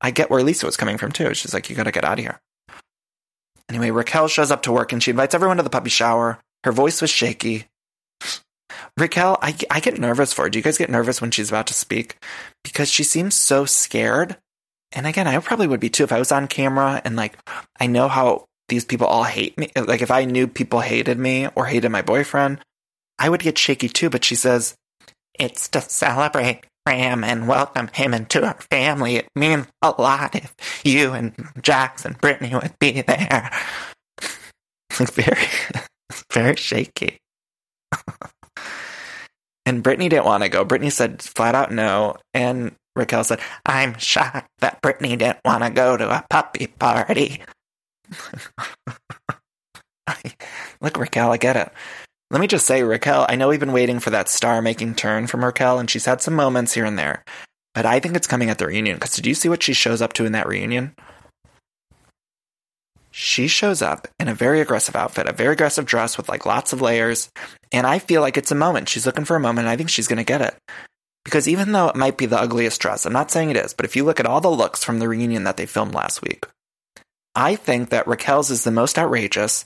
I 0.00 0.12
get 0.12 0.30
where 0.30 0.42
Lisa 0.42 0.64
was 0.64 0.76
coming 0.76 0.96
from 0.96 1.12
too. 1.12 1.34
She's 1.34 1.52
like, 1.52 1.68
you 1.68 1.76
gotta 1.76 1.90
get 1.90 2.04
out 2.04 2.18
of 2.18 2.24
here. 2.24 2.38
Anyway, 3.68 3.90
Raquel 3.90 4.28
shows 4.28 4.50
up 4.50 4.62
to 4.62 4.72
work 4.72 4.92
and 4.92 5.02
she 5.02 5.10
invites 5.10 5.34
everyone 5.34 5.58
to 5.58 5.62
the 5.62 5.70
puppy 5.70 5.90
shower. 5.90 6.38
Her 6.64 6.72
voice 6.72 7.02
was 7.02 7.10
shaky. 7.10 7.66
Raquel, 8.96 9.38
I, 9.42 9.54
I 9.70 9.80
get 9.80 9.98
nervous 9.98 10.32
for 10.32 10.42
her. 10.42 10.50
Do 10.50 10.58
you 10.58 10.62
guys 10.62 10.78
get 10.78 10.90
nervous 10.90 11.20
when 11.20 11.30
she's 11.30 11.48
about 11.48 11.66
to 11.68 11.74
speak? 11.74 12.16
Because 12.64 12.90
she 12.90 13.02
seems 13.02 13.34
so 13.34 13.64
scared. 13.64 14.36
And 14.92 15.06
again, 15.06 15.26
I 15.26 15.38
probably 15.38 15.66
would 15.66 15.80
be 15.80 15.90
too 15.90 16.04
if 16.04 16.12
I 16.12 16.18
was 16.18 16.32
on 16.32 16.48
camera 16.48 17.02
and 17.04 17.16
like, 17.16 17.38
I 17.78 17.86
know 17.86 18.08
how 18.08 18.46
these 18.68 18.84
people 18.84 19.06
all 19.06 19.24
hate 19.24 19.56
me. 19.58 19.70
Like, 19.76 20.02
if 20.02 20.10
I 20.10 20.24
knew 20.24 20.46
people 20.46 20.80
hated 20.80 21.18
me 21.18 21.48
or 21.54 21.66
hated 21.66 21.90
my 21.90 22.02
boyfriend, 22.02 22.60
I 23.18 23.28
would 23.28 23.42
get 23.42 23.58
shaky 23.58 23.88
too. 23.88 24.10
But 24.10 24.24
she 24.24 24.34
says, 24.34 24.74
it's 25.38 25.68
to 25.68 25.80
celebrate 25.80 26.64
Ram 26.86 27.22
and 27.22 27.46
welcome 27.46 27.88
him 27.88 28.14
into 28.14 28.44
our 28.44 28.56
family. 28.70 29.16
It 29.16 29.28
means 29.36 29.66
a 29.82 29.94
lot 29.98 30.34
if 30.34 30.54
you 30.84 31.12
and 31.12 31.34
Jax 31.60 32.04
and 32.04 32.18
Brittany 32.18 32.54
would 32.54 32.78
be 32.78 33.02
there. 33.02 33.50
Like, 34.98 35.12
very, 35.12 35.46
very 36.32 36.56
shaky. 36.56 37.18
and 39.68 39.82
Brittany 39.82 40.08
didn't 40.08 40.24
want 40.24 40.42
to 40.42 40.48
go. 40.48 40.64
Brittany 40.64 40.88
said 40.88 41.20
flat 41.20 41.54
out 41.54 41.70
no. 41.70 42.16
And 42.32 42.74
Raquel 42.96 43.22
said, 43.22 43.40
I'm 43.66 43.98
shocked 43.98 44.48
that 44.60 44.80
Brittany 44.80 45.14
didn't 45.14 45.40
want 45.44 45.62
to 45.62 45.68
go 45.68 45.98
to 45.98 46.08
a 46.08 46.24
puppy 46.30 46.68
party. 46.68 47.42
Look, 50.80 50.96
Raquel, 50.96 51.30
I 51.32 51.36
get 51.36 51.56
it. 51.56 51.70
Let 52.30 52.40
me 52.40 52.46
just 52.46 52.64
say, 52.66 52.82
Raquel, 52.82 53.26
I 53.28 53.36
know 53.36 53.48
we've 53.48 53.60
been 53.60 53.72
waiting 53.72 54.00
for 54.00 54.08
that 54.08 54.30
star 54.30 54.62
making 54.62 54.94
turn 54.94 55.26
from 55.26 55.44
Raquel, 55.44 55.78
and 55.78 55.90
she's 55.90 56.06
had 56.06 56.22
some 56.22 56.34
moments 56.34 56.72
here 56.72 56.86
and 56.86 56.98
there. 56.98 57.22
But 57.74 57.84
I 57.84 58.00
think 58.00 58.16
it's 58.16 58.26
coming 58.26 58.48
at 58.48 58.56
the 58.56 58.66
reunion. 58.66 58.96
Because 58.96 59.14
did 59.16 59.26
you 59.26 59.34
see 59.34 59.50
what 59.50 59.62
she 59.62 59.74
shows 59.74 60.00
up 60.00 60.14
to 60.14 60.24
in 60.24 60.32
that 60.32 60.48
reunion? 60.48 60.94
She 63.18 63.48
shows 63.48 63.82
up 63.82 64.06
in 64.20 64.28
a 64.28 64.34
very 64.34 64.60
aggressive 64.60 64.94
outfit, 64.94 65.26
a 65.26 65.32
very 65.32 65.54
aggressive 65.54 65.84
dress 65.84 66.16
with 66.16 66.28
like 66.28 66.46
lots 66.46 66.72
of 66.72 66.80
layers. 66.80 67.30
And 67.72 67.84
I 67.84 67.98
feel 67.98 68.20
like 68.20 68.36
it's 68.36 68.52
a 68.52 68.54
moment. 68.54 68.88
She's 68.88 69.06
looking 69.06 69.24
for 69.24 69.34
a 69.34 69.40
moment. 69.40 69.66
I 69.66 69.76
think 69.76 69.90
she's 69.90 70.06
going 70.06 70.18
to 70.18 70.24
get 70.24 70.40
it. 70.40 70.56
Because 71.24 71.48
even 71.48 71.72
though 71.72 71.88
it 71.88 71.96
might 71.96 72.16
be 72.16 72.26
the 72.26 72.38
ugliest 72.38 72.80
dress, 72.80 73.04
I'm 73.04 73.12
not 73.12 73.32
saying 73.32 73.50
it 73.50 73.56
is, 73.56 73.74
but 73.74 73.84
if 73.84 73.96
you 73.96 74.04
look 74.04 74.20
at 74.20 74.26
all 74.26 74.40
the 74.40 74.48
looks 74.48 74.84
from 74.84 75.00
the 75.00 75.08
reunion 75.08 75.42
that 75.44 75.56
they 75.56 75.66
filmed 75.66 75.94
last 75.94 76.22
week, 76.22 76.46
I 77.34 77.56
think 77.56 77.90
that 77.90 78.06
Raquel's 78.06 78.52
is 78.52 78.62
the 78.62 78.70
most 78.70 78.96
outrageous. 78.96 79.64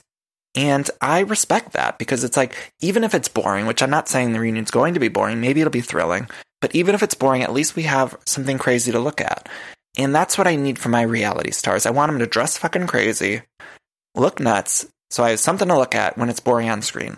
And 0.55 0.89
I 0.99 1.19
respect 1.19 1.73
that 1.73 1.99
because 1.99 2.23
it's 2.23 2.35
like, 2.35 2.55
even 2.81 3.03
if 3.03 3.13
it's 3.13 3.27
boring, 3.27 3.67
which 3.67 3.83
I'm 3.83 3.91
not 3.91 4.09
saying 4.09 4.33
the 4.33 4.39
reunion's 4.39 4.71
going 4.71 4.95
to 4.95 4.99
be 4.99 5.09
boring, 5.09 5.41
maybe 5.41 5.61
it'll 5.61 5.69
be 5.69 5.81
thrilling, 5.81 6.27
but 6.59 6.73
even 6.73 6.95
if 6.95 7.03
it's 7.03 7.13
boring, 7.13 7.43
at 7.43 7.53
least 7.53 7.75
we 7.75 7.83
have 7.83 8.17
something 8.25 8.57
crazy 8.57 8.91
to 8.91 8.99
look 8.99 9.21
at. 9.21 9.47
And 9.97 10.13
that's 10.13 10.37
what 10.37 10.47
I 10.47 10.55
need 10.55 10.79
for 10.79 10.89
my 10.89 11.03
reality 11.03 11.51
stars. 11.51 11.85
I 11.85 11.91
want 11.91 12.11
them 12.11 12.19
to 12.19 12.27
dress 12.27 12.57
fucking 12.57 12.87
crazy, 12.87 13.43
look 14.15 14.39
nuts, 14.39 14.87
so 15.11 15.23
I 15.23 15.29
have 15.29 15.39
something 15.39 15.67
to 15.67 15.77
look 15.77 15.93
at 15.93 16.17
when 16.17 16.29
it's 16.29 16.39
boring 16.39 16.69
on 16.69 16.81
screen. 16.81 17.17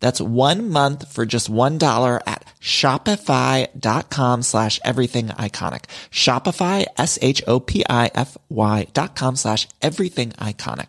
That's 0.00 0.20
one 0.20 0.68
month 0.70 1.12
for 1.12 1.26
just 1.26 1.50
$1 1.50 2.20
at 2.26 2.44
shopify.com 2.60 4.42
slash 4.42 4.80
everything 4.84 5.28
iconic. 5.28 5.84
Shopify, 6.10 6.86
S-H-O-P-I-F-Y 6.96 8.86
dot 8.92 9.16
com 9.16 9.36
slash 9.36 9.68
everything 9.82 10.30
iconic. 10.30 10.86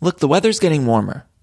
Look, 0.00 0.18
the 0.20 0.28
weather's 0.28 0.58
getting 0.60 0.86
warmer. 0.86 1.26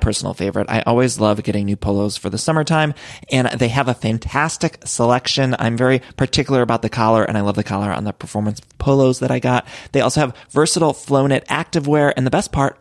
personal 0.00 0.34
favorite. 0.34 0.68
I 0.68 0.82
always 0.82 1.20
love 1.20 1.42
getting 1.42 1.66
new 1.66 1.76
polos 1.76 2.16
for 2.16 2.30
the 2.30 2.38
summertime 2.38 2.94
and 3.30 3.48
they 3.48 3.68
have 3.68 3.88
a 3.88 3.94
fantastic 3.94 4.78
selection. 4.84 5.54
I'm 5.58 5.76
very 5.76 6.00
particular 6.16 6.62
about 6.62 6.82
the 6.82 6.88
collar 6.88 7.24
and 7.24 7.36
I 7.36 7.42
love 7.42 7.56
the 7.56 7.64
collar 7.64 7.92
on 7.92 8.04
the 8.04 8.12
performance 8.12 8.60
polos 8.78 9.20
that 9.20 9.30
I 9.30 9.38
got. 9.38 9.66
They 9.92 10.00
also 10.00 10.20
have 10.20 10.36
versatile 10.50 10.92
flow 10.92 11.26
knit 11.26 11.46
activewear 11.48 12.12
and 12.16 12.26
the 12.26 12.30
best 12.30 12.52
part, 12.52 12.78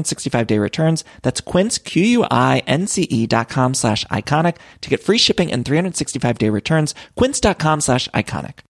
365 0.00 0.46
day 0.46 0.58
returns. 0.58 1.04
That's 1.22 1.40
quince, 1.40 1.78
Q-U-I-N-C-E 1.78 3.26
dot 3.26 3.48
com 3.48 3.74
slash 3.74 4.04
iconic 4.06 4.56
to 4.80 4.90
get 4.90 5.02
free 5.02 5.18
shipping 5.18 5.52
and 5.52 5.64
365 5.64 6.38
day 6.38 6.48
returns. 6.48 6.94
Quince.com 7.16 7.80
slash 7.80 8.08
iconic. 8.14 8.69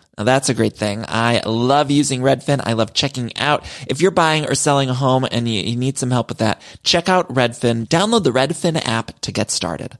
Now 0.17 0.25
that's 0.25 0.49
a 0.49 0.53
great 0.53 0.75
thing. 0.75 1.05
I 1.07 1.41
love 1.45 1.89
using 1.89 2.21
Redfin. 2.21 2.61
I 2.63 2.73
love 2.73 2.93
checking 2.93 3.35
out. 3.37 3.65
If 3.87 4.01
you're 4.01 4.11
buying 4.11 4.45
or 4.45 4.55
selling 4.55 4.89
a 4.89 4.93
home 4.93 5.25
and 5.31 5.47
you, 5.47 5.61
you 5.61 5.75
need 5.75 5.97
some 5.97 6.11
help 6.11 6.29
with 6.29 6.39
that, 6.39 6.61
check 6.83 7.09
out 7.09 7.33
Redfin. 7.33 7.87
Download 7.87 8.23
the 8.23 8.31
Redfin 8.31 8.85
app 8.85 9.19
to 9.21 9.31
get 9.31 9.49
started. 9.51 9.97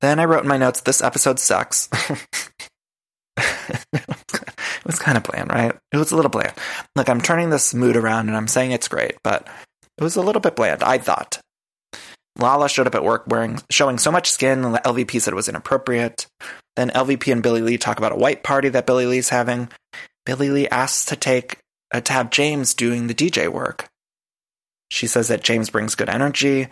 Then 0.00 0.20
I 0.20 0.24
wrote 0.24 0.42
in 0.42 0.48
my 0.48 0.58
notes, 0.58 0.82
this 0.82 1.02
episode 1.02 1.38
sucks. 1.38 1.88
it 3.36 4.84
was 4.84 4.98
kind 4.98 5.16
of 5.16 5.24
bland, 5.24 5.50
right? 5.50 5.74
It 5.92 5.96
was 5.96 6.12
a 6.12 6.16
little 6.16 6.30
bland. 6.30 6.52
Look, 6.94 7.08
I'm 7.08 7.20
turning 7.20 7.50
this 7.50 7.74
mood 7.74 7.96
around 7.96 8.28
and 8.28 8.36
I'm 8.36 8.48
saying 8.48 8.72
it's 8.72 8.88
great, 8.88 9.16
but 9.24 9.48
it 9.98 10.04
was 10.04 10.16
a 10.16 10.22
little 10.22 10.40
bit 10.40 10.56
bland, 10.56 10.82
I 10.82 10.98
thought. 10.98 11.40
Lala 12.38 12.68
showed 12.68 12.86
up 12.86 12.94
at 12.94 13.04
work 13.04 13.24
wearing 13.28 13.60
showing 13.70 13.98
so 13.98 14.10
much 14.10 14.30
skin, 14.30 14.64
and 14.64 14.74
the 14.74 14.80
LVP 14.80 15.20
said 15.20 15.32
it 15.32 15.36
was 15.36 15.48
inappropriate. 15.48 16.26
Then 16.76 16.90
LVP 16.90 17.32
and 17.32 17.42
Billie 17.42 17.62
Lee 17.62 17.78
talk 17.78 17.98
about 17.98 18.12
a 18.12 18.16
white 18.16 18.42
party 18.42 18.68
that 18.70 18.86
Billie 18.86 19.06
Lee's 19.06 19.28
having. 19.28 19.68
Billie 20.26 20.50
Lee 20.50 20.68
asks 20.68 21.06
to 21.06 21.16
take 21.16 21.58
uh, 21.92 22.00
to 22.00 22.12
have 22.12 22.30
James 22.30 22.74
doing 22.74 23.06
the 23.06 23.14
DJ 23.14 23.48
work. 23.48 23.88
She 24.90 25.06
says 25.06 25.28
that 25.28 25.42
James 25.42 25.70
brings 25.70 25.94
good 25.94 26.08
energy. 26.08 26.68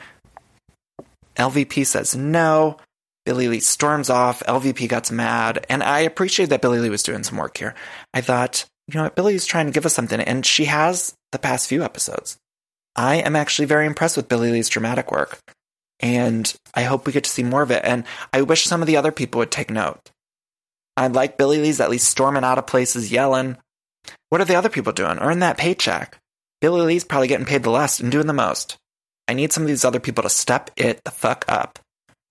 LVP 1.36 1.86
says 1.86 2.14
no. 2.14 2.78
Billie 3.24 3.48
Lee 3.48 3.60
storms 3.60 4.10
off. 4.10 4.42
LVP 4.48 4.88
gets 4.88 5.10
mad, 5.10 5.64
and 5.68 5.82
I 5.82 6.00
appreciate 6.00 6.48
that 6.48 6.60
Billie 6.60 6.80
Lee 6.80 6.90
was 6.90 7.04
doing 7.04 7.22
some 7.22 7.38
work 7.38 7.56
here. 7.56 7.74
I 8.12 8.20
thought, 8.20 8.64
you 8.88 8.98
know 8.98 9.04
what, 9.04 9.14
Billie's 9.14 9.46
trying 9.46 9.66
to 9.66 9.72
give 9.72 9.86
us 9.86 9.94
something, 9.94 10.20
and 10.20 10.44
she 10.44 10.64
has 10.64 11.14
the 11.30 11.38
past 11.38 11.68
few 11.68 11.84
episodes. 11.84 12.36
I 12.96 13.16
am 13.16 13.36
actually 13.36 13.66
very 13.66 13.86
impressed 13.86 14.16
with 14.16 14.28
Billie 14.28 14.50
Lee's 14.50 14.68
dramatic 14.68 15.12
work. 15.12 15.38
And 16.02 16.52
I 16.74 16.82
hope 16.82 17.06
we 17.06 17.12
get 17.12 17.24
to 17.24 17.30
see 17.30 17.44
more 17.44 17.62
of 17.62 17.70
it. 17.70 17.82
And 17.84 18.04
I 18.32 18.42
wish 18.42 18.64
some 18.64 18.82
of 18.82 18.88
the 18.88 18.96
other 18.96 19.12
people 19.12 19.38
would 19.38 19.52
take 19.52 19.70
note. 19.70 20.10
I 20.96 21.06
like 21.06 21.38
Billie 21.38 21.58
Lee's 21.58 21.80
at 21.80 21.90
least 21.90 22.08
storming 22.08 22.44
out 22.44 22.58
of 22.58 22.66
places, 22.66 23.12
yelling. 23.12 23.56
What 24.28 24.40
are 24.40 24.44
the 24.44 24.56
other 24.56 24.68
people 24.68 24.92
doing? 24.92 25.18
Earn 25.18 25.38
that 25.38 25.56
paycheck. 25.56 26.18
Billie 26.60 26.82
Lee's 26.82 27.04
probably 27.04 27.28
getting 27.28 27.46
paid 27.46 27.62
the 27.62 27.70
less 27.70 28.00
and 28.00 28.10
doing 28.10 28.26
the 28.26 28.32
most. 28.32 28.76
I 29.28 29.34
need 29.34 29.52
some 29.52 29.62
of 29.62 29.68
these 29.68 29.84
other 29.84 30.00
people 30.00 30.22
to 30.22 30.28
step 30.28 30.70
it 30.76 31.02
the 31.04 31.10
fuck 31.10 31.44
up. 31.48 31.78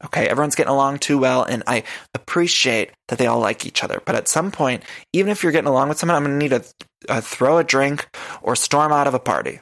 Okay, 0.03 0.27
everyone's 0.27 0.55
getting 0.55 0.71
along 0.71 0.97
too 0.97 1.17
well, 1.17 1.43
and 1.43 1.63
I 1.67 1.83
appreciate 2.13 2.91
that 3.07 3.19
they 3.19 3.27
all 3.27 3.39
like 3.39 3.65
each 3.65 3.83
other. 3.83 4.01
But 4.03 4.15
at 4.15 4.27
some 4.27 4.51
point, 4.51 4.83
even 5.13 5.31
if 5.31 5.43
you're 5.43 5.51
getting 5.51 5.67
along 5.67 5.89
with 5.89 5.99
someone, 5.99 6.15
I'm 6.15 6.25
to 6.25 6.31
need 6.31 6.49
to 7.07 7.21
throw 7.21 7.59
a 7.59 7.63
drink 7.63 8.07
or 8.41 8.55
storm 8.55 8.91
out 8.91 9.07
of 9.07 9.13
a 9.13 9.19
party. 9.19 9.59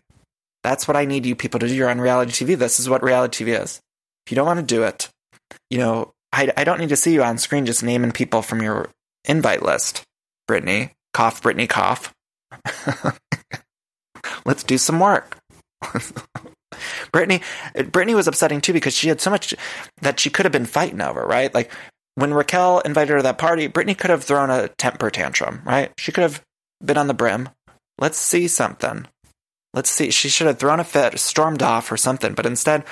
That's 0.64 0.88
what 0.88 0.98
I 0.98 1.06
need 1.06 1.26
you 1.26 1.36
people 1.36 1.60
to 1.60 1.68
do. 1.68 1.76
You're 1.76 1.90
on 1.90 2.00
reality 2.02 2.32
TV. 2.32 2.58
This 2.58 2.80
is 2.80 2.90
what 2.90 3.04
reality 3.04 3.44
TV 3.44 3.62
is. 3.62 3.82
You 4.30 4.36
don't 4.36 4.46
want 4.46 4.60
to 4.60 4.66
do 4.66 4.84
it, 4.84 5.10
you 5.70 5.78
know, 5.78 6.14
I, 6.32 6.52
I 6.56 6.64
don't 6.64 6.80
need 6.80 6.90
to 6.90 6.96
see 6.96 7.14
you 7.14 7.24
on 7.24 7.38
screen 7.38 7.66
just 7.66 7.84
naming 7.84 8.12
people 8.12 8.42
from 8.42 8.62
your 8.62 8.90
invite 9.26 9.64
list. 9.64 10.04
Brittany, 10.48 10.94
cough, 11.14 11.42
Brittany, 11.42 11.68
cough. 11.68 12.14
Let's 14.46 14.64
do 14.64 14.78
some 14.78 15.00
work. 15.00 15.38
Brittany, 17.12 17.42
Brittany 17.92 18.16
was 18.16 18.28
upsetting 18.28 18.62
too 18.62 18.74
because 18.74 18.96
she 18.96 19.10
had 19.10 19.22
so 19.22 19.30
much 19.30 19.54
that 20.02 20.20
she 20.20 20.30
could 20.30 20.46
have 20.46 20.52
been 20.52 20.66
fighting 20.66 21.02
over, 21.02 21.26
right? 21.26 21.54
Like 21.54 21.72
when 22.16 22.34
Raquel 22.34 22.80
invited 22.82 23.12
her 23.12 23.18
to 23.18 23.24
that 23.24 23.38
party, 23.38 23.68
Brittany 23.68 23.96
could 23.96 24.10
have 24.10 24.24
thrown 24.24 24.50
a 24.50 24.68
temper 24.70 25.10
tantrum, 25.10 25.62
right? 25.66 25.92
She 25.98 26.12
could 26.12 26.24
have 26.24 26.44
been 26.84 26.98
on 26.98 27.08
the 27.08 27.14
brim. 27.14 27.50
Let's 27.98 28.18
see 28.18 28.48
something. 28.48 29.08
Let's 29.74 29.92
see. 29.92 30.12
She 30.12 30.30
should 30.30 30.48
have 30.48 30.60
thrown 30.60 30.80
a 30.80 30.84
fit, 30.84 31.20
stormed 31.20 31.62
off, 31.62 31.92
or 31.92 31.98
something. 31.98 32.34
But 32.34 32.46
instead, 32.46 32.86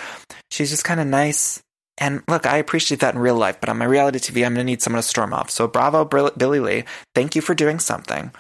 she's 0.51 0.69
just 0.69 0.83
kind 0.83 0.99
of 0.99 1.07
nice. 1.07 1.61
And 1.97 2.21
look, 2.27 2.45
I 2.45 2.57
appreciate 2.57 3.01
that 3.01 3.15
in 3.15 3.19
real 3.19 3.35
life, 3.35 3.59
but 3.59 3.69
on 3.69 3.77
my 3.77 3.85
reality 3.85 4.19
TV, 4.19 4.45
I'm 4.45 4.53
going 4.53 4.65
to 4.65 4.71
need 4.71 4.81
someone 4.81 5.01
to 5.01 5.07
storm 5.07 5.33
off. 5.33 5.49
So 5.49 5.67
bravo, 5.67 6.05
Billie 6.05 6.59
Lee. 6.59 6.83
Thank 7.15 7.35
you 7.35 7.41
for 7.41 7.55
doing 7.55 7.79
something. 7.79 8.31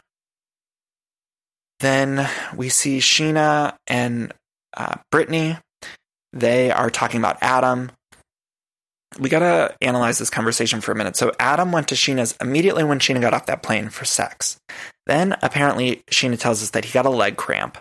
Then 1.79 2.29
we 2.55 2.69
see 2.69 2.99
Scheana 2.99 3.75
and 3.87 4.33
uh, 4.75 4.95
Brittany. 5.11 5.57
They 6.33 6.71
are 6.71 6.89
talking 6.89 7.19
about 7.19 7.37
Adam. 7.41 7.91
We 9.19 9.29
got 9.29 9.39
to 9.39 9.75
analyze 9.81 10.19
this 10.19 10.29
conversation 10.29 10.81
for 10.81 10.91
a 10.91 10.95
minute. 10.95 11.15
So 11.15 11.31
Adam 11.39 11.71
went 11.71 11.87
to 11.87 11.95
Scheana's 11.95 12.35
immediately 12.41 12.83
when 12.83 12.99
Scheana 12.99 13.21
got 13.21 13.33
off 13.33 13.47
that 13.47 13.63
plane 13.63 13.89
for 13.89 14.05
sex. 14.05 14.57
Then 15.07 15.35
apparently 15.41 16.03
Scheana 16.11 16.37
tells 16.37 16.61
us 16.61 16.71
that 16.71 16.85
he 16.85 16.91
got 16.91 17.05
a 17.05 17.09
leg 17.11 17.37
cramp. 17.37 17.77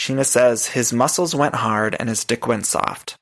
Scheana 0.00 0.24
says 0.24 0.68
his 0.68 0.94
muscles 0.94 1.34
went 1.34 1.56
hard 1.56 1.94
and 2.00 2.08
his 2.08 2.24
dick 2.24 2.46
went 2.46 2.64
soft. 2.64 3.16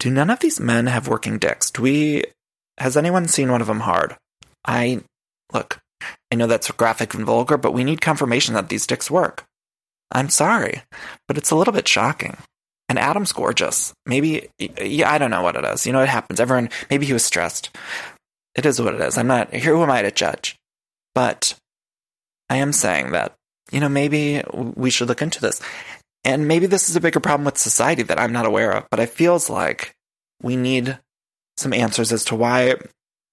Do 0.00 0.10
none 0.10 0.28
of 0.28 0.40
these 0.40 0.58
men 0.58 0.88
have 0.88 1.06
working 1.06 1.38
dicks? 1.38 1.70
Do 1.70 1.82
we. 1.82 2.24
Has 2.78 2.96
anyone 2.96 3.28
seen 3.28 3.52
one 3.52 3.60
of 3.60 3.68
them 3.68 3.80
hard? 3.80 4.16
I. 4.66 5.02
Look, 5.52 5.78
I 6.32 6.34
know 6.34 6.48
that's 6.48 6.68
graphic 6.72 7.14
and 7.14 7.24
vulgar, 7.24 7.56
but 7.56 7.72
we 7.72 7.84
need 7.84 8.00
confirmation 8.00 8.54
that 8.54 8.70
these 8.70 8.88
dicks 8.88 9.08
work. 9.08 9.44
I'm 10.10 10.30
sorry, 10.30 10.82
but 11.28 11.38
it's 11.38 11.52
a 11.52 11.56
little 11.56 11.72
bit 11.72 11.86
shocking. 11.86 12.36
And 12.88 12.98
Adam's 12.98 13.32
gorgeous. 13.32 13.92
Maybe, 14.04 14.48
yeah, 14.58 15.12
I 15.12 15.18
don't 15.18 15.30
know 15.30 15.42
what 15.42 15.56
it 15.56 15.64
is. 15.64 15.86
You 15.86 15.92
know, 15.92 16.02
it 16.02 16.08
happens. 16.08 16.40
Everyone, 16.40 16.70
maybe 16.90 17.06
he 17.06 17.12
was 17.12 17.24
stressed. 17.24 17.70
It 18.54 18.66
is 18.66 18.80
what 18.80 18.94
it 18.94 19.00
is. 19.00 19.16
I'm 19.16 19.26
not, 19.26 19.52
here, 19.52 19.76
who 19.76 19.82
am 19.82 19.90
I 19.90 20.02
to 20.02 20.10
judge? 20.10 20.56
But 21.14 21.54
I 22.48 22.56
am 22.56 22.72
saying 22.72 23.12
that, 23.12 23.34
you 23.70 23.80
know, 23.80 23.88
maybe 23.88 24.42
we 24.52 24.90
should 24.90 25.08
look 25.08 25.22
into 25.22 25.40
this. 25.40 25.60
And 26.24 26.48
maybe 26.48 26.66
this 26.66 26.88
is 26.88 26.96
a 26.96 27.00
bigger 27.00 27.20
problem 27.20 27.44
with 27.44 27.58
society 27.58 28.02
that 28.02 28.18
I'm 28.18 28.32
not 28.32 28.46
aware 28.46 28.72
of, 28.72 28.86
but 28.90 29.00
it 29.00 29.10
feels 29.10 29.48
like 29.48 29.94
we 30.42 30.56
need 30.56 30.98
some 31.56 31.72
answers 31.72 32.12
as 32.12 32.24
to 32.26 32.36
why 32.36 32.74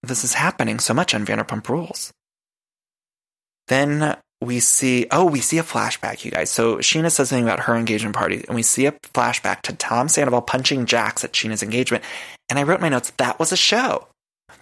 this 0.04 0.24
is 0.24 0.34
happening 0.34 0.80
so 0.80 0.94
much 0.94 1.14
on 1.14 1.26
Vanderpump 1.26 1.68
Rules. 1.68 2.12
Then 3.68 4.16
we 4.42 4.60
see, 4.60 5.08
oh, 5.12 5.26
we 5.26 5.42
see 5.42 5.58
a 5.58 5.64
flashback, 5.64 6.24
you 6.24 6.32
guys. 6.32 6.52
So 6.52 6.78
Scheana 6.78 7.12
says 7.12 7.30
something 7.30 7.44
about 7.44 7.62
her 7.62 7.76
engagement 7.76 8.16
party, 8.16 8.44
and 8.48 8.56
we 8.56 8.64
see 8.64 8.86
a 8.86 8.92
flashback 8.92 9.62
to 9.64 9.76
Tom 9.76 10.08
Sandoval 10.08 10.42
punching 10.42 10.86
Jax 10.86 11.24
at 11.24 11.34
Scheana's 11.34 11.64
engagement. 11.64 12.04
And 12.50 12.60
I 12.60 12.64
wrote 12.64 12.82
my 12.82 12.90
notes, 12.90 13.12
that 13.18 13.40
was 13.40 13.52
a 13.52 13.58
show. 13.58 14.08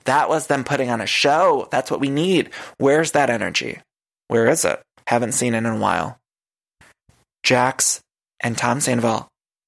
That 0.05 0.29
was 0.29 0.47
them 0.47 0.63
putting 0.63 0.89
on 0.89 1.01
a 1.01 1.05
show. 1.05 1.67
That's 1.71 1.91
what 1.91 1.99
we 1.99 2.09
need. 2.09 2.49
Where's 2.77 3.11
that 3.11 3.29
energy? 3.29 3.79
Where 4.27 4.47
is 4.47 4.63
it? 4.63 4.81
Haven't 5.07 5.33
seen 5.33 5.53
it 5.53 5.59
in 5.59 5.65
a 5.65 5.77
while. 5.77 6.19
Jax 7.43 8.01
and 8.39 8.57
Tom 8.57 8.79
Sandoval 8.79 9.27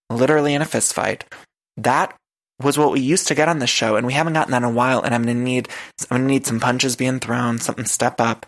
literally 0.10 0.54
in 0.54 0.62
a 0.62 0.66
fist 0.66 0.94
fight. 0.94 1.26
That 1.78 2.16
was 2.62 2.78
what 2.78 2.92
we 2.92 3.02
used 3.02 3.28
to 3.28 3.36
get 3.36 3.50
on 3.50 3.60
the 3.60 3.68
show, 3.68 3.96
and 3.96 4.08
we 4.08 4.14
haven't 4.14 4.34
gotten 4.34 4.52
that 4.52 4.64
in 4.64 4.64
a 4.64 4.70
while. 4.70 5.02
And 5.02 5.14
I'm 5.14 5.24
gonna 5.24 5.36
need 5.36 5.70
I'm 6.10 6.22
gonna 6.22 6.28
need 6.28 6.46
some 6.46 6.60
punches 6.60 6.96
being 6.96 7.20
thrown, 7.20 7.60
something 7.60 7.86
step 7.86 8.22
up, 8.22 8.46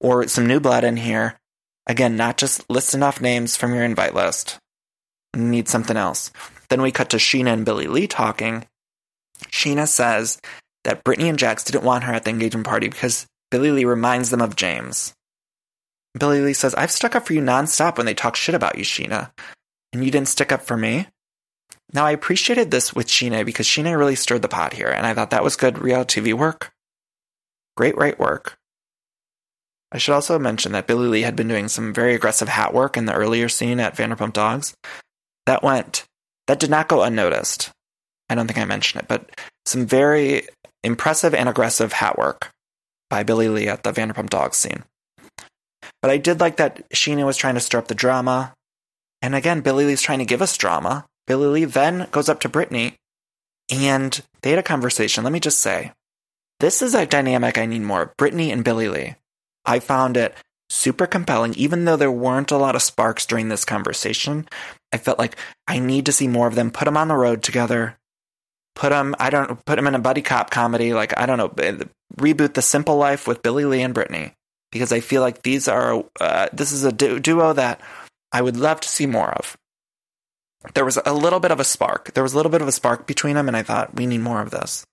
or 0.00 0.26
some 0.28 0.46
new 0.46 0.60
blood 0.60 0.84
in 0.84 0.96
here. 0.96 1.38
Again, 1.86 2.16
not 2.16 2.36
just 2.36 2.68
listing 2.68 3.02
off 3.02 3.20
names 3.20 3.56
from 3.56 3.74
your 3.74 3.84
invite 3.84 4.14
list. 4.14 4.58
Need 5.34 5.68
something 5.68 5.96
else. 5.96 6.30
Then 6.68 6.82
we 6.82 6.90
cut 6.90 7.10
to 7.10 7.18
Scheana 7.18 7.52
and 7.52 7.64
Billie 7.64 7.86
Lee 7.86 8.06
talking. 8.06 8.66
Scheana 9.50 9.86
says 9.86 10.40
that 10.84 11.04
Brittany 11.04 11.28
and 11.28 11.38
Jax 11.38 11.64
didn't 11.64 11.84
want 11.84 12.04
her 12.04 12.12
at 12.12 12.24
the 12.24 12.30
engagement 12.30 12.66
party 12.66 12.88
because 12.88 13.26
Billie 13.50 13.70
Lee 13.70 13.84
reminds 13.84 14.30
them 14.30 14.40
of 14.40 14.56
James. 14.56 15.12
Billie 16.18 16.40
Lee 16.40 16.52
says, 16.52 16.74
I've 16.74 16.90
stuck 16.90 17.14
up 17.14 17.26
for 17.26 17.32
you 17.32 17.40
nonstop 17.40 17.96
when 17.96 18.06
they 18.06 18.14
talk 18.14 18.36
shit 18.36 18.54
about 18.54 18.78
you, 18.78 18.84
Scheana. 18.84 19.30
And 19.92 20.04
you 20.04 20.10
didn't 20.10 20.28
stick 20.28 20.52
up 20.52 20.62
for 20.62 20.76
me? 20.76 21.08
Now, 21.92 22.06
I 22.06 22.10
appreciated 22.10 22.70
this 22.70 22.94
with 22.94 23.06
Scheana 23.06 23.44
because 23.44 23.66
Scheana 23.66 23.96
really 23.96 24.16
stirred 24.16 24.42
the 24.42 24.48
pot 24.48 24.72
here, 24.72 24.88
and 24.88 25.06
I 25.06 25.14
thought 25.14 25.30
that 25.30 25.44
was 25.44 25.56
good 25.56 25.78
reality 25.78 26.20
TV 26.20 26.34
work. 26.34 26.72
Great 27.76 27.96
right 27.96 28.18
work. 28.18 28.56
I 29.92 29.98
should 29.98 30.14
also 30.14 30.38
mention 30.38 30.72
that 30.72 30.86
Billie 30.86 31.08
Lee 31.08 31.22
had 31.22 31.36
been 31.36 31.48
doing 31.48 31.68
some 31.68 31.94
very 31.94 32.14
aggressive 32.14 32.48
hat 32.48 32.74
work 32.74 32.96
in 32.96 33.06
the 33.06 33.14
earlier 33.14 33.48
scene 33.48 33.78
at 33.78 33.96
Vanderpump 33.96 34.32
Dogs. 34.32 34.74
That 35.46 35.62
went, 35.62 36.04
that 36.48 36.58
did 36.58 36.70
not 36.70 36.88
go 36.88 37.02
unnoticed. 37.02 37.70
I 38.28 38.34
don't 38.34 38.48
think 38.48 38.58
I 38.58 38.64
mentioned 38.64 39.02
it, 39.02 39.08
but 39.08 39.30
some 39.64 39.86
very 39.86 40.48
impressive 40.82 41.34
and 41.34 41.48
aggressive 41.48 41.92
hat 41.92 42.18
work 42.18 42.50
by 43.08 43.22
Billie 43.22 43.48
Lee 43.48 43.68
at 43.68 43.84
the 43.84 43.92
Vanderpump 43.92 44.30
Dogs 44.30 44.56
scene. 44.56 44.82
But 46.06 46.12
I 46.12 46.18
did 46.18 46.38
like 46.38 46.58
that 46.58 46.88
Scheana 46.90 47.26
was 47.26 47.36
trying 47.36 47.54
to 47.54 47.60
stir 47.60 47.78
up 47.78 47.88
the 47.88 47.94
drama. 47.96 48.54
And 49.22 49.34
again, 49.34 49.60
Billie 49.60 49.86
Lee's 49.86 50.02
trying 50.02 50.20
to 50.20 50.24
give 50.24 50.40
us 50.40 50.56
drama. 50.56 51.04
Billie 51.26 51.48
Lee 51.48 51.64
then 51.64 52.06
goes 52.12 52.28
up 52.28 52.38
to 52.42 52.48
Brittany 52.48 52.94
and 53.68 54.22
they 54.42 54.50
had 54.50 54.60
a 54.60 54.62
conversation. 54.62 55.24
Let 55.24 55.32
me 55.32 55.40
just 55.40 55.58
say, 55.58 55.90
this 56.60 56.80
is 56.80 56.94
a 56.94 57.06
dynamic 57.06 57.58
I 57.58 57.66
need 57.66 57.82
more 57.82 58.14
Brittany 58.18 58.52
and 58.52 58.62
Billie 58.62 58.88
Lee. 58.88 59.16
I 59.64 59.80
found 59.80 60.16
it 60.16 60.32
super 60.70 61.08
compelling, 61.08 61.54
even 61.54 61.86
though 61.86 61.96
there 61.96 62.08
weren't 62.08 62.52
a 62.52 62.56
lot 62.56 62.76
of 62.76 62.82
sparks 62.82 63.26
during 63.26 63.48
this 63.48 63.64
conversation. 63.64 64.48
I 64.92 64.98
felt 64.98 65.18
like 65.18 65.34
I 65.66 65.80
need 65.80 66.06
to 66.06 66.12
see 66.12 66.28
more 66.28 66.46
of 66.46 66.54
them. 66.54 66.70
Put 66.70 66.84
them 66.84 66.96
on 66.96 67.08
the 67.08 67.16
road 67.16 67.42
together. 67.42 67.96
Put 68.76 68.90
them, 68.90 69.16
I 69.18 69.28
don't 69.28 69.64
put 69.64 69.74
them 69.74 69.88
in 69.88 69.96
a 69.96 69.98
buddy 69.98 70.22
cop 70.22 70.50
comedy. 70.50 70.94
Like, 70.94 71.18
I 71.18 71.26
don't 71.26 71.38
know, 71.38 71.48
reboot 72.16 72.54
The 72.54 72.62
Simple 72.62 72.96
Life 72.96 73.26
with 73.26 73.42
Billie 73.42 73.64
Lee 73.64 73.82
and 73.82 73.92
Brittany. 73.92 74.34
Because 74.72 74.92
I 74.92 75.00
feel 75.00 75.22
like 75.22 75.42
these 75.42 75.68
are, 75.68 76.04
uh, 76.20 76.48
this 76.52 76.72
is 76.72 76.84
a 76.84 76.92
du- 76.92 77.20
duo 77.20 77.52
that 77.52 77.80
I 78.32 78.42
would 78.42 78.56
love 78.56 78.80
to 78.80 78.88
see 78.88 79.06
more 79.06 79.30
of. 79.30 79.56
There 80.74 80.84
was 80.84 80.98
a 81.06 81.12
little 81.12 81.40
bit 81.40 81.52
of 81.52 81.60
a 81.60 81.64
spark. 81.64 82.12
There 82.14 82.22
was 82.22 82.32
a 82.32 82.36
little 82.36 82.50
bit 82.50 82.62
of 82.62 82.68
a 82.68 82.72
spark 82.72 83.06
between 83.06 83.36
them, 83.36 83.48
and 83.48 83.56
I 83.56 83.62
thought, 83.62 83.94
we 83.94 84.06
need 84.06 84.20
more 84.20 84.42
of 84.42 84.50
this. 84.50 84.84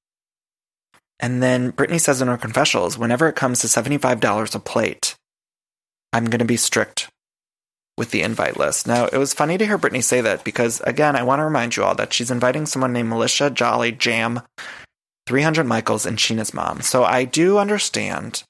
And 1.19 1.41
then 1.41 1.71
Brittany 1.71 1.99
says 1.99 2.21
in 2.21 2.27
her 2.27 2.37
confessionals, 2.37 2.97
whenever 2.97 3.27
it 3.27 3.35
comes 3.35 3.59
to 3.59 3.67
$75 3.67 4.55
a 4.55 4.59
plate, 4.59 5.15
I'm 6.11 6.25
going 6.25 6.39
to 6.39 6.45
be 6.45 6.57
strict 6.57 7.09
with 7.97 8.11
the 8.11 8.21
invite 8.21 8.57
list. 8.57 8.87
Now, 8.87 9.05
it 9.05 9.17
was 9.17 9.33
funny 9.33 9.57
to 9.57 9.65
hear 9.65 9.77
Brittany 9.77 10.01
say 10.01 10.21
that 10.21 10.43
because, 10.43 10.81
again, 10.81 11.15
I 11.15 11.23
want 11.23 11.39
to 11.39 11.45
remind 11.45 11.75
you 11.75 11.83
all 11.83 11.95
that 11.95 12.13
she's 12.13 12.31
inviting 12.31 12.65
someone 12.65 12.93
named 12.93 13.09
Militia, 13.09 13.49
Jolly, 13.49 13.91
Jam, 13.91 14.41
300 15.27 15.65
Michaels, 15.65 16.05
and 16.05 16.17
Scheana's 16.17 16.53
mom. 16.53 16.81
So 16.81 17.03
I 17.03 17.25
do 17.25 17.57
understand 17.57 18.43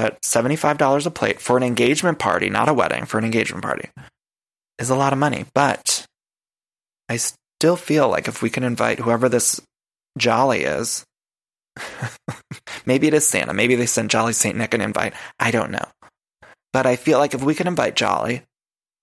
that 0.00 0.22
$75 0.22 1.06
a 1.06 1.10
plate 1.10 1.40
for 1.40 1.56
an 1.56 1.62
engagement 1.62 2.18
party, 2.18 2.50
not 2.50 2.68
a 2.68 2.74
wedding, 2.74 3.04
for 3.04 3.18
an 3.18 3.24
engagement 3.24 3.62
party, 3.62 3.88
is 4.78 4.90
a 4.90 4.96
lot 4.96 5.12
of 5.12 5.18
money. 5.18 5.44
But 5.54 6.06
I 7.08 7.16
still 7.16 7.76
feel 7.76 8.08
like 8.08 8.28
if 8.28 8.42
we 8.42 8.50
can 8.50 8.64
invite 8.64 9.00
whoever 9.00 9.28
this 9.28 9.60
Jolly 10.16 10.62
is, 10.62 11.04
Maybe 12.86 13.06
it 13.06 13.14
is 13.14 13.26
Santa. 13.26 13.54
Maybe 13.54 13.74
they 13.74 13.86
sent 13.86 14.10
Jolly 14.10 14.32
St. 14.32 14.56
Nick 14.56 14.74
an 14.74 14.80
invite. 14.80 15.14
I 15.38 15.50
don't 15.50 15.70
know. 15.70 15.86
But 16.72 16.86
I 16.86 16.96
feel 16.96 17.18
like 17.18 17.34
if 17.34 17.42
we 17.42 17.54
can 17.54 17.66
invite 17.66 17.96
Jolly, 17.96 18.42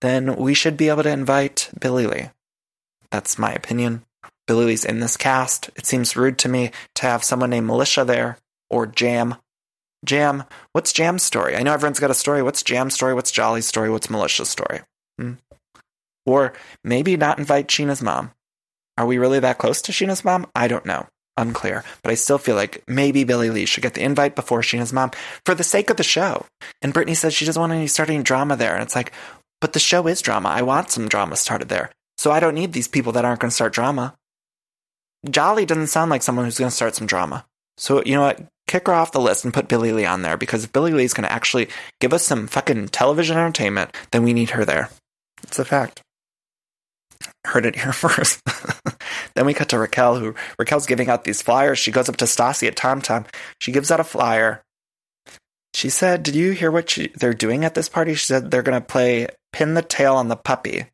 then 0.01 0.35
we 0.35 0.53
should 0.53 0.77
be 0.77 0.89
able 0.89 1.03
to 1.03 1.09
invite 1.09 1.69
Billie 1.79 2.07
Lee. 2.07 2.29
That's 3.11 3.39
my 3.39 3.51
opinion. 3.53 4.03
Billie 4.47 4.65
Lee's 4.65 4.85
in 4.85 4.99
this 4.99 5.17
cast. 5.17 5.69
It 5.75 5.85
seems 5.85 6.15
rude 6.15 6.37
to 6.39 6.49
me 6.49 6.71
to 6.95 7.03
have 7.03 7.23
someone 7.23 7.49
named 7.49 7.67
Militia 7.67 8.05
there 8.05 8.37
or 8.69 8.85
Jam. 8.85 9.35
Jam, 10.03 10.43
what's 10.71 10.93
Jam's 10.93 11.23
story? 11.23 11.55
I 11.55 11.63
know 11.63 11.73
everyone's 11.73 11.99
got 11.99 12.11
a 12.11 12.15
story. 12.15 12.43
What's 12.43 12.63
Jam's 12.63 12.93
story? 12.93 13.13
What's 13.13 13.31
Jolly's 13.31 13.65
story? 13.65 13.89
What's 13.89 14.09
Militia's 14.09 14.49
story? 14.49 14.81
Hmm? 15.19 15.33
Or 16.25 16.53
maybe 16.83 17.17
not 17.17 17.39
invite 17.39 17.67
Scheana's 17.67 18.01
mom. 18.01 18.31
Are 18.97 19.05
we 19.05 19.17
really 19.17 19.39
that 19.39 19.57
close 19.57 19.81
to 19.83 19.91
Scheana's 19.91 20.25
mom? 20.25 20.47
I 20.55 20.67
don't 20.67 20.85
know. 20.85 21.07
Unclear, 21.37 21.83
but 22.01 22.11
I 22.11 22.15
still 22.15 22.37
feel 22.37 22.55
like 22.55 22.81
maybe 22.87 23.25
Billie 23.25 23.49
Lee 23.49 23.65
should 23.65 23.83
get 23.83 23.93
the 23.93 24.03
invite 24.03 24.35
before 24.35 24.61
Scheana's 24.61 24.93
mom 24.93 25.11
for 25.45 25.53
the 25.53 25.65
sake 25.65 25.89
of 25.89 25.97
the 25.97 26.03
show. 26.03 26.45
And 26.81 26.93
Brittany 26.93 27.13
says 27.13 27.33
she 27.33 27.45
doesn't 27.45 27.59
want 27.59 27.73
any 27.73 27.87
starting 27.87 28.23
drama 28.23 28.55
there. 28.55 28.73
And 28.73 28.81
it's 28.81 28.95
like, 28.95 29.11
but 29.59 29.73
the 29.73 29.79
show 29.79 30.07
is 30.07 30.21
drama. 30.21 30.47
I 30.47 30.61
want 30.61 30.91
some 30.91 31.09
drama 31.09 31.35
started 31.35 31.67
there. 31.67 31.91
So 32.17 32.31
I 32.31 32.39
don't 32.39 32.55
need 32.55 32.71
these 32.71 32.87
people 32.87 33.11
that 33.13 33.25
aren't 33.25 33.41
going 33.41 33.49
to 33.49 33.55
start 33.55 33.73
drama. 33.73 34.15
Jolly 35.29 35.65
doesn't 35.65 35.87
sound 35.87 36.09
like 36.09 36.23
someone 36.23 36.45
who's 36.45 36.57
going 36.57 36.69
to 36.69 36.75
start 36.75 36.95
some 36.95 37.07
drama. 37.07 37.45
So, 37.77 38.01
you 38.03 38.15
know 38.15 38.21
what? 38.21 38.45
Kick 38.67 38.87
her 38.87 38.93
off 38.93 39.11
the 39.11 39.21
list 39.21 39.45
and 39.45 39.53
put 39.53 39.67
Billie 39.67 39.91
Lee 39.91 40.05
on 40.05 40.21
there 40.21 40.37
because 40.37 40.63
if 40.63 40.73
Billie 40.73 40.93
Lee's 40.93 41.13
going 41.13 41.27
to 41.27 41.31
actually 41.31 41.69
give 41.99 42.13
us 42.13 42.25
some 42.25 42.47
fucking 42.47 42.89
television 42.89 43.37
entertainment, 43.37 43.95
then 44.11 44.23
we 44.23 44.33
need 44.33 44.51
her 44.51 44.65
there. 44.65 44.89
It's 45.43 45.59
a 45.59 45.65
fact 45.65 46.01
heard 47.45 47.65
it 47.65 47.75
here 47.75 47.93
first. 47.93 48.41
then 49.35 49.45
we 49.45 49.53
cut 49.53 49.69
to 49.69 49.79
Raquel, 49.79 50.19
who 50.19 50.35
Raquel's 50.59 50.85
giving 50.85 51.09
out 51.09 51.23
these 51.23 51.41
flyers. 51.41 51.79
She 51.79 51.91
goes 51.91 52.09
up 52.09 52.17
to 52.17 52.25
Stassi 52.25 52.67
at 52.67 52.75
Tom 52.75 53.01
Tom. 53.01 53.25
She 53.59 53.71
gives 53.71 53.91
out 53.91 53.99
a 53.99 54.03
flyer. 54.03 54.61
She 55.73 55.89
said, 55.89 56.23
"Did 56.23 56.35
you 56.35 56.51
hear 56.51 56.71
what 56.71 56.89
she, 56.89 57.07
they're 57.09 57.33
doing 57.33 57.65
at 57.65 57.75
this 57.75 57.89
party?" 57.89 58.13
She 58.13 58.25
said 58.25 58.49
they're 58.49 58.63
going 58.63 58.79
to 58.79 58.85
play 58.85 59.27
pin 59.51 59.73
the 59.73 59.81
tail 59.81 60.15
on 60.15 60.29
the 60.29 60.35
puppy. 60.35 60.85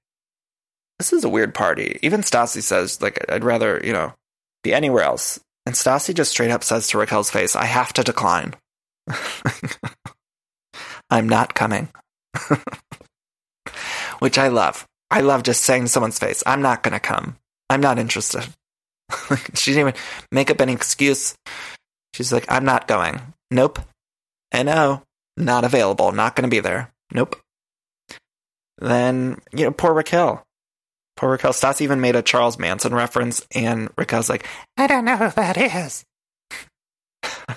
This 0.97 1.13
is 1.13 1.23
a 1.23 1.29
weird 1.29 1.53
party. 1.53 1.99
Even 2.01 2.21
Stassi 2.21 2.61
says, 2.61 3.01
"Like 3.01 3.23
I'd 3.29 3.43
rather 3.43 3.79
you 3.83 3.93
know 3.93 4.13
be 4.63 4.73
anywhere 4.73 5.03
else." 5.03 5.39
And 5.65 5.75
Stassi 5.75 6.13
just 6.13 6.31
straight 6.31 6.51
up 6.51 6.63
says 6.63 6.87
to 6.87 6.97
Raquel's 6.97 7.29
face, 7.29 7.55
"I 7.55 7.65
have 7.65 7.93
to 7.93 8.03
decline. 8.03 8.55
I'm 11.09 11.29
not 11.29 11.53
coming." 11.53 11.89
Which 14.19 14.37
I 14.37 14.47
love. 14.49 14.85
I 15.09 15.21
love 15.21 15.43
just 15.43 15.63
saying 15.63 15.83
to 15.83 15.89
someone's 15.89 16.19
face, 16.19 16.41
I'm 16.45 16.61
not 16.61 16.83
going 16.83 16.93
to 16.93 16.99
come. 16.99 17.35
I'm 17.69 17.81
not 17.81 17.99
interested. 17.99 18.47
she 19.53 19.73
didn't 19.73 19.89
even 19.89 20.01
make 20.31 20.49
up 20.49 20.61
any 20.61 20.73
excuse. 20.73 21.35
She's 22.13 22.31
like, 22.31 22.45
I'm 22.49 22.63
not 22.65 22.87
going. 22.87 23.19
Nope. 23.49 23.79
no, 24.53 25.03
not 25.35 25.63
available. 25.65 26.11
Not 26.13 26.35
going 26.35 26.49
to 26.49 26.53
be 26.53 26.61
there. 26.61 26.91
Nope. 27.13 27.35
Then, 28.77 29.39
you 29.53 29.65
know, 29.65 29.71
poor 29.71 29.93
Raquel. 29.93 30.43
Poor 31.21 31.29
Raquel. 31.29 31.53
Stas 31.53 31.81
even 31.81 32.01
made 32.01 32.15
a 32.15 32.23
Charles 32.23 32.57
Manson 32.57 32.95
reference, 32.95 33.45
and 33.53 33.91
Raquel's 33.95 34.27
like, 34.27 34.47
I 34.75 34.87
don't 34.87 35.05
know 35.05 35.17
who 35.17 35.29
that 35.29 35.55
is. 35.55 36.03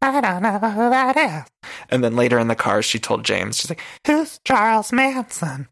I 0.00 0.22
don't 0.22 0.42
know 0.42 0.58
who 0.58 0.88
that 0.88 1.18
is. 1.18 1.70
And 1.90 2.02
then 2.02 2.16
later 2.16 2.38
in 2.38 2.48
the 2.48 2.54
car, 2.54 2.80
she 2.80 2.98
told 2.98 3.26
James, 3.26 3.58
she's 3.58 3.68
like, 3.68 3.82
Who's 4.06 4.40
Charles 4.46 4.90
Manson? 4.90 5.68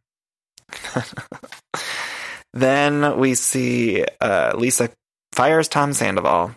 then 2.52 3.16
we 3.18 3.34
see 3.34 4.04
uh, 4.20 4.52
Lisa 4.54 4.90
fires 5.32 5.68
Tom 5.68 5.94
Sandoval. 5.94 6.54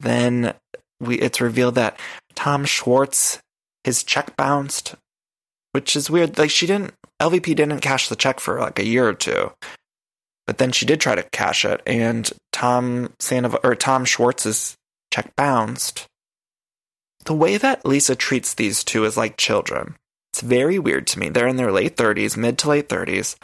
Then 0.00 0.52
we 1.00 1.18
it's 1.18 1.40
revealed 1.40 1.76
that 1.76 1.98
Tom 2.34 2.66
Schwartz 2.66 3.40
his 3.84 4.04
check 4.04 4.36
bounced, 4.36 4.96
which 5.78 5.94
is 5.94 6.10
weird. 6.10 6.36
Like 6.36 6.50
she 6.50 6.66
didn't, 6.66 6.92
LVP 7.22 7.54
didn't 7.54 7.82
cash 7.82 8.08
the 8.08 8.16
check 8.16 8.40
for 8.40 8.58
like 8.58 8.80
a 8.80 8.84
year 8.84 9.08
or 9.08 9.14
two, 9.14 9.52
but 10.44 10.58
then 10.58 10.72
she 10.72 10.84
did 10.84 11.00
try 11.00 11.14
to 11.14 11.22
cash 11.30 11.64
it, 11.64 11.80
and 11.86 12.28
Tom 12.50 13.14
Sandoval 13.20 13.60
or 13.62 13.76
Tom 13.76 14.04
Schwartz's 14.04 14.76
check 15.14 15.36
bounced. 15.36 16.06
The 17.26 17.32
way 17.32 17.58
that 17.58 17.86
Lisa 17.86 18.16
treats 18.16 18.54
these 18.54 18.82
two 18.82 19.04
is 19.04 19.16
like 19.16 19.36
children. 19.36 19.94
It's 20.32 20.40
very 20.40 20.80
weird 20.80 21.06
to 21.08 21.20
me. 21.20 21.28
They're 21.28 21.46
in 21.46 21.54
their 21.54 21.70
late 21.70 21.96
30s, 21.96 22.36
mid 22.36 22.58
to 22.58 22.70
late 22.70 22.88
30s. 22.88 23.36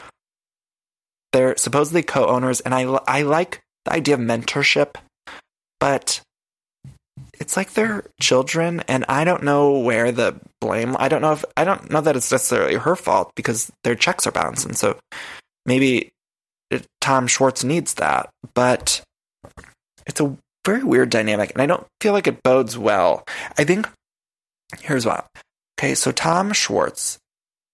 They're 1.33 1.57
supposedly 1.57 2.03
co 2.03 2.27
owners, 2.27 2.63
and 2.63 2.75
I, 2.75 2.83
I 3.07 3.23
like 3.23 3.63
the 3.85 3.93
idea 3.93 4.17
of 4.17 4.21
mentorship, 4.21 4.97
but 5.79 6.21
it's 7.41 7.57
like 7.57 7.73
they're 7.73 8.05
children, 8.21 8.81
and 8.89 9.05
I 9.09 9.25
don't 9.25 9.43
know 9.43 9.79
where 9.79 10.13
the 10.13 10.41
blame. 10.61 10.97
I 10.99 11.09
don't 11.09 11.23
know 11.23 11.33
if 11.33 11.45
I 11.57 11.65
don't 11.65 11.91
know 11.91 12.01
that 12.01 12.17
it's 12.17 12.31
necessarily 12.31 12.77
her 12.77 12.97
fault 12.97 13.33
because 13.35 13.71
their 13.83 13.95
checks 13.95 14.27
are 14.27 14.33
bouncing. 14.33 14.75
So 14.75 14.99
maybe 15.67 16.13
Tom 17.01 17.27
Schwartz 17.27 17.65
needs 17.65 17.95
that, 17.95 18.31
but 18.55 19.03
it's 20.07 20.21
a 20.21 20.37
very 20.65 20.83
weird 20.83 21.11
dynamic, 21.11 21.53
and 21.53 21.63
I 21.63 21.67
don't 21.67 21.87
feel 22.01 22.13
like 22.13 22.27
it 22.27 22.43
bodes 22.43 22.79
well. 22.79 23.25
I 23.59 23.65
think 23.65 23.89
here's 24.81 25.07
what. 25.07 25.27
Okay, 25.79 25.95
so 25.95 26.13
Tom 26.13 26.53
Schwartz 26.53 27.19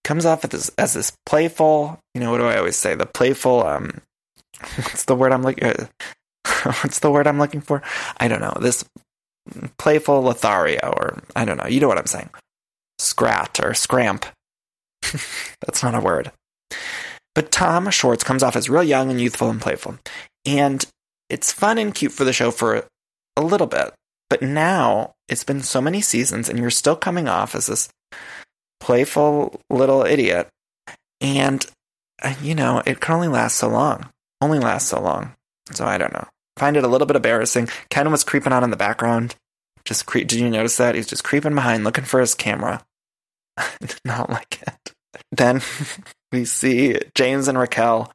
comes 0.05 0.25
off 0.27 0.45
as 0.45 0.51
this, 0.51 0.71
as 0.79 0.95
this 0.95 1.13
playful, 1.27 1.99
you 2.15 2.21
know, 2.21 2.31
what 2.31 2.39
do 2.39 2.47
I 2.47 2.57
always 2.57 2.77
say? 2.77 2.95
The 2.95 3.07
playful, 3.07 3.67
um, 3.67 4.01
what's 4.77 5.05
the 5.05 5.15
word 5.15 5.33
I'm 5.33 5.43
looking? 5.43 5.89
What's 6.83 6.99
the 6.99 7.11
word 7.11 7.27
I'm 7.27 7.39
looking 7.39 7.63
for? 7.63 7.83
I 8.19 8.29
don't 8.29 8.41
know. 8.41 8.55
This 8.61 8.85
playful 9.79 10.23
Lothario, 10.23 10.93
or 10.97 11.23
I 11.35 11.45
don't 11.45 11.57
know. 11.57 11.67
You 11.67 11.81
know 11.81 11.89
what 11.89 11.99
I'm 11.99 12.07
saying? 12.07 12.31
Scrat 12.99 13.61
or 13.63 13.75
scramp. 13.75 14.27
That's 15.03 15.83
not 15.83 15.95
a 15.95 16.01
word. 16.01 16.33
But 17.35 17.53
Tom 17.53 17.91
Schwartz 17.91 18.25
comes 18.25 18.43
off 18.43 18.57
as 18.57 18.69
real 18.69 18.83
young 18.83 19.11
and 19.11 19.21
youthful 19.21 19.51
and 19.51 19.61
playful. 19.61 19.99
And 20.45 20.85
it's 21.29 21.53
fun 21.53 21.79
and 21.79 21.95
cute 21.95 22.13
for 22.13 22.25
the 22.25 22.33
show 22.33 22.51
for 22.51 22.85
a 23.37 23.43
little 23.43 23.67
bit. 23.67 23.93
But 24.29 24.43
now 24.43 25.13
it's 25.29 25.45
been 25.45 25.63
so 25.63 25.81
many 25.81 26.01
seasons 26.01 26.49
and 26.49 26.59
you're 26.59 26.71
still 26.71 26.97
coming 26.97 27.29
off 27.29 27.55
as 27.55 27.67
this 27.67 27.89
playful 28.81 29.61
little 29.71 30.05
idiot. 30.05 30.49
And, 31.21 31.65
uh, 32.23 32.35
you 32.43 32.55
know, 32.55 32.83
it 32.87 33.01
can 33.01 33.15
only 33.15 33.29
last 33.29 33.57
so 33.57 33.69
long. 33.69 34.09
Only 34.41 34.59
last 34.59 34.89
so 34.89 35.01
long. 35.01 35.35
So 35.73 35.85
I 35.85 35.99
don't 35.99 36.13
know. 36.13 36.27
Find 36.57 36.77
it 36.77 36.85
a 36.85 36.89
little 36.89 37.07
bit 37.07 37.17
embarrassing. 37.17 37.69
Ken 37.91 38.11
was 38.11 38.25
creeping 38.25 38.53
on 38.53 38.65
in 38.65 38.71
the 38.71 38.77
background. 38.77 39.35
Just 39.85 40.07
creep. 40.07 40.29
Did 40.29 40.41
you 40.41 40.51
notice 40.51 40.77
that? 40.77 40.95
He's 40.95 41.07
just 41.07 41.25
creeping 41.25 41.55
behind, 41.55 41.85
looking 41.85 42.05
for 42.05 42.21
his 42.21 42.35
camera. 42.35 42.85
Not 44.05 44.31
like 44.31 44.63
it. 44.63 44.95
Then 45.33 45.61
we 46.33 46.45
see 46.45 46.99
James 47.15 47.49
and 47.49 47.59
Raquel 47.59 48.13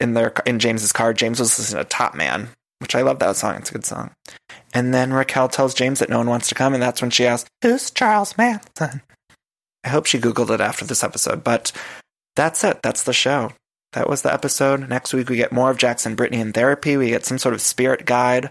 in 0.00 0.14
their 0.14 0.32
in 0.46 0.58
James's 0.58 0.92
car. 0.92 1.12
James 1.12 1.40
was 1.40 1.58
listening 1.58 1.82
to 1.82 1.88
Top 1.88 2.14
Man, 2.14 2.48
which 2.80 2.94
I 2.94 3.02
love 3.02 3.18
that 3.20 3.36
song. 3.36 3.56
It's 3.56 3.70
a 3.70 3.74
good 3.74 3.84
song. 3.84 4.10
And 4.74 4.92
then 4.92 5.12
Raquel 5.12 5.48
tells 5.48 5.74
James 5.74 5.98
that 6.00 6.10
no 6.10 6.18
one 6.18 6.28
wants 6.28 6.48
to 6.48 6.54
come, 6.54 6.74
and 6.74 6.82
that's 6.82 7.00
when 7.00 7.10
she 7.10 7.26
asks, 7.26 7.48
"Who's 7.62 7.90
Charles 7.90 8.36
Manson?" 8.36 9.02
I 9.84 9.88
hope 9.88 10.06
she 10.06 10.18
googled 10.18 10.50
it 10.50 10.60
after 10.60 10.84
this 10.84 11.02
episode, 11.02 11.42
but 11.42 11.72
that's 12.36 12.62
it. 12.64 12.80
That's 12.82 13.02
the 13.02 13.12
show. 13.12 13.52
That 13.92 14.08
was 14.08 14.22
the 14.22 14.32
episode. 14.32 14.88
Next 14.88 15.12
week 15.12 15.28
we 15.28 15.36
get 15.36 15.52
more 15.52 15.70
of 15.70 15.76
Jax 15.76 16.06
and 16.06 16.16
Brittany 16.16 16.40
in 16.40 16.52
therapy. 16.52 16.96
We 16.96 17.08
get 17.08 17.26
some 17.26 17.38
sort 17.38 17.54
of 17.54 17.60
spirit 17.60 18.06
guide, 18.06 18.50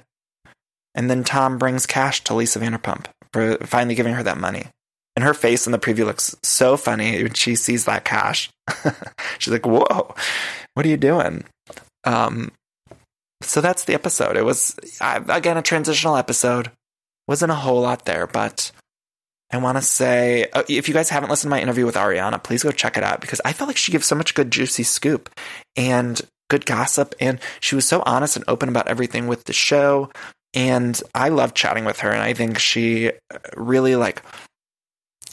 and 0.96 1.10
then 1.10 1.24
Tom 1.24 1.58
brings 1.58 1.86
cash 1.86 2.24
to 2.26 2.34
Lisa 2.34 2.60
Vanderpump 2.60 3.06
for 3.34 3.58
finally 3.60 3.96
giving 3.96 4.14
her 4.14 4.24
that 4.24 4.38
money. 4.38 4.66
And 5.16 5.26
her 5.26 5.34
face 5.34 5.66
in 5.66 5.72
the 5.72 5.80
preview 5.80 6.06
looks 6.06 6.36
so 6.42 6.78
funny 6.78 7.22
when 7.22 7.34
she 7.34 7.56
sees 7.56 7.86
that 7.86 8.06
cash. 8.06 8.50
She's 9.40 9.52
like, 9.52 9.66
"Whoa, 9.66 10.16
what 10.74 10.86
are 10.86 10.90
you 10.90 10.98
doing?" 10.98 11.44
Um, 12.06 12.52
so 13.42 13.60
that's 13.60 13.84
the 13.84 13.94
episode. 13.94 14.38
It 14.38 14.46
was 14.46 14.76
again 15.02 15.58
a 15.58 15.62
transitional 15.62 16.16
episode. 16.16 16.72
Wasn't 17.28 17.52
a 17.52 17.56
whole 17.56 17.82
lot 17.82 18.06
there, 18.06 18.26
but 18.26 18.72
I 19.52 19.58
want 19.58 19.78
to 19.78 19.82
say 19.82 20.50
uh, 20.54 20.64
if 20.70 20.88
you 20.88 20.94
guys 20.94 21.10
haven't 21.10 21.30
listened 21.30 21.50
to 21.50 21.56
my 21.56 21.62
interview 21.62 21.86
with 21.86 21.96
Ariana, 21.96 22.42
please 22.42 22.64
go 22.64 22.72
check 22.72 22.98
it 22.98 23.04
out 23.04 23.20
because 23.22 23.42
I 23.44 23.54
felt 23.54 23.68
like 23.68 23.78
she 23.78 23.92
gives 23.92 24.06
so 24.06 24.16
much 24.16 24.34
good 24.34 24.50
juicy 24.50 24.84
scoop 24.84 25.30
and 25.76 26.22
good 26.50 26.66
gossip, 26.66 27.16
and 27.20 27.40
she 27.60 27.76
was 27.76 27.86
so 27.86 28.02
honest 28.06 28.38
and 28.38 28.46
open 28.48 28.70
about 28.70 28.88
everything 28.88 29.28
with 29.28 29.44
the 29.44 29.54
show. 29.54 30.10
And 30.54 31.02
I 31.16 31.30
loved 31.30 31.56
chatting 31.56 31.86
with 31.86 32.00
her, 32.00 32.12
and 32.12 32.22
I 32.22 32.34
think 32.34 32.60
she 32.60 33.12
really 33.56 33.96
like 33.96 34.22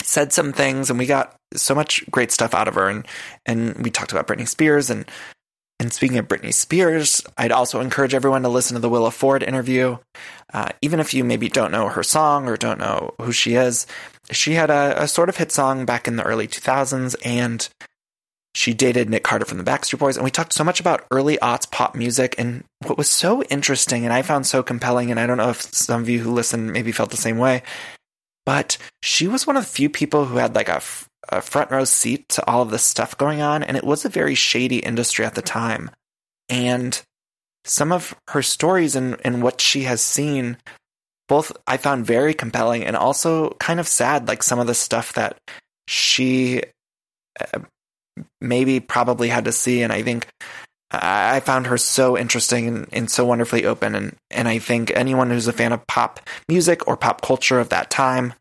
said 0.02 0.32
some 0.32 0.52
things, 0.52 0.90
and 0.90 0.98
we 0.98 1.06
got 1.06 1.34
so 1.54 1.74
much 1.74 2.08
great 2.10 2.30
stuff 2.30 2.54
out 2.54 2.68
of 2.68 2.74
her. 2.74 2.88
And 2.88 3.06
and 3.44 3.76
we 3.82 3.90
talked 3.90 4.12
about 4.12 4.26
Britney 4.28 4.46
Spears, 4.46 4.90
and 4.90 5.10
and 5.80 5.92
speaking 5.92 6.18
of 6.18 6.26
Britney 6.26 6.52
Spears, 6.52 7.22
I'd 7.36 7.52
also 7.52 7.80
encourage 7.80 8.14
everyone 8.14 8.42
to 8.42 8.48
listen 8.48 8.74
to 8.74 8.80
the 8.80 8.88
Willa 8.88 9.12
Ford 9.12 9.44
interview. 9.44 9.98
Uh, 10.52 10.70
even 10.82 10.98
if 10.98 11.14
you 11.14 11.22
maybe 11.22 11.48
don't 11.48 11.70
know 11.70 11.88
her 11.88 12.02
song 12.02 12.48
or 12.48 12.56
don't 12.56 12.80
know 12.80 13.14
who 13.20 13.30
she 13.30 13.54
is, 13.54 13.86
she 14.32 14.54
had 14.54 14.70
a, 14.70 15.04
a, 15.04 15.08
sort 15.08 15.28
of 15.28 15.36
hit 15.36 15.52
song 15.52 15.84
back 15.84 16.08
in 16.08 16.16
the 16.16 16.24
early 16.24 16.48
2000s, 16.48 17.14
and 17.24 17.68
she 18.58 18.74
dated 18.74 19.08
Nick 19.08 19.22
Carter 19.22 19.44
from 19.44 19.58
the 19.58 19.62
Backstreet 19.62 20.00
Boys. 20.00 20.16
And 20.16 20.24
we 20.24 20.32
talked 20.32 20.52
so 20.52 20.64
much 20.64 20.80
about 20.80 21.06
early 21.12 21.36
aughts 21.36 21.70
pop 21.70 21.94
music. 21.94 22.34
And 22.38 22.64
what 22.84 22.98
was 22.98 23.08
so 23.08 23.40
interesting 23.44 24.02
and 24.02 24.12
I 24.12 24.22
found 24.22 24.48
so 24.48 24.64
compelling, 24.64 25.12
and 25.12 25.20
I 25.20 25.28
don't 25.28 25.36
know 25.36 25.50
if 25.50 25.62
some 25.62 26.02
of 26.02 26.08
you 26.08 26.18
who 26.18 26.32
listen 26.32 26.72
maybe 26.72 26.90
felt 26.90 27.10
the 27.10 27.16
same 27.16 27.38
way, 27.38 27.62
but 28.44 28.76
she 29.00 29.28
was 29.28 29.46
one 29.46 29.56
of 29.56 29.62
the 29.62 29.70
few 29.70 29.88
people 29.88 30.24
who 30.24 30.38
had 30.38 30.56
like 30.56 30.68
a 30.68 30.80
front 31.40 31.70
row 31.70 31.84
seat 31.84 32.28
to 32.30 32.50
all 32.50 32.62
of 32.62 32.70
this 32.70 32.82
stuff 32.82 33.16
going 33.16 33.40
on, 33.40 33.62
and 33.62 33.76
it 33.76 33.84
was 33.84 34.04
a 34.04 34.08
very 34.08 34.34
shady 34.34 34.78
industry 34.78 35.24
at 35.24 35.36
the 35.36 35.42
time. 35.42 35.92
And 36.48 37.00
some 37.64 37.92
of 37.92 38.16
her 38.30 38.42
stories 38.42 38.96
and, 38.96 39.18
and 39.24 39.40
what 39.40 39.60
she 39.60 39.82
has 39.84 40.02
seen, 40.02 40.56
both 41.28 41.52
I 41.68 41.76
found 41.76 42.06
very 42.06 42.34
compelling 42.34 42.84
and 42.84 42.96
also 42.96 43.50
kind 43.60 43.78
of 43.78 43.86
sad, 43.86 44.26
like 44.26 44.42
some 44.42 44.58
of 44.58 44.66
the 44.66 44.74
stuff 44.74 45.12
that 45.12 45.38
she 45.86 46.62
uh, 47.40 47.60
maybe 48.40 48.80
probably 48.80 49.28
had 49.28 49.44
to 49.46 49.52
see. 49.52 49.82
And 49.82 49.92
I 49.92 50.02
think 50.02 50.28
I 50.90 51.40
found 51.40 51.66
her 51.66 51.76
so 51.76 52.16
interesting 52.16 52.66
and, 52.66 52.88
and, 52.92 53.10
so 53.10 53.24
wonderfully 53.24 53.66
open. 53.66 53.94
And, 53.94 54.16
and 54.30 54.48
I 54.48 54.58
think 54.58 54.90
anyone 54.94 55.30
who's 55.30 55.46
a 55.46 55.52
fan 55.52 55.72
of 55.72 55.86
pop 55.86 56.20
music 56.48 56.86
or 56.88 56.96
pop 56.96 57.20
culture 57.20 57.60
of 57.60 57.68
that 57.68 57.90
time 57.90 58.32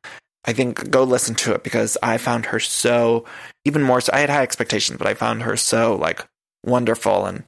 I 0.48 0.54
think 0.54 0.90
go 0.90 1.04
listen 1.04 1.36
to 1.36 1.54
it 1.54 1.64
because 1.64 1.98
I 2.02 2.18
found 2.18 2.48
her 2.48 2.60
so 2.60 3.26
even 3.66 3.84
more 3.84 4.00
so 4.00 4.14
I 4.14 4.20
had 4.20 4.30
high 4.30 4.44
expectations, 4.44 4.98
but 4.98 5.06
I 5.06 5.14
found 5.14 5.44
her 5.44 5.58
so 5.58 5.96
like 5.96 6.26
wonderful 6.66 7.26
and 7.26 7.44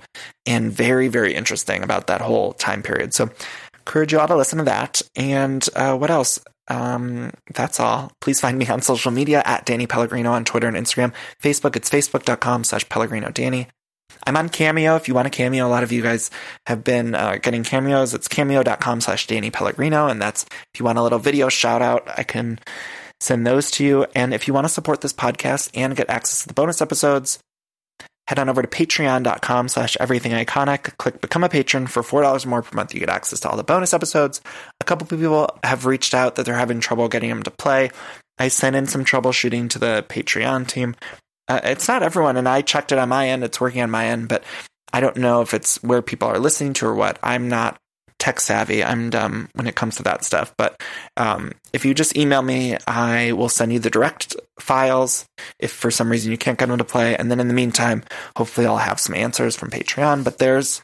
and 0.45 0.71
very, 0.71 1.07
very 1.07 1.33
interesting 1.33 1.81
about 1.81 2.07
that 2.07 2.21
whole 2.21 2.53
time 2.53 2.83
period. 2.83 3.13
So 3.13 3.29
encourage 3.73 4.11
you 4.11 4.19
all 4.19 4.27
to 4.27 4.35
listen 4.35 4.57
to 4.59 4.65
that. 4.65 5.01
And 5.15 5.65
uh, 5.75 5.97
what 5.97 6.11
else? 6.11 6.39
Um, 6.69 7.31
that's 7.53 7.79
all. 7.79 8.11
Please 8.21 8.39
find 8.39 8.57
me 8.57 8.67
on 8.67 8.81
social 8.81 9.11
media 9.11 9.41
at 9.45 9.65
Danny 9.65 9.87
Pellegrino 9.87 10.31
on 10.31 10.45
Twitter 10.45 10.67
and 10.67 10.77
Instagram. 10.77 11.13
Facebook, 11.41 11.75
it's 11.75 11.89
facebook.com 11.89 12.63
slash 12.63 12.87
Pellegrino 12.89 13.31
Danny. 13.31 13.67
I'm 14.25 14.37
on 14.37 14.49
Cameo. 14.49 14.95
If 14.95 15.07
you 15.07 15.13
want 15.13 15.27
a 15.27 15.31
Cameo, 15.31 15.65
a 15.65 15.69
lot 15.69 15.83
of 15.83 15.91
you 15.91 16.01
guys 16.01 16.29
have 16.67 16.83
been 16.83 17.15
uh, 17.15 17.37
getting 17.41 17.63
cameos. 17.63 18.13
It's 18.13 18.27
cameo.com 18.27 19.01
slash 19.01 19.27
Danny 19.27 19.49
Pellegrino. 19.49 20.07
And 20.07 20.21
that's 20.21 20.43
if 20.43 20.79
you 20.79 20.85
want 20.85 20.97
a 20.97 21.03
little 21.03 21.19
video 21.19 21.49
shout 21.49 21.81
out, 21.81 22.07
I 22.17 22.23
can 22.23 22.59
send 23.19 23.45
those 23.45 23.71
to 23.71 23.85
you. 23.85 24.05
And 24.15 24.33
if 24.33 24.47
you 24.47 24.53
want 24.53 24.65
to 24.65 24.69
support 24.69 25.01
this 25.01 25.13
podcast 25.13 25.71
and 25.73 25.95
get 25.95 26.09
access 26.09 26.41
to 26.41 26.47
the 26.47 26.53
bonus 26.53 26.81
episodes, 26.81 27.39
head 28.29 28.37
on 28.37 28.47
over 28.47 28.61
to 28.61 28.67
patreon.com 28.67 29.67
slash 29.69 29.97
everything 29.99 30.33
iconic. 30.33 30.95
Click 30.97 31.19
become 31.19 31.43
a 31.43 31.49
patron 31.49 31.87
for 31.87 32.03
$4 32.03 32.45
more 32.45 32.61
per 32.61 32.75
month. 32.75 32.93
You 32.93 32.99
get 32.99 33.09
access 33.09 33.39
to 33.39 33.49
all 33.49 33.57
the 33.57 33.63
bonus 33.63 33.91
episodes. 33.91 34.39
A 34.79 34.83
couple 34.83 35.07
people 35.07 35.49
have 35.63 35.87
reached 35.87 36.13
out 36.13 36.35
that 36.35 36.45
they're 36.45 36.53
having 36.53 36.79
trouble 36.79 37.07
getting 37.07 37.29
them 37.29 37.41
to 37.41 37.49
play. 37.49 37.89
I 38.37 38.49
sent 38.49 38.75
in 38.75 38.85
some 38.85 39.03
troubleshooting 39.03 39.71
to 39.71 39.79
the 39.79 40.05
Patreon 40.07 40.67
team. 40.67 40.95
Uh, 41.47 41.59
it's 41.63 41.87
not 41.87 42.03
everyone, 42.03 42.37
and 42.37 42.47
I 42.47 42.61
checked 42.61 42.91
it 42.91 42.99
on 42.99 43.09
my 43.09 43.29
end. 43.29 43.43
It's 43.43 43.59
working 43.59 43.81
on 43.81 43.89
my 43.89 44.05
end, 44.05 44.29
but 44.29 44.43
I 44.93 44.99
don't 44.99 45.17
know 45.17 45.41
if 45.41 45.55
it's 45.55 45.81
where 45.81 46.03
people 46.03 46.27
are 46.27 46.37
listening 46.37 46.73
to 46.73 46.85
or 46.85 46.93
what. 46.93 47.17
I'm 47.23 47.49
not 47.49 47.79
tech 48.19 48.39
savvy. 48.39 48.83
I'm 48.83 49.09
dumb 49.09 49.49
when 49.53 49.67
it 49.67 49.75
comes 49.75 49.95
to 49.95 50.03
that 50.03 50.23
stuff. 50.23 50.53
But 50.57 50.81
um, 51.17 51.53
if 51.73 51.85
you 51.85 51.93
just 51.93 52.15
email 52.17 52.41
me, 52.41 52.77
I 52.85 53.31
will 53.31 53.49
send 53.49 53.73
you 53.73 53.79
the 53.79 53.89
direct 53.89 54.35
files 54.59 55.25
if 55.57 55.71
for 55.71 55.89
some 55.89 56.11
reason 56.11 56.31
you 56.31 56.37
can't 56.37 56.59
get 56.59 56.67
them 56.67 56.77
to 56.77 56.83
play. 56.83 57.15
And 57.15 57.31
then 57.31 57.39
in 57.39 57.47
the 57.47 57.53
meantime, 57.53 58.03
hopefully 58.35 58.67
I'll 58.67 58.77
have 58.77 58.99
some 58.99 59.15
answers 59.15 59.55
from 59.55 59.71
Patreon. 59.71 60.23
But 60.23 60.37
there's 60.37 60.81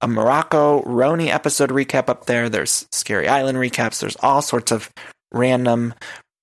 a 0.00 0.08
Morocco 0.08 0.82
RHONY 0.82 1.28
episode 1.28 1.70
recap 1.70 2.08
up 2.08 2.26
there. 2.26 2.48
There's 2.48 2.86
Scary 2.92 3.28
Island 3.28 3.58
recaps. 3.58 4.00
There's 4.00 4.16
all 4.20 4.42
sorts 4.42 4.70
of 4.70 4.90
random 5.32 5.94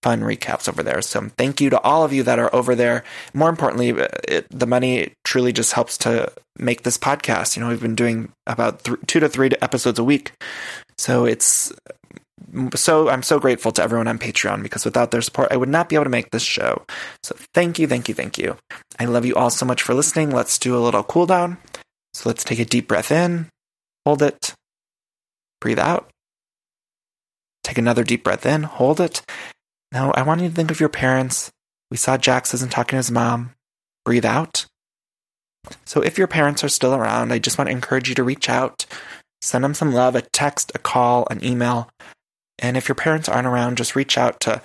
fun 0.03 0.21
recaps 0.21 0.69
over 0.69 0.83
there. 0.83 1.01
So 1.01 1.29
thank 1.37 1.61
you 1.61 1.69
to 1.71 1.81
all 1.81 2.03
of 2.03 2.13
you 2.13 2.23
that 2.23 2.37
are 2.37 2.53
over 2.53 2.75
there. 2.75 3.03
More 3.33 3.49
importantly, 3.49 3.91
uh, 3.91 4.07
it, 4.27 4.47
the 4.51 4.67
money 4.67 5.13
truly 5.23 5.53
just 5.53 5.71
helps 5.71 5.97
to 5.99 6.31
make 6.59 6.83
this 6.83 6.97
podcast. 6.97 7.55
You 7.55 7.63
know, 7.63 7.69
we've 7.69 7.81
been 7.81 7.95
doing 7.95 8.31
about 8.45 8.83
th- 8.83 8.99
two 9.07 9.19
to 9.21 9.29
three 9.29 9.49
episodes 9.61 9.97
a 9.97 10.03
week. 10.03 10.33
So 10.97 11.25
it's 11.25 11.71
so 12.75 13.09
I'm 13.09 13.23
so 13.23 13.39
grateful 13.39 13.71
to 13.71 13.83
everyone 13.83 14.07
on 14.07 14.19
Patreon 14.19 14.61
because 14.61 14.85
without 14.85 15.11
their 15.11 15.21
support, 15.21 15.51
I 15.51 15.57
would 15.57 15.69
not 15.69 15.89
be 15.89 15.95
able 15.95 16.03
to 16.03 16.09
make 16.09 16.31
this 16.31 16.43
show. 16.43 16.83
So 17.23 17.35
thank 17.53 17.79
you, 17.79 17.87
thank 17.87 18.07
you, 18.07 18.13
thank 18.13 18.37
you. 18.37 18.57
I 18.99 19.05
love 19.05 19.25
you 19.25 19.35
all 19.35 19.49
so 19.49 19.65
much 19.65 19.81
for 19.81 19.93
listening. 19.93 20.29
Let's 20.29 20.59
do 20.59 20.77
a 20.77 20.83
little 20.83 21.03
cool 21.03 21.25
down. 21.25 21.57
So 22.13 22.29
let's 22.29 22.43
take 22.43 22.59
a 22.59 22.65
deep 22.65 22.87
breath 22.87 23.11
in, 23.11 23.47
hold 24.05 24.21
it, 24.21 24.53
breathe 25.61 25.79
out. 25.79 26.09
Take 27.63 27.77
another 27.77 28.03
deep 28.03 28.23
breath 28.23 28.45
in, 28.45 28.63
hold 28.63 28.99
it. 28.99 29.21
Now 29.93 30.11
I 30.11 30.23
want 30.23 30.41
you 30.41 30.49
to 30.49 30.55
think 30.55 30.71
of 30.71 30.79
your 30.79 30.89
parents. 30.89 31.51
We 31.91 31.97
saw 31.97 32.17
Jax 32.17 32.53
isn't 32.55 32.71
talking 32.71 32.95
to 32.95 32.97
his 32.97 33.11
mom. 33.11 33.51
Breathe 34.03 34.25
out. 34.25 34.65
So 35.85 36.01
if 36.01 36.17
your 36.17 36.27
parents 36.27 36.63
are 36.63 36.69
still 36.69 36.93
around, 36.93 37.31
I 37.31 37.39
just 37.39 37.57
want 37.57 37.67
to 37.69 37.71
encourage 37.71 38.09
you 38.09 38.15
to 38.15 38.23
reach 38.23 38.49
out, 38.49 38.85
send 39.41 39.63
them 39.63 39.73
some 39.73 39.93
love, 39.93 40.15
a 40.15 40.21
text, 40.21 40.71
a 40.75 40.79
call, 40.79 41.27
an 41.29 41.43
email. 41.43 41.89
And 42.59 42.75
if 42.75 42.89
your 42.89 42.95
parents 42.95 43.29
aren't 43.29 43.47
around, 43.47 43.77
just 43.77 43.95
reach 43.95 44.17
out 44.17 44.39
to 44.41 44.61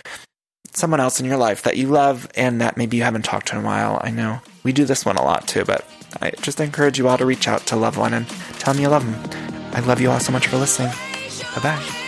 someone 0.72 1.01
else 1.01 1.20
in 1.20 1.26
your 1.26 1.37
life 1.37 1.62
that 1.62 1.76
you 1.76 1.89
love 1.89 2.29
and 2.35 2.61
that 2.61 2.76
maybe 2.76 2.97
you 2.97 3.03
haven't 3.03 3.24
talked 3.24 3.49
to 3.49 3.57
in 3.57 3.62
a 3.62 3.66
while. 3.66 4.01
I 4.03 4.11
know 4.11 4.41
we 4.64 4.72
do 4.72 4.85
this 4.85 5.05
one 5.05 5.16
a 5.16 5.24
lot 5.24 5.47
too, 5.47 5.64
but 5.64 5.87
I 6.20 6.31
just 6.31 6.61
encourage 6.61 6.99
you 6.99 7.09
all 7.09 7.18
to 7.18 7.26
reach 7.26 7.47
out 7.47 7.66
to 7.66 7.76
loved 7.76 7.99
one 7.99 8.14
and 8.14 8.29
tell 8.59 8.74
them 8.74 8.83
you 8.83 8.89
love 8.89 9.05
them. 9.05 9.72
I 9.72 9.81
love 9.81 10.01
you 10.01 10.11
all 10.11 10.20
so 10.20 10.33
much 10.33 10.47
for 10.47 10.57
listening. 10.57 10.93
Bye 11.55 11.62
bye. 11.62 12.08